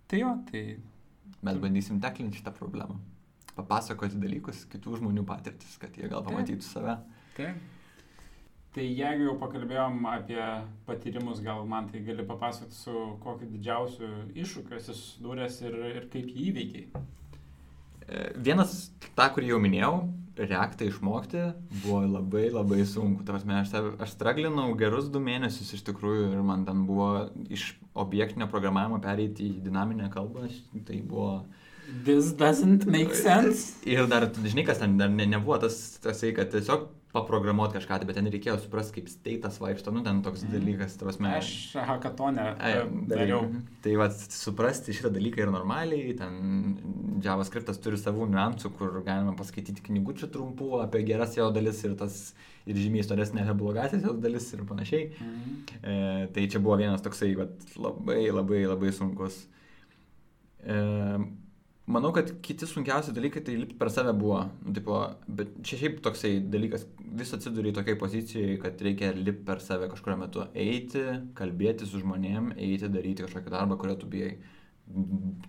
tai 0.08 0.20
jo, 0.24 0.32
tai 0.52 0.64
Mes 1.42 1.56
bandysim 1.62 2.00
teklinti 2.04 2.40
šitą 2.42 2.52
problemą. 2.52 2.98
Papasakoti 3.56 4.18
dalykus, 4.20 4.66
kitų 4.72 4.98
žmonių 5.00 5.24
patirtis, 5.28 5.78
kad 5.80 5.96
jie 5.96 6.08
gal 6.10 6.24
Taip. 6.24 6.34
pamatytų 6.34 6.64
save. 6.66 6.98
Taip. 7.38 7.56
Tai 8.80 8.86
jeigu 8.88 9.26
jau 9.26 9.34
pakalbėjom 9.42 10.06
apie 10.08 10.40
patyrimus, 10.88 11.42
gal 11.44 11.66
man 11.68 11.90
tai 11.92 12.00
gali 12.00 12.24
papasakoti 12.24 12.78
su 12.78 12.94
kokiu 13.20 13.50
didžiausiu 13.52 14.08
iššūkiu 14.40 14.78
esi 14.78 14.94
susidūręs 14.94 15.58
ir, 15.68 15.74
ir 15.90 16.06
kaip 16.14 16.30
jį 16.32 16.46
įveikiai. 16.54 17.02
E, 18.08 18.22
Vienas, 18.40 18.78
tą, 19.18 19.26
kurį 19.36 19.50
jau 19.50 19.58
minėjau, 19.60 19.92
reaktą 20.40 20.88
išmokti 20.88 21.42
buvo 21.82 22.06
labai 22.06 22.46
labai 22.56 22.86
sunku. 22.88 23.26
Ta 23.28 23.36
prasme, 23.36 23.58
aš, 23.60 23.74
aš 24.00 24.14
straglinau 24.16 24.70
gerus 24.80 25.10
du 25.12 25.20
mėnesius 25.26 25.74
iš 25.76 25.84
tikrųjų 25.90 26.30
ir 26.38 26.46
man 26.48 26.64
ten 26.70 26.86
buvo 26.88 27.10
iš 27.52 27.74
objektinio 28.00 28.48
programavimo 28.48 29.02
pereiti 29.04 29.58
į 29.58 29.66
dinaminę 29.66 30.08
kalbą. 30.14 30.48
Tai 30.88 31.02
buvo... 31.04 31.34
This 32.06 32.32
doesn't 32.32 32.88
make 32.88 33.12
sense. 33.18 33.74
Ir 33.84 34.08
dar, 34.08 34.30
žinai, 34.40 34.64
kas 34.64 34.80
ten 34.80 34.96
dar 34.96 35.12
ne, 35.12 35.28
nebuvo 35.28 35.60
tas, 35.66 35.76
tasai, 36.00 36.32
kad 36.38 36.56
tiesiog 36.56 36.88
paprogramuoti 37.14 37.74
kažką, 37.80 37.98
tai, 38.00 38.06
bet 38.06 38.16
ten 38.20 38.28
reikėjo 38.30 38.60
suprasti, 38.62 39.00
kaip 39.00 39.08
steitas 39.10 39.56
vaikšto, 39.62 39.90
nu 39.96 40.04
ten 40.06 40.20
toks 40.22 40.44
Mhm. 40.44 40.52
dalykas, 40.54 40.98
ta 40.98 41.06
prasme. 41.08 41.32
Aš 41.38 41.74
hakatone 41.74 42.44
Ai, 42.60 42.72
e, 42.72 42.84
dariau. 43.10 43.48
Tai 43.82 43.96
va, 43.98 44.10
suprasti 44.10 44.94
šitą 44.94 45.10
dalyką 45.16 45.42
ir 45.42 45.50
normaliai, 45.52 46.14
ten 46.18 46.78
JavaScriptas 47.24 47.82
turi 47.82 47.98
savų 47.98 48.30
niuansų, 48.30 48.72
kur 48.78 49.02
galima 49.02 49.34
paskaityti 49.36 49.82
knygučių 49.90 50.30
trumpų 50.30 50.84
apie 50.84 51.02
geras 51.04 51.34
jo 51.36 51.50
dalis 51.52 51.84
ir 51.84 51.96
tas 51.96 52.34
ir 52.68 52.76
žymiai 52.76 53.02
storesnė 53.04 53.42
apie 53.42 53.58
blogasias 53.58 54.04
jos 54.04 54.20
dalis 54.22 54.54
ir 54.54 54.60
panašiai. 54.70 55.10
Mhm. 55.20 55.84
E, 55.84 56.28
tai 56.32 56.46
čia 56.48 56.60
buvo 56.62 56.78
vienas 56.78 57.02
toksai 57.02 57.34
vat, 57.36 57.58
labai 57.76 58.30
labai 58.30 58.66
labai 58.70 58.92
sunkus. 58.94 59.48
E, 60.64 61.18
manau, 61.90 62.12
kad 62.16 62.30
kiti 62.46 62.68
sunkiausi 62.70 63.14
dalykai 63.16 63.42
tai 63.46 63.56
lipti 63.60 63.78
per 63.80 63.90
save 63.94 64.14
buvo. 64.18 64.44
Nu, 64.66 64.74
tipo, 64.76 65.00
bet 65.40 65.56
čia 65.66 65.80
šiaip 65.82 66.00
toksai 66.06 66.36
dalykas, 66.54 66.86
vis 67.20 67.34
atsiduri 67.38 67.74
tokiai 67.76 67.98
pozicijai, 68.00 68.58
kad 68.62 68.82
reikia 68.86 69.12
lipti 69.18 69.46
per 69.48 69.62
save 69.66 69.90
kažkurio 69.92 70.18
metu. 70.22 70.46
Eiti, 70.54 71.04
kalbėti 71.40 71.88
su 71.90 72.02
žmonėm, 72.04 72.54
eiti, 72.58 72.92
daryti 72.94 73.26
kažkokį 73.26 73.56
darbą, 73.56 73.80
kurio 73.82 73.98
tu 74.02 74.10
bijai. 74.12 74.36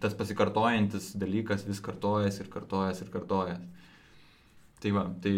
Tas 0.01 0.17
pasikartojantis 0.19 1.13
dalykas 1.21 1.63
vis 1.69 1.81
kartojas 1.85 2.41
ir 2.43 2.49
kartojas 2.53 3.01
ir 3.05 3.13
kartojas. 3.13 3.61
Tai 4.81 4.97
va, 4.97 5.05
tai... 5.25 5.37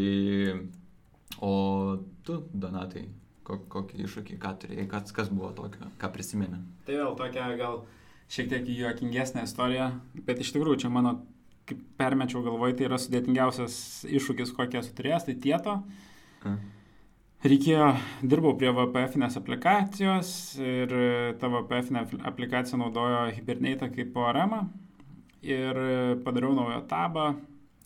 O 1.43 1.97
tu, 2.27 2.37
Donatai, 2.53 3.07
ko- 3.47 3.63
kokį 3.73 4.03
iššūkį, 4.05 4.37
ką 4.43 4.51
turėjai, 4.63 4.85
kas, 4.91 5.15
kas 5.17 5.31
buvo 5.33 5.49
tokio, 5.57 5.89
ką 5.99 6.11
prisimeni? 6.13 6.59
Tai 6.87 6.99
vėl 6.99 7.15
tokia 7.19 7.47
gal 7.59 7.81
šiek 8.33 8.49
tiek 8.49 8.69
juokingesnė 8.73 9.45
istorija, 9.47 9.91
bet 10.27 10.41
iš 10.41 10.53
tikrųjų 10.55 10.85
čia 10.85 10.91
mano, 10.93 11.19
kaip 11.69 11.81
permečiau 12.01 12.43
galvoj, 12.45 12.77
tai 12.79 12.89
yra 12.89 12.99
sudėtingiausias 13.01 13.75
iššūkis, 14.09 14.55
kokį 14.57 14.81
esu 14.81 14.95
turėjęs, 14.97 15.27
tai 15.29 15.37
tieto. 15.43 15.81
A. 16.49 16.57
Reikėjo, 17.43 17.89
dirbau 18.23 18.53
prie 18.55 18.71
VPF-inės 18.71 19.35
aplikacijos 19.41 20.29
ir 20.63 20.93
ta 21.43 21.51
VPF-inė 21.51 22.05
aplikacija 22.31 22.79
naudojo 22.79 23.25
Hibernate 23.35 23.89
kaip 23.91 24.15
ORM 24.15 24.55
ir 25.43 25.81
padariau 26.23 26.55
naują 26.55 26.85
tabą, 26.87 27.33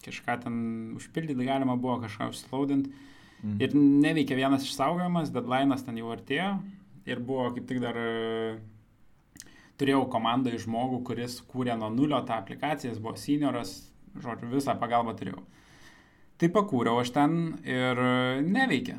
kažką 0.05 0.37
ten 0.45 0.59
užpildyti 1.01 1.49
galima 1.49 1.79
buvo, 1.81 1.97
kažką 2.05 2.29
užslaudinti. 2.35 2.93
Mm. 3.41 3.57
Ir 3.65 3.73
neveikia 3.77 4.37
vienas 4.37 4.69
išsaugojimas, 4.69 5.33
deadline'as 5.33 5.85
ten 5.89 5.97
jau 6.01 6.13
artėjo 6.13 6.53
ir 7.09 7.25
buvo 7.25 7.49
kaip 7.57 7.67
tik 7.69 7.81
dar 7.81 7.97
turėjau 9.81 10.07
komandą 10.13 10.53
iš 10.57 10.65
žmogų, 10.67 11.03
kuris 11.07 11.41
kūrė 11.51 11.77
nuo 11.79 11.91
nulio 11.93 12.21
tą 12.27 12.39
aplikaciją, 12.41 12.95
jis 12.95 13.03
buvo 13.03 13.17
senioras, 13.21 13.75
žodžiu, 14.23 14.49
visą 14.55 14.77
pagalbą 14.81 15.17
turėjau. 15.19 15.43
Tai 16.41 16.49
pakūriau 16.53 17.01
aš 17.01 17.13
ten 17.17 17.37
ir 17.65 18.01
neveikia. 18.45 18.99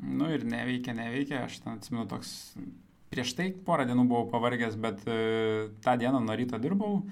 Nu 0.00 0.30
ir 0.32 0.46
neveikia, 0.48 0.94
neveikia, 0.96 1.42
aš 1.44 1.58
ten 1.60 1.76
atsimenu 1.76 2.06
toks, 2.08 2.30
prieš 3.12 3.34
tai 3.36 3.50
porą 3.52 3.84
dienų 3.88 4.06
buvau 4.08 4.30
pavargęs, 4.32 4.78
bet 4.80 5.02
e, 5.04 5.68
tą 5.84 5.96
dieną 6.00 6.22
nuo 6.24 6.36
ryto 6.40 6.56
dirbau, 6.62 7.02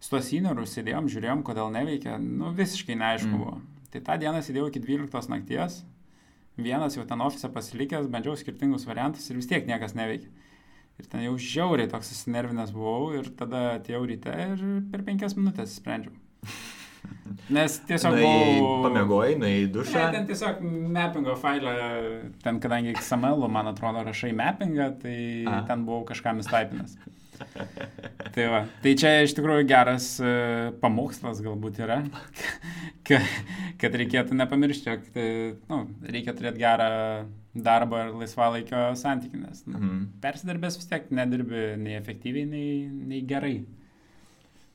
su 0.00 0.14
tuo 0.14 0.22
senioru 0.24 0.64
sėdėjom, 0.64 1.10
žiūrėjom, 1.12 1.42
kodėl 1.44 1.68
neveikia, 1.74 2.16
nu 2.16 2.54
visiškai 2.56 2.96
neaišku 2.96 3.28
Mm. 3.28 3.42
buvo. 3.42 3.58
Tai 3.92 4.00
tą 4.06 4.16
dieną 4.22 4.40
sėdėjau 4.46 4.70
iki 4.70 4.80
12 4.80 5.28
nakties, 5.28 5.82
vienas 6.56 6.96
jau 6.96 7.04
ten 7.04 7.20
ofise 7.20 7.48
pasilikęs, 7.52 8.08
bandžiau 8.08 8.36
skirtingus 8.40 8.86
variantus 8.88 9.28
ir 9.28 9.36
vis 9.36 9.48
tiek 9.50 9.66
niekas 9.68 9.92
neveikia. 9.98 10.30
Ir 11.00 11.06
ten 11.08 11.24
jau 11.24 11.36
žiauriai 11.40 11.88
toks 11.88 12.10
susinervinęs 12.12 12.74
buvau 12.76 13.14
ir 13.16 13.30
tada 13.38 13.78
atėjau 13.78 14.02
ryte 14.10 14.34
ir 14.44 14.66
per 14.92 15.04
penkias 15.06 15.36
minutės 15.38 15.78
sprendžiau. 15.80 16.12
Nes 17.54 17.76
tiesiog 17.88 18.12
Nuėjai, 18.12 18.58
buvau... 18.58 18.82
pamiegojai, 18.84 19.36
nuėjai 19.40 19.62
į 19.62 19.64
Ne, 19.64 19.72
dušą. 19.74 20.02
ten 20.12 20.26
tiesiog 20.28 20.60
mappingo 20.92 21.36
failą, 21.40 21.72
ten 22.44 22.60
kadangi 22.60 22.92
XML, 22.98 23.46
man 23.52 23.70
atrodo, 23.70 24.02
rašai 24.04 24.34
mappingą, 24.36 24.90
tai 25.00 25.16
A. 25.48 25.62
Ten 25.68 25.86
buvau 25.88 26.04
kažkam 26.10 26.42
įstaipinęs. 26.44 26.98
tai, 28.34 28.46
va. 28.52 28.64
tai 28.84 28.92
čia 29.00 29.14
iš 29.24 29.32
tikrųjų 29.38 29.64
geras 29.70 30.12
e, 30.20 30.32
pamokslas 30.82 31.40
galbūt 31.44 31.80
yra, 31.80 32.02
kad, 33.08 33.96
reikėtų 34.02 34.36
nepamiršti, 34.36 34.92
jog 34.92 35.06
tai, 35.14 35.28
nu, 35.70 35.86
reikia 36.04 36.36
turėti 36.36 36.60
gerą 36.60 36.90
darbą 37.54 38.04
ir 38.06 38.14
laisvalaikio 38.14 38.82
santykį, 38.96 39.40
nes 39.42 39.64
nu, 39.66 39.78
Mhm. 39.78 40.04
persidarbęs 40.22 40.76
vis 40.78 40.86
tiek 40.86 41.10
nedirbi 41.10 41.76
nei 41.78 41.96
efektyviai, 41.98 42.46
nei, 42.46 42.88
nei 42.88 43.22
gerai. 43.26 43.66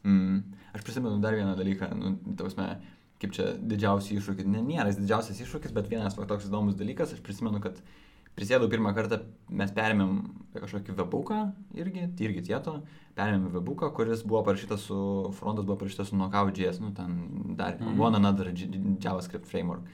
Mm. 0.03 0.43
Aš 0.73 0.83
prisimenu 0.83 1.21
dar 1.21 1.33
vieną 1.33 1.55
dalyką, 1.55 1.89
nu, 1.97 2.17
tausme, 2.37 2.79
kaip 3.21 3.31
čia 3.31 3.53
didžiausias 3.57 4.19
iššūkis, 4.19 4.45
ne, 4.45 4.61
nėra 4.61 4.91
jis 4.91 4.99
didžiausias 4.99 5.39
iššūkis, 5.41 5.73
bet 5.73 5.87
vienas 5.89 6.17
va, 6.17 6.27
toks 6.29 6.45
įdomus 6.49 6.75
dalykas, 6.75 7.13
aš 7.15 7.23
prisimenu, 7.25 7.61
kad 7.63 7.79
prisėdau 8.35 8.67
pirmą 8.69 8.91
kartą, 8.93 9.21
mes 9.49 9.71
perėmėm 9.71 10.17
kažkokį 10.53 10.97
webuką 10.99 11.39
irgi, 11.79 12.09
tai 12.17 12.27
irgi 12.27 12.43
tieto, 12.51 12.81
perėmėm 13.15 13.47
webuką, 13.55 13.89
kuris 13.95 14.25
buvo 14.27 14.43
parašytas 14.43 14.83
su, 14.89 14.97
frontas 15.39 15.65
buvo 15.65 15.79
parašytas 15.79 16.11
su 16.11 16.19
Knockout.js, 16.19 16.81
nu 16.83 16.91
ten 16.93 17.55
dar, 17.55 17.79
mm. 17.79 17.95
one 17.99 18.19
another 18.19 18.51
JavaScript 18.51 19.47
framework. 19.47 19.87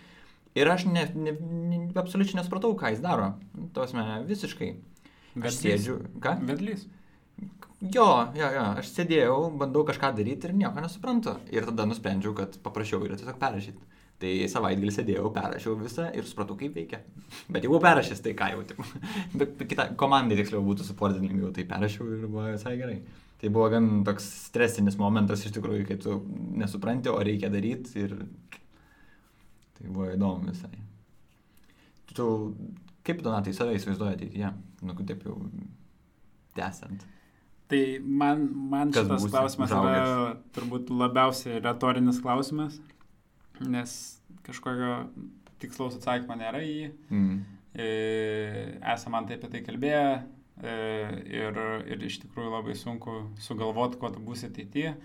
Ir 0.57 0.67
aš 0.67 0.85
ne, 0.91 1.05
ne, 1.15 1.35
ne, 1.39 1.81
absoliučiai 1.95 2.41
nesupratau, 2.41 2.73
ką 2.79 2.91
jis 2.91 3.03
daro. 3.03 3.33
Tausme, 3.75 4.03
visiškai. 4.27 4.73
Aš 5.39 5.61
sėdžiu, 5.61 5.95
ką? 6.23 6.35
Vedlys. 6.49 6.83
Jo, 7.81 8.07
jo, 8.37 8.49
jo, 8.53 8.65
aš 8.77 8.91
sėdėjau, 8.93 9.37
bandau 9.57 9.81
kažką 9.87 10.11
daryti 10.17 10.49
ir 10.49 10.53
nieko 10.53 10.83
nesuprantu. 10.83 11.37
Ir 11.55 11.65
tada 11.65 11.87
nusprendžiau, 11.89 12.35
kad 12.37 12.59
paprašiau 12.61 13.01
yra 13.07 13.17
tiesiog 13.17 13.39
perrašyti. 13.41 13.87
Tai 14.21 14.33
savaitgalį 14.53 14.93
sėdėjau, 14.93 15.31
perrašiau 15.33 15.79
visą 15.79 16.11
ir 16.13 16.27
supratau, 16.29 16.53
kaip 16.59 16.75
veikia. 16.77 16.99
Bet 17.53 17.65
jau 17.65 17.79
perrašęs, 17.81 18.21
tai 18.21 18.35
ką 18.37 18.51
jau, 18.53 18.61
taip. 18.69 18.83
Bet 19.39 19.65
kita 19.71 19.87
komandai 19.97 20.37
tiksliau 20.37 20.61
būtų 20.67 20.85
suportinti 20.85 21.31
lengviau, 21.31 21.49
tai 21.55 21.65
perrašiau 21.71 22.11
ir 22.11 22.27
buvo 22.27 22.45
visai 22.51 22.75
gerai. 22.77 22.99
Tai 23.41 23.49
buvo 23.49 23.71
gan 23.73 23.89
toks 24.05 24.27
stresinis 24.51 24.99
momentas 25.01 25.47
iš 25.47 25.55
tikrųjų, 25.55 25.87
kai 25.89 25.97
tu 26.03 26.19
nesupranti, 26.61 27.09
o 27.09 27.17
reikia 27.25 27.49
daryti 27.49 28.03
ir 28.03 28.13
tai 29.81 29.89
buvo 29.89 30.09
įdomu 30.13 30.51
visai. 30.51 30.77
Tu 32.11 32.27
kaip 33.07 33.23
donatai 33.25 33.53
save 33.55 33.77
įsivaizduoji 33.77 34.17
ateityje, 34.17 34.51
nu 34.85 34.95
taip 34.99 35.25
jau 35.25 35.37
tęsiant. 36.57 37.05
Tai 37.71 37.83
man, 38.03 38.43
man 38.71 38.91
Kas 38.91 39.05
šitas 39.05 39.23
būsi 39.23 39.31
klausimas 39.31 39.71
yra 39.71 39.83
užaugęs? 39.85 40.41
turbūt 40.57 40.89
labiausiai 40.91 41.61
retorinis 41.63 42.19
klausimas, 42.23 42.81
nes 43.63 43.93
kažkokio 44.43 44.97
tikslaus 45.61 45.95
atsakymo 45.95 46.35
nėra 46.35 46.59
į 46.65 46.73
jį. 46.73 46.89
Mm. 47.13 47.39
E, 47.71 47.87
Esame 48.91 49.15
man 49.15 49.29
tai 49.29 49.37
apie 49.39 49.53
tai 49.53 49.61
kalbėję 49.63 50.03
e, 50.11 50.75
ir, 51.31 51.61
ir 51.93 52.05
iš 52.09 52.19
tikrųjų 52.25 52.51
labai 52.57 52.75
sunku 52.75 53.21
sugalvoti, 53.39 54.01
kuo 54.01 54.11
tu 54.11 54.23
būsi 54.25 54.49
ateityje. 54.49 54.97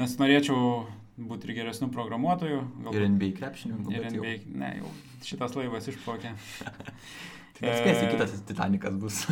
Nes 0.00 0.18
norėčiau 0.18 0.88
būti 1.18 1.48
ir 1.50 1.54
geresnių 1.62 1.90
programuotojų. 1.94 2.60
Ir 2.94 3.08
NBA 3.08 3.32
krepšininkų. 3.40 3.92
Ir 3.92 4.02
bet 4.04 4.12
jau- 4.12 4.22
NBA, 4.24 4.58
ne, 4.60 4.70
jau 4.80 4.90
šitas 5.26 5.56
laivas 5.58 5.88
išplaukė. 5.90 6.32
Tai 7.60 7.68
nespėsi, 7.68 8.04
E, 8.06 8.10
kitas 8.14 8.30
Titanikas 8.48 8.94
bus. 8.96 9.26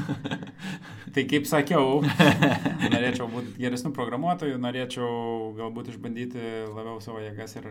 Tai 1.15 1.23
kaip 1.31 1.47
sakiau, 1.49 2.03
norėčiau 2.03 3.29
būti 3.33 3.55
geresnių 3.63 3.93
programuotojų, 3.97 4.59
norėčiau 4.61 5.55
galbūt 5.57 5.89
išbandyti 5.95 6.43
labiau 6.69 6.99
savo 7.01 7.23
jėgas 7.25 7.57
ir 7.57 7.71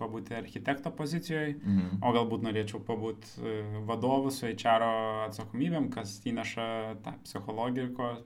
pabūti 0.00 0.32
architekto 0.32 0.88
pozicijoje, 0.96 1.58
Mhm. 1.60 1.98
o 2.00 2.12
galbūt 2.16 2.46
norėčiau 2.46 2.80
pabūti 2.80 3.52
vadovų 3.84 4.30
su 4.32 4.46
HR 4.48 4.86
atsakomybėm, 5.28 5.90
kas 5.92 6.22
įneša 6.24 6.66
tą 7.04 7.12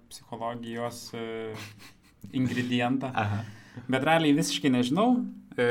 psichologijos 0.08 1.10
e, 1.18 1.54
ingredientą. 2.32 3.10
Aha. 3.14 3.42
Bet 3.90 4.04
realiai 4.06 4.34
visiškai 4.36 4.70
nežinau 4.70 5.08
e, 5.58 5.66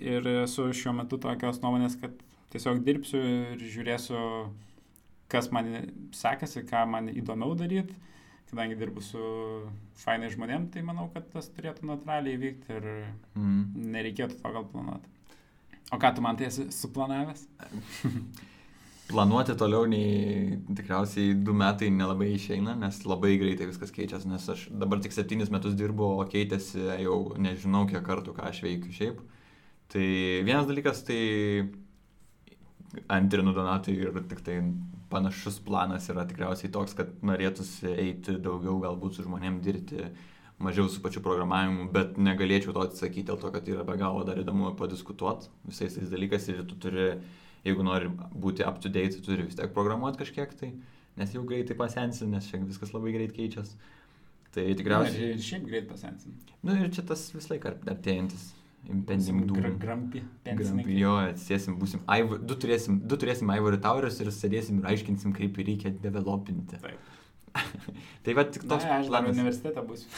ir 0.00 0.26
esu 0.44 0.68
šiuo 0.76 0.92
metu 0.96 1.18
tokios 1.22 1.58
nuomonės, 1.62 1.96
kad 2.00 2.14
tiesiog 2.54 2.82
dirbsiu 2.86 3.18
ir 3.20 3.62
žiūrėsiu, 3.74 4.20
kas 5.32 5.50
man 5.54 5.72
sekasi, 6.14 6.62
ką 6.68 6.84
man 6.88 7.08
įdomiau 7.10 7.56
daryti. 7.58 7.94
Kadangi 8.46 8.76
dirbu 8.78 9.02
su 9.02 9.18
fainai 9.98 10.28
žmonėm, 10.30 10.68
tai 10.70 10.84
manau, 10.86 11.08
kad 11.10 11.26
tas 11.32 11.48
turėtų 11.50 11.88
natūraliai 11.88 12.38
vykti 12.38 12.76
ir 12.78 12.84
Mhm. 13.34 13.90
nereikėtų 13.96 14.38
to 14.42 14.52
gal 14.54 14.64
planuoti. 14.70 15.08
O 15.92 15.98
ką 15.98 16.14
tu 16.14 16.22
man 16.22 16.36
tai 16.38 16.46
esi 16.46 16.68
suplanavęs? 16.70 17.46
Planuoti 19.06 19.54
toliau 19.54 19.86
nei 19.86 20.58
tikriausiai 20.74 21.36
du 21.46 21.54
metai 21.54 21.92
nelabai 21.94 22.32
išeina, 22.34 22.74
nes 22.80 22.98
labai 23.06 23.36
greitai 23.38 23.68
viskas 23.70 23.94
keičiasi, 23.94 24.26
nes 24.32 24.48
aš 24.50 24.66
dabar 24.82 24.98
tik 25.02 25.14
septynis 25.14 25.52
metus 25.54 25.76
dirbu, 25.78 26.08
o 26.18 26.26
keitėsi 26.26 26.82
jau 27.04 27.20
nežinau 27.38 27.84
kiek 27.86 28.02
kartų, 28.06 28.34
ką 28.34 28.50
aš 28.50 28.64
veikiu 28.66 28.94
šiaip. 28.96 29.20
Tai 29.94 30.06
vienas 30.48 30.66
dalykas, 30.66 31.04
tai 31.06 31.20
antrinu 33.08 33.54
Donatui 33.54 33.94
ir 33.94 34.10
tik 34.26 34.42
tai 34.46 34.58
panašus 35.10 35.60
planas 35.62 36.08
yra 36.10 36.26
tikriausiai 36.26 36.72
toks, 36.74 36.96
kad 36.98 37.12
norėtųsi 37.26 37.92
eiti 37.94 38.36
daugiau 38.42 38.80
galbūt 38.82 39.18
su 39.18 39.26
žmonėm 39.26 39.60
dirbti, 39.62 40.10
mažiau 40.62 40.88
su 40.90 41.02
pačiu 41.04 41.22
programavimu, 41.22 41.90
bet 41.94 42.16
negalėčiau 42.18 42.74
to 42.74 42.86
atsakyti 42.86 43.28
dėl 43.30 43.38
to, 43.40 43.52
kad 43.54 43.68
yra 43.70 43.84
be 43.86 43.96
galo 44.00 44.24
dar 44.26 44.40
įdomu 44.40 44.72
padiskutuoti 44.78 45.50
visais 45.68 45.94
tais 45.94 46.10
dalykais 46.10 46.48
ir 46.50 46.64
tu 46.66 46.78
turi, 46.80 47.10
jeigu 47.66 47.86
nori 47.86 48.10
būti 48.32 48.66
up 48.66 48.80
to 48.82 48.92
date, 48.92 49.16
tu 49.16 49.24
turi 49.26 49.46
vis 49.48 49.58
tiek 49.58 49.72
programuoti 49.74 50.22
kažkiek 50.22 50.54
tai, 50.58 50.72
nes 51.20 51.34
jau 51.34 51.44
greitai 51.48 51.76
pasensi, 51.78 52.28
nes 52.30 52.48
čia 52.50 52.62
viskas 52.62 52.94
labai 52.96 53.14
greit 53.16 53.34
keičiasi. 53.36 53.78
Tai 54.56 54.64
tikriausiai... 54.78 55.34
Ir 55.34 55.42
šiaip 55.44 55.66
greit 55.68 55.88
pasensim. 55.90 56.36
Na 56.62 56.70
nu, 56.70 56.86
ir 56.86 56.94
čia 56.94 57.04
tas 57.04 57.26
vis 57.34 57.50
laik 57.50 57.66
artėjantis 57.68 58.54
impending 58.88 59.42
doom. 59.50 59.76
Grampi, 59.82 60.22
Grampi, 60.46 60.96
jo, 61.00 61.16
atsėsim, 61.32 61.76
būsim, 61.80 62.04
Ivo, 62.20 62.38
du 62.38 62.56
turėsim, 62.62 63.00
du 63.10 63.18
turėsim 63.20 63.50
Ivory 63.52 63.80
Towers 63.82 64.20
ir 64.22 64.30
sėdėsim 64.32 64.80
ir 64.80 64.88
aiškinsim, 64.92 65.34
kaip 65.36 65.58
reikia 65.60 65.92
developinti. 66.02 66.78
Taip. 66.82 67.15
tai 68.26 68.34
va 68.36 68.44
tik 68.50 68.64
Na, 68.64 68.70
toks 68.74 68.84
aš 68.84 69.08
dar 69.10 69.24
planas. 69.24 69.36
universitete 69.36 69.82
būsiu. 69.86 70.08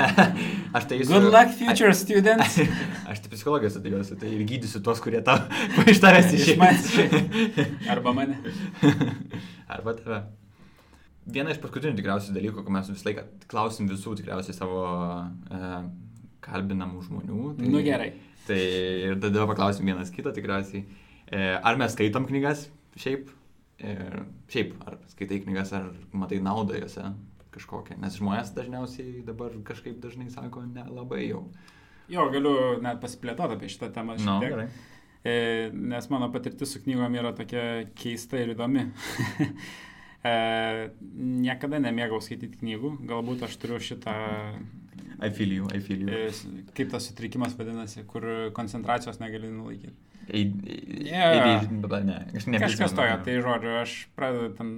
aš 0.76 0.88
tai 0.90 0.98
Good 1.08 1.28
luck, 1.34 1.54
future 1.58 1.92
students. 1.96 2.58
aš 3.10 3.22
tai 3.24 3.32
psichologijos 3.32 3.76
studijuosiu, 3.76 4.18
tai 4.20 4.32
ir 4.36 4.44
gydysiu 4.48 4.82
tos, 4.86 5.00
kurie 5.04 5.22
tau 5.26 5.38
iš 5.90 6.02
tavęs 6.02 6.34
Iš 6.36 6.50
išėjęs. 6.54 7.88
Arba 7.94 8.14
mane. 8.16 8.38
Arba 9.70 9.96
tave. 9.98 10.20
Viena 11.30 11.52
iš 11.54 11.60
paskutinių 11.62 11.94
tikriausiai 11.98 12.34
dalykų, 12.34 12.64
ko 12.66 12.72
mes 12.74 12.88
visą 12.90 13.06
laiką 13.10 13.26
klausim 13.50 13.86
visų 13.90 14.16
tikriausiai 14.18 14.56
savo 14.56 14.80
e, 15.52 15.74
kalbinamų 16.42 17.04
žmonių. 17.06 17.42
Tai, 17.58 17.68
Nu 17.70 17.82
gerai. 17.86 18.08
Tai 18.48 18.56
ir 18.58 19.18
tada 19.22 19.44
paklausim 19.50 19.86
vienas 19.86 20.10
kitą 20.10 20.32
tikriausiai. 20.34 20.86
E, 21.30 21.42
ar 21.60 21.78
mes 21.78 21.92
skaitom 21.94 22.26
knygas 22.26 22.64
šiaip? 22.98 23.28
E, 23.80 23.94
šiaip, 24.52 24.74
ar 24.86 24.98
skaitai 25.08 25.38
knygas, 25.44 25.72
ar 25.76 25.90
matai 26.12 26.40
naudą 26.44 26.76
juose 26.80 27.04
kažkokią? 27.54 27.96
Nes 28.02 28.18
žmonės 28.20 28.52
dažniausiai 28.56 29.22
dabar 29.26 29.54
kažkaip 29.66 29.98
dažnai 30.02 30.28
sako, 30.30 30.62
nelabai 30.68 31.24
jau. 31.30 31.46
Jo, 32.10 32.26
galiu 32.34 32.52
net 32.82 33.00
pasiplėtoti 33.02 33.56
apie 33.56 33.68
šitą 33.70 33.88
temą 33.94 34.16
šiek 34.18 34.26
Nu, 34.26 34.38
tiek. 34.42 34.50
gerai. 34.54 34.68
E, 35.20 35.34
nes 35.72 36.06
mano 36.10 36.30
patirtis 36.32 36.72
su 36.74 36.80
knygom 36.84 37.14
yra 37.20 37.32
tokia 37.36 37.64
keista 37.94 38.38
ir 38.40 38.54
įdomi. 38.54 38.86
e, 40.30 40.34
niekada 41.46 41.80
nemėgau 41.82 42.20
skaityti 42.24 42.60
knygų, 42.62 42.94
galbūt 43.10 43.44
aš 43.48 43.56
turiu 43.62 43.80
šitą, 43.82 44.14
I 45.20 45.28
feel 45.36 45.52
you, 45.52 45.66
I 45.74 45.80
feel 45.84 46.00
you. 46.00 46.08
e, 46.08 46.30
kaip 46.76 46.92
tas 46.94 47.08
sutrikimas 47.10 47.52
vadinasi, 47.58 48.04
kur 48.08 48.24
koncentracijos 48.56 49.20
negali 49.20 49.50
nulaikyti. 49.52 49.96
Yeah. 50.30 51.64
bet 51.70 52.04
ne, 52.06 52.18
aš 52.34 52.46
neprisimenu. 52.46 52.62
Kažkas 52.64 52.96
tojo, 52.96 53.16
tai 53.26 53.38
žodžiu, 53.44 53.72
aš 53.82 53.94
pradedu 54.18 54.52
ten 54.58 54.74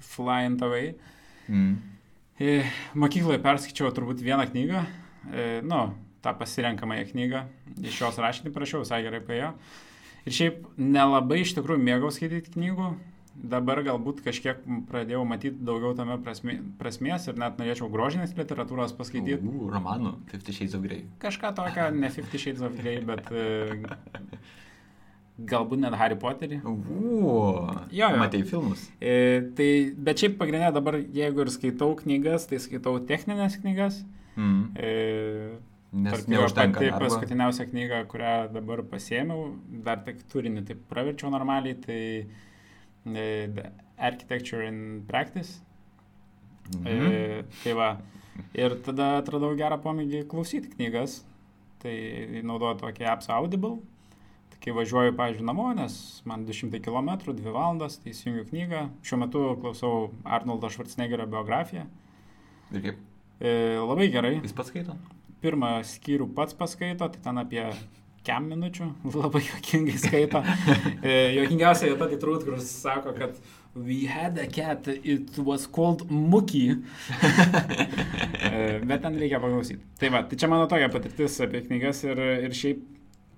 flying 0.00 0.62
away. 0.64 0.94
Mm. 1.48 1.76
E, 2.40 2.64
mokykloje 2.98 3.38
perskaičiau 3.44 3.92
turbūt 3.94 4.24
vieną 4.24 4.48
knygą, 4.50 4.84
e, 5.30 5.48
nu, 5.62 5.86
tą 6.24 6.34
pasirenkamąją 6.40 7.08
knygą, 7.12 7.44
iš 7.84 8.00
jos 8.02 8.20
rašinį 8.20 8.54
prašiau, 8.54 8.82
visai 8.82 9.02
gerai 9.06 9.20
paėjo. 9.24 9.52
Ir 10.24 10.34
šiaip 10.38 10.62
nelabai 10.80 11.42
iš 11.44 11.52
tikrųjų 11.58 11.84
mėgau 11.84 12.10
skaityti 12.14 12.54
knygų, 12.56 12.94
dabar 13.34 13.82
galbūt 13.84 14.22
kažkiek 14.24 14.62
pradėjau 14.88 15.24
matyti 15.28 15.66
daugiau 15.66 15.92
tame 15.98 16.16
prasmė, 16.24 16.56
prasmės 16.80 17.28
ir 17.28 17.38
net 17.40 17.58
norėčiau 17.60 17.90
grožinės 17.92 18.34
literatūros 18.38 18.94
paskaityti. 18.96 19.42
U, 19.44 19.68
romanų, 19.72 20.16
Fifty 20.30 20.54
Shades 20.56 20.76
of 20.78 20.84
Grey. 20.86 21.04
Kažką 21.22 21.52
tokio, 21.58 21.88
ne 21.94 22.10
Fifty 22.14 22.40
Shades 22.40 22.64
of 22.64 22.76
Grey, 22.78 23.02
bet 23.04 23.30
e, 23.34 23.78
galbūt 25.38 25.80
net 25.82 25.94
Harry 25.98 26.14
Potterį. 26.20 26.60
U, 26.62 26.74
Jo, 27.90 28.08
jo. 28.10 28.10
Matei 28.20 28.42
filmus. 28.46 28.84
E, 29.02 29.42
tai, 29.58 29.68
bet 30.06 30.22
šiaip 30.22 30.36
pagrindinė 30.38 30.70
dabar, 30.76 31.00
jeigu 31.00 31.42
ir 31.42 31.50
skaitau 31.50 31.94
knygas, 31.98 32.46
tai 32.50 32.60
skaitau 32.62 33.00
techninės 33.08 33.56
knygas. 33.62 34.02
Mm. 34.36 34.60
E, 34.78 34.92
Nes 35.94 36.24
neužtenka 36.26 36.78
pati 36.80 36.90
darbo. 36.90 37.04
paskutiniausia 37.06 37.66
knyga, 37.70 38.00
kurią 38.10 38.32
dabar 38.54 38.82
pasėmiau, 38.90 39.52
dar 39.86 40.00
tik 40.06 40.22
turinį 40.32 40.64
taip 40.66 40.80
praverčiau 40.90 41.30
normaliai, 41.30 41.76
tai 41.82 42.00
e, 43.06 43.26
The 43.54 43.70
Architecture 43.98 44.66
in 44.66 45.04
Practice. 45.06 45.60
Mhm. 46.80 46.86
E, 46.86 47.44
tai 47.62 47.74
va. 47.78 47.92
Ir 48.58 48.74
tada 48.82 49.16
atradau 49.20 49.52
gerą 49.58 49.76
pomėgį 49.82 50.24
klausyti 50.30 50.72
knygas. 50.74 51.20
Tai 51.84 51.92
naudoju 52.42 52.78
tokį 52.80 53.06
apps 53.12 53.28
Audible. 53.30 53.76
Kai 54.64 54.72
važiuoju, 54.72 55.12
pavyzdžiui, 55.18 55.44
namo, 55.44 55.66
nes 55.76 55.96
man 56.24 56.46
200 56.48 56.80
km, 56.84 57.10
2 57.26 57.52
valandas, 57.52 57.98
tai 58.00 58.14
įsijungiu 58.14 58.46
knygą. 58.48 58.86
Šiuo 59.04 59.18
metu 59.20 59.42
klausau 59.60 60.06
Arnoldo 60.24 60.70
Schwarzeneggerio 60.72 61.26
biografiją. 61.28 61.84
Ir 62.72 62.86
kaip? 62.86 63.02
E, 63.44 63.52
labai 63.82 64.08
gerai 64.14 64.38
Jis 64.38 64.56
pats 64.56 64.72
skaito? 64.72 64.96
pirmą 65.44 65.76
skyrių 65.84 66.30
pats 66.36 66.56
paskaito, 66.56 67.10
tai 67.12 67.20
ten 67.26 67.40
apie 67.42 67.66
kem 68.24 68.46
minučių, 68.48 68.86
labai 69.20 69.42
jokingai 69.44 69.98
skaito. 70.00 70.40
E, 71.04 71.34
Jokingiausia 71.36 71.90
vieta 71.92 72.08
tai 72.08 72.16
turbūt, 72.22 72.48
kur 72.48 72.64
sako, 72.64 73.12
kad 73.18 73.36
We 73.74 74.04
had 74.06 74.38
a 74.38 74.46
cat, 74.46 74.86
it 74.86 75.36
was 75.36 75.66
called 75.66 76.08
Muki. 76.10 76.70
E, 78.44 78.78
Bet 78.86 79.00
ten 79.02 79.16
reikia 79.18 79.40
paklausyti. 79.42 79.80
Tai 79.98 80.08
va, 80.14 80.20
tai 80.30 80.36
čia 80.38 80.46
mano 80.46 80.68
tokia 80.70 80.86
patirtis 80.92 81.40
apie 81.42 81.64
knygas 81.64 82.04
ir, 82.06 82.20
ir 82.44 82.52
šiaip 82.54 82.84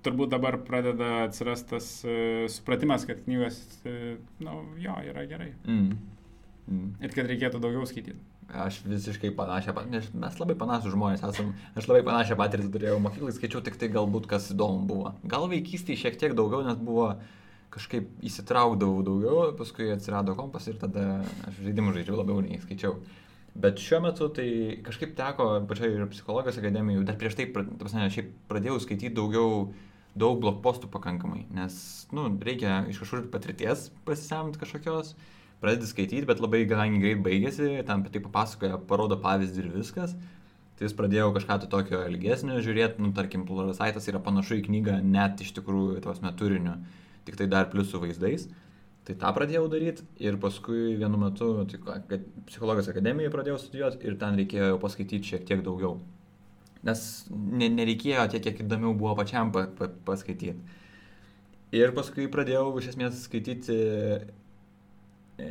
turbūt 0.06 0.32
dabar 0.32 0.60
pradeda 0.66 1.26
atsirastas 1.26 1.90
uh, 2.06 2.46
supratimas, 2.52 3.04
kad 3.08 3.24
knygos, 3.26 3.60
uh, 3.84 4.14
na, 4.40 4.54
nu, 4.54 4.78
jo, 4.82 4.96
yra 5.10 5.26
gerai. 5.28 5.52
Mm. 5.66 5.92
Mm. 6.66 6.88
Ir 7.04 7.14
kad 7.14 7.28
reikėtų 7.30 7.62
daugiau 7.62 7.86
skaityti. 7.86 8.18
Aš 8.46 8.78
visiškai 8.86 9.32
panašią, 9.34 9.72
nes 9.90 10.06
mes 10.14 10.36
labai 10.38 10.54
panašus 10.58 10.94
žmonės 10.94 11.24
esam. 11.26 11.50
Aš 11.78 11.88
labai 11.90 12.04
panašią 12.06 12.36
patirtį 12.38 12.70
turėjau 12.74 13.00
mokyklai, 13.02 13.34
skaičiau 13.34 13.62
tik 13.66 13.78
tai 13.80 13.88
galbūt 13.90 14.28
kas 14.30 14.52
įdomu 14.54 14.86
buvo. 14.86 15.16
Gal 15.26 15.48
vaikystėje 15.50 16.04
šiek 16.04 16.18
tiek 16.20 16.36
daugiau, 16.38 16.62
nes 16.66 16.78
buvo 16.78 17.10
kažkaip 17.74 18.06
įsitraukdavau 18.24 19.02
daugiau, 19.06 19.50
paskui 19.58 19.90
atsirado 19.92 20.36
kompas 20.38 20.68
ir 20.70 20.78
tada 20.80 21.24
aš 21.48 21.58
žaidimų 21.66 21.96
žaidžiau 21.98 22.20
labiau 22.20 22.44
nei 22.44 22.60
skaičiau. 22.62 23.00
Bet 23.56 23.82
šiuo 23.82 24.02
metu 24.04 24.28
tai 24.36 24.48
kažkaip 24.84 25.16
teko 25.18 25.48
pačioj 25.66 25.94
ir 25.96 26.06
psichologijos 26.12 26.60
akademijoje, 26.60 27.06
dar 27.08 27.18
prieš 27.18 27.38
tai, 27.38 27.48
ta 27.50 27.64
prasme, 27.80 28.06
šiaip 28.12 28.30
pradėjau 28.50 28.78
skaityti 28.84 29.14
daugiau, 29.16 29.70
daug 30.16 30.38
blogpostų 30.40 30.88
pakankamai, 30.92 31.44
nes, 31.54 31.78
nu, 32.16 32.26
reikia 32.48 32.82
iš 32.90 33.02
kažkur 33.02 33.26
patirties 33.32 33.90
pasisemti 34.06 34.60
kažkokios, 34.62 35.14
pradedi 35.60 35.88
skaityti, 35.88 36.26
bet 36.28 36.40
labai 36.42 36.64
galangiai 36.68 37.02
greit 37.02 37.22
baigėsi, 37.24 37.68
tam 37.88 38.02
apie 38.02 38.14
tai 38.14 38.22
papasakoja, 38.24 38.80
parodo 38.88 39.18
pavyzdį 39.20 39.62
ir 39.64 39.70
viskas. 39.76 40.16
Tai 40.76 40.84
vis 40.84 40.92
pradėjau 40.96 41.30
kažką 41.32 41.56
tai 41.62 41.68
tokio 41.72 42.02
ilgesnio 42.04 42.58
žiūrėti, 42.64 43.00
nu, 43.00 43.14
tarkim, 43.16 43.46
Pluralisaitas 43.48 44.10
yra 44.12 44.20
panašu 44.20 44.58
į 44.58 44.66
knygą 44.66 44.98
net 45.04 45.40
iš 45.40 45.54
tikrųjų 45.56 46.02
tos 46.04 46.20
meturiniu, 46.24 46.74
tik 47.24 47.38
tai 47.40 47.46
dar 47.48 47.70
plus 47.72 47.88
su 47.88 48.00
vaizdais. 48.02 48.44
Tai 49.06 49.14
tą 49.22 49.30
pradėjau 49.32 49.68
daryti 49.72 50.04
ir 50.20 50.36
paskui 50.42 50.96
vienu 51.00 51.20
metu 51.22 51.48
tai, 51.70 52.18
psichologijos 52.50 52.90
akademijoje 52.92 53.32
pradėjau 53.32 53.60
studijuoti 53.62 54.04
ir 54.04 54.18
ten 54.20 54.36
reikėjo 54.42 54.80
paskaityti 54.82 55.32
šiek 55.32 55.48
tiek 55.48 55.62
daugiau. 55.64 56.00
Nes 56.86 57.04
ne, 57.30 57.68
nereikėjo 57.80 58.26
tiek, 58.32 58.44
kiek 58.46 58.64
įdomiau 58.64 58.94
buvo 58.98 59.14
pačiam 59.18 59.52
pa, 59.54 59.66
pa, 59.78 59.90
paskaityti. 60.06 60.56
Ir 61.74 61.92
paskui 61.96 62.28
pradėjau 62.32 62.70
iš 62.78 62.92
esmės 62.92 63.24
skaityti 63.26 63.76
e, 63.76 65.46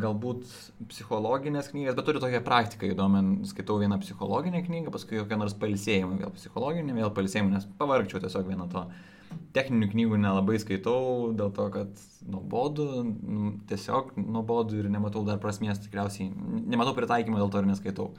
galbūt 0.00 0.44
psichologinės 0.90 1.70
knygas, 1.72 1.96
bet 1.96 2.06
turiu 2.06 2.22
tokią 2.22 2.42
praktiką 2.46 2.90
įdomią. 2.92 3.22
Skaitau 3.50 3.78
vieną 3.80 3.98
psichologinę 4.02 4.60
knygą, 4.66 4.92
paskui 4.94 5.22
kokią 5.22 5.40
nors 5.40 5.56
palsėjimą, 5.60 6.18
vėl 6.20 6.34
psichologinę, 6.36 6.96
vėl 6.98 7.14
palsėjimą, 7.16 7.54
nes 7.56 7.70
pavargčiau 7.80 8.22
tiesiog 8.22 8.52
vieną 8.52 8.68
to. 8.74 8.84
Techninių 9.54 9.88
knygų 9.92 10.18
nelabai 10.18 10.58
skaitau, 10.58 11.30
dėl 11.38 11.52
to, 11.54 11.68
kad 11.74 12.04
nuobodu, 12.26 12.86
nu, 13.06 13.52
tiesiog 13.70 14.12
nuobodu 14.18 14.82
ir 14.82 14.90
nematau 14.90 15.22
dar 15.26 15.38
prasmės, 15.42 15.80
tikriausiai 15.84 16.28
nematau 16.70 16.94
pritaikymą, 16.98 17.38
dėl 17.40 17.52
to 17.54 17.62
ir 17.62 17.70
neskaitau. 17.70 18.10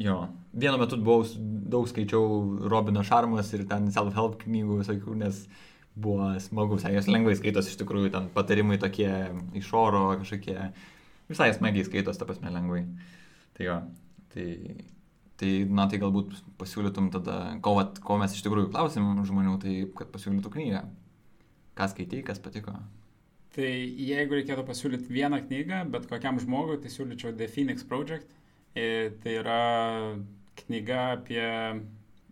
Jo, 0.00 0.20
vienu 0.56 0.78
metu 0.80 0.96
buvau, 0.96 1.26
daug 1.70 1.88
skaičiau 1.88 2.68
Robino 2.72 3.02
Šarmas 3.04 3.50
ir 3.52 3.66
ten 3.68 3.90
self-help 3.92 4.38
knygų 4.46 4.78
visokių, 4.80 5.16
nes 5.20 5.42
buvo 6.00 6.30
smagu, 6.40 6.78
jos 6.80 7.10
lengvai 7.10 7.34
skaitos 7.36 7.68
iš 7.68 7.76
tikrųjų, 7.82 8.12
ten 8.14 8.30
patarimai 8.32 8.78
tokie 8.80 9.10
iš 9.60 9.68
oro 9.76 10.06
kažkokie, 10.22 10.56
visai 11.28 11.50
smagiai 11.52 11.84
skaitos, 11.84 12.16
ta 12.16 12.28
prasme, 12.28 12.52
lengvai. 12.54 12.86
Tai 13.58 13.66
jo, 13.66 13.76
tai, 14.32 14.46
tai, 15.36 15.52
na, 15.68 15.84
tai 15.90 16.00
galbūt 16.00 16.32
pasiūlytum 16.62 17.12
tada, 17.12 17.36
ko, 17.60 17.76
vat, 17.76 18.00
ko 18.00 18.16
mes 18.22 18.32
iš 18.32 18.46
tikrųjų 18.46 18.72
klausim 18.72 19.12
žmonių, 19.28 19.58
tai 19.60 19.76
kad 20.00 20.14
pasiūlytų 20.14 20.54
knygą. 20.56 20.84
Ką 21.76 21.92
skaitai, 21.92 22.24
kas 22.24 22.40
patiko. 22.40 22.78
Tai 23.52 23.68
jeigu 23.68 24.38
reikėtų 24.38 24.64
pasiūlyti 24.64 25.12
vieną 25.12 25.44
knygą, 25.44 25.84
bet 25.92 26.08
kokiam 26.08 26.40
žmogui, 26.40 26.80
tai 26.80 26.92
siūlyčiau 26.92 27.34
The 27.36 27.50
Phoenix 27.50 27.84
Project. 27.84 28.39
Ir 28.78 29.16
tai 29.22 29.32
yra 29.40 29.62
knyga 30.60 31.00
apie 31.16 31.46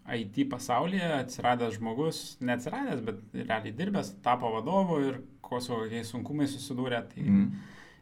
IT 0.09 0.49
pasaulyje 0.51 1.09
atsiradęs 1.18 1.76
žmogus, 1.76 2.20
neatsiradęs, 2.41 3.03
bet 3.05 3.18
realiai 3.34 3.74
dirbęs, 3.76 4.14
tapo 4.24 4.53
vadovu 4.55 5.01
ir 5.05 5.20
ko 5.45 5.61
su 5.61 5.74
kokiais 5.74 6.12
sunkumais 6.12 6.55
susidūrė. 6.55 7.03
Tai 7.11 7.24
mm. 7.24 7.49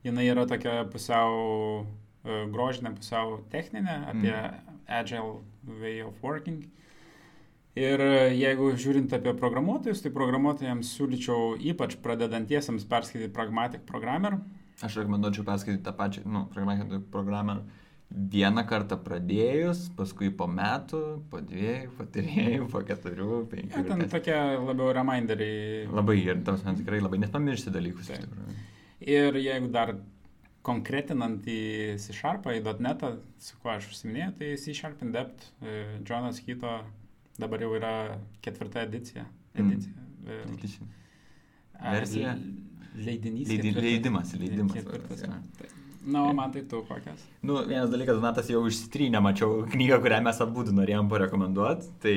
jinai 0.07 0.27
yra 0.31 0.47
tokia 0.47 0.85
pusiau 0.93 1.33
uh, 1.83 2.45
grožinė, 2.53 2.95
pusiau 2.99 3.41
techninė 3.51 3.97
apie 4.13 4.35
mm. 4.35 4.75
agile 5.01 5.41
way 5.81 6.03
of 6.05 6.21
working. 6.23 6.63
Ir 7.77 8.01
jeigu 8.33 8.71
žiūrint 8.81 9.13
apie 9.13 9.35
programuotojus, 9.37 10.01
tai 10.01 10.13
programuotojams 10.15 10.95
siūlyčiau 10.97 11.59
ypač 11.73 11.99
pradedantiesiems 12.05 12.87
perskaityti 12.89 13.35
Pragmatic 13.37 13.83
Programmer. 13.89 14.39
Aš 14.85 14.97
rekomenduočiau 15.03 15.45
perskaityti 15.45 15.85
tą 15.85 15.93
pačią, 15.97 16.23
nu, 16.25 16.47
Pragmatic 16.55 17.05
Programmer 17.13 17.61
vieną 18.11 18.63
kartą 18.69 18.97
pradėjus, 19.03 19.87
paskui 19.97 20.31
po 20.35 20.47
metų, 20.49 21.01
po 21.31 21.41
dviejų, 21.45 21.93
po 21.99 22.07
trijų, 22.15 22.67
po 22.73 22.83
keturių, 22.87 23.31
penkių. 23.51 23.83
Ja, 23.83 23.87
ten 23.91 24.05
kas... 24.05 24.13
tokie 24.15 24.37
labiau 24.37 24.93
reminderiai. 24.97 25.87
Labai 25.93 26.19
ir 26.23 26.43
tas 26.47 26.63
man 26.67 26.79
tikrai 26.79 27.01
labai, 27.03 27.21
nes 27.23 27.33
pamiršti 27.35 27.73
dalykus. 27.75 28.13
Tai. 28.13 28.55
Ir 29.05 29.39
jeigu 29.43 29.71
dar 29.75 29.97
konkretinant 30.67 31.47
į 31.47 31.61
C 32.03 32.15
Sharpą, 32.17 32.55
į 32.57 32.63
.NET, 32.83 33.05
su 33.43 33.59
kuo 33.63 33.75
aš 33.75 33.91
užsiminėjau, 33.93 34.33
tai 34.39 34.53
C 34.63 34.75
Sharp 34.75 35.03
in 35.07 35.13
Depth, 35.15 35.51
e, 35.63 36.01
Jonas 36.07 36.41
Hito 36.47 36.79
dabar 37.39 37.63
jau 37.63 37.75
yra 37.77 37.95
ketvirta 38.43 38.87
edicija. 38.87 39.27
edicija. 39.55 40.07
Mm. 40.27 40.55
edicija. 40.57 40.89
Versija. 41.83 42.37
Leidinys. 42.97 43.51
Leidi, 43.51 43.75
leidimas, 43.77 44.33
leidimas. 44.41 44.79
Ketvirtas. 44.79 45.27
Ja. 45.27 45.75
Na, 46.07 46.23
o 46.23 46.33
man 46.33 46.53
tai 46.55 46.63
tu 46.63 46.85
kokias? 46.87 47.23
Nu, 47.43 47.57
vienas 47.67 47.91
dalykas, 47.91 48.21
Donatas 48.21 48.47
jau 48.47 48.61
išsitrynė, 48.69 49.19
mačiau 49.25 49.65
knygą, 49.73 49.97
kurią 50.05 50.21
mes 50.23 50.39
abu 50.45 50.63
norėjom 50.71 51.09
parekomenduoti. 51.11 51.89
Tai 52.05 52.15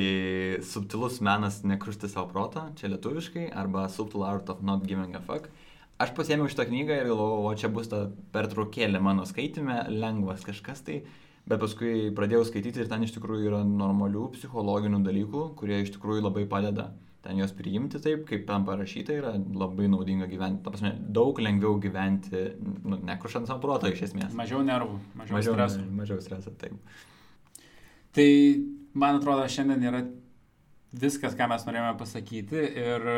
Subtilus 0.62 1.18
menas 1.26 1.58
nekrušti 1.66 2.10
savo 2.12 2.28
protą, 2.30 2.68
čia 2.78 2.92
lietuviškai, 2.92 3.48
arba 3.50 3.88
Subtle 3.90 4.28
Art 4.28 4.52
of 4.54 4.62
Not 4.62 4.86
Giving 4.86 5.18
a 5.18 5.22
Fuck. 5.26 5.50
Aš 6.00 6.14
pasėmiau 6.14 6.46
šitą 6.46 6.68
knygą 6.70 7.00
ir 7.00 7.10
galvojau, 7.10 7.42
o 7.50 7.56
čia 7.58 7.72
bus 7.74 7.90
ta 7.90 8.04
pertraukėlė 8.32 9.02
mano 9.02 9.26
skaitime, 9.26 9.82
lengvas 9.90 10.46
kažkas 10.46 10.86
tai. 10.86 11.02
Bet 11.50 11.58
paskui 11.58 12.12
pradėjau 12.14 12.46
skaityti 12.46 12.84
ir 12.84 12.88
ten 12.88 13.02
iš 13.02 13.16
tikrųjų 13.18 13.50
yra 13.50 13.64
normalių 13.66 14.28
psichologinių 14.36 15.02
dalykų, 15.02 15.48
kurie 15.58 15.82
iš 15.82 15.96
tikrųjų 15.96 16.28
labai 16.28 16.46
padeda 16.46 16.92
ten 17.24 17.40
juos 17.40 17.52
priimti 17.56 18.00
taip, 18.02 18.24
kaip 18.28 18.46
ten 18.48 18.64
parašyta 18.66 19.16
yra 19.18 19.34
labai 19.36 19.90
naudinga 19.92 20.28
gyventi. 20.30 20.62
Ta 20.64 20.72
prasme, 20.72 20.94
daug 21.18 21.38
lengviau 21.42 21.76
gyventi, 21.82 22.46
nu, 22.60 23.00
nekrušant 23.10 23.50
savo 23.50 23.62
protą 23.64 23.92
iš 23.92 24.06
esmės. 24.08 24.34
Mažiau 24.36 24.64
nervų, 24.66 24.96
mažiau, 25.20 25.36
mažiau 25.36 25.56
streso. 25.58 25.84
Mažiau 26.00 26.24
streso, 26.24 26.54
taip. 26.60 26.98
Tai, 28.16 28.28
man 28.98 29.20
atrodo, 29.20 29.44
šiandien 29.52 29.86
yra 29.90 30.02
viskas, 30.90 31.36
ką 31.38 31.46
mes 31.52 31.68
norėjome 31.68 31.94
pasakyti 32.00 32.64
ir 32.82 33.10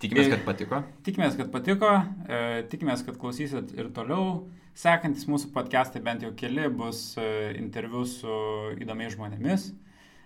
Tikimės, 0.00 0.30
kad 0.32 0.46
patiko. 0.46 0.78
Tikimės, 1.04 1.34
kad 1.36 1.50
patiko, 1.52 1.90
e, 2.24 2.36
tikimės, 2.72 3.02
kad 3.04 3.18
klausysit 3.20 3.74
ir 3.76 3.90
toliau. 3.92 4.46
Sekantis 4.80 5.26
mūsų 5.28 5.50
podcastai 5.52 6.00
bent 6.00 6.24
jau 6.24 6.30
keli 6.40 6.70
bus 6.72 7.18
e, 7.20 7.26
interviu 7.60 8.06
su 8.08 8.36
įdomiais 8.80 9.12
žmonėmis, 9.12 9.66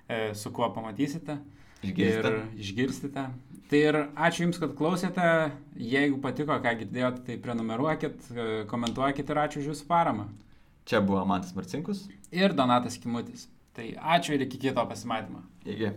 e, 0.06 0.18
su 0.38 0.52
kuo 0.54 0.68
pamatysite. 0.76 1.40
Išgirsite. 1.84 2.30
Ir 2.30 2.64
išgirsite. 2.64 3.26
Tai 3.70 3.80
ir 3.80 3.98
ačiū 4.12 4.44
Jums, 4.44 4.60
kad 4.60 4.74
klausėte. 4.78 5.28
Jeigu 5.80 6.20
patiko, 6.22 6.56
ką 6.62 6.74
girdėjote, 6.82 7.24
tai 7.26 7.38
prenumeruokit, 7.42 8.28
komentuokit 8.70 9.32
ir 9.32 9.40
ačiū 9.46 9.62
už 9.62 9.70
Jūsų 9.72 9.88
paramą. 9.88 10.28
Čia 10.84 11.00
buvo 11.00 11.22
Mantas 11.28 11.54
Marcinkus. 11.56 12.04
Ir 12.34 12.52
Donatas 12.56 12.98
Kimutis. 13.00 13.48
Tai 13.74 13.86
ačiū 14.18 14.36
ir 14.36 14.44
iki 14.46 14.60
kito 14.66 14.84
pasimatymo. 14.86 15.40
Iki. 15.64 15.90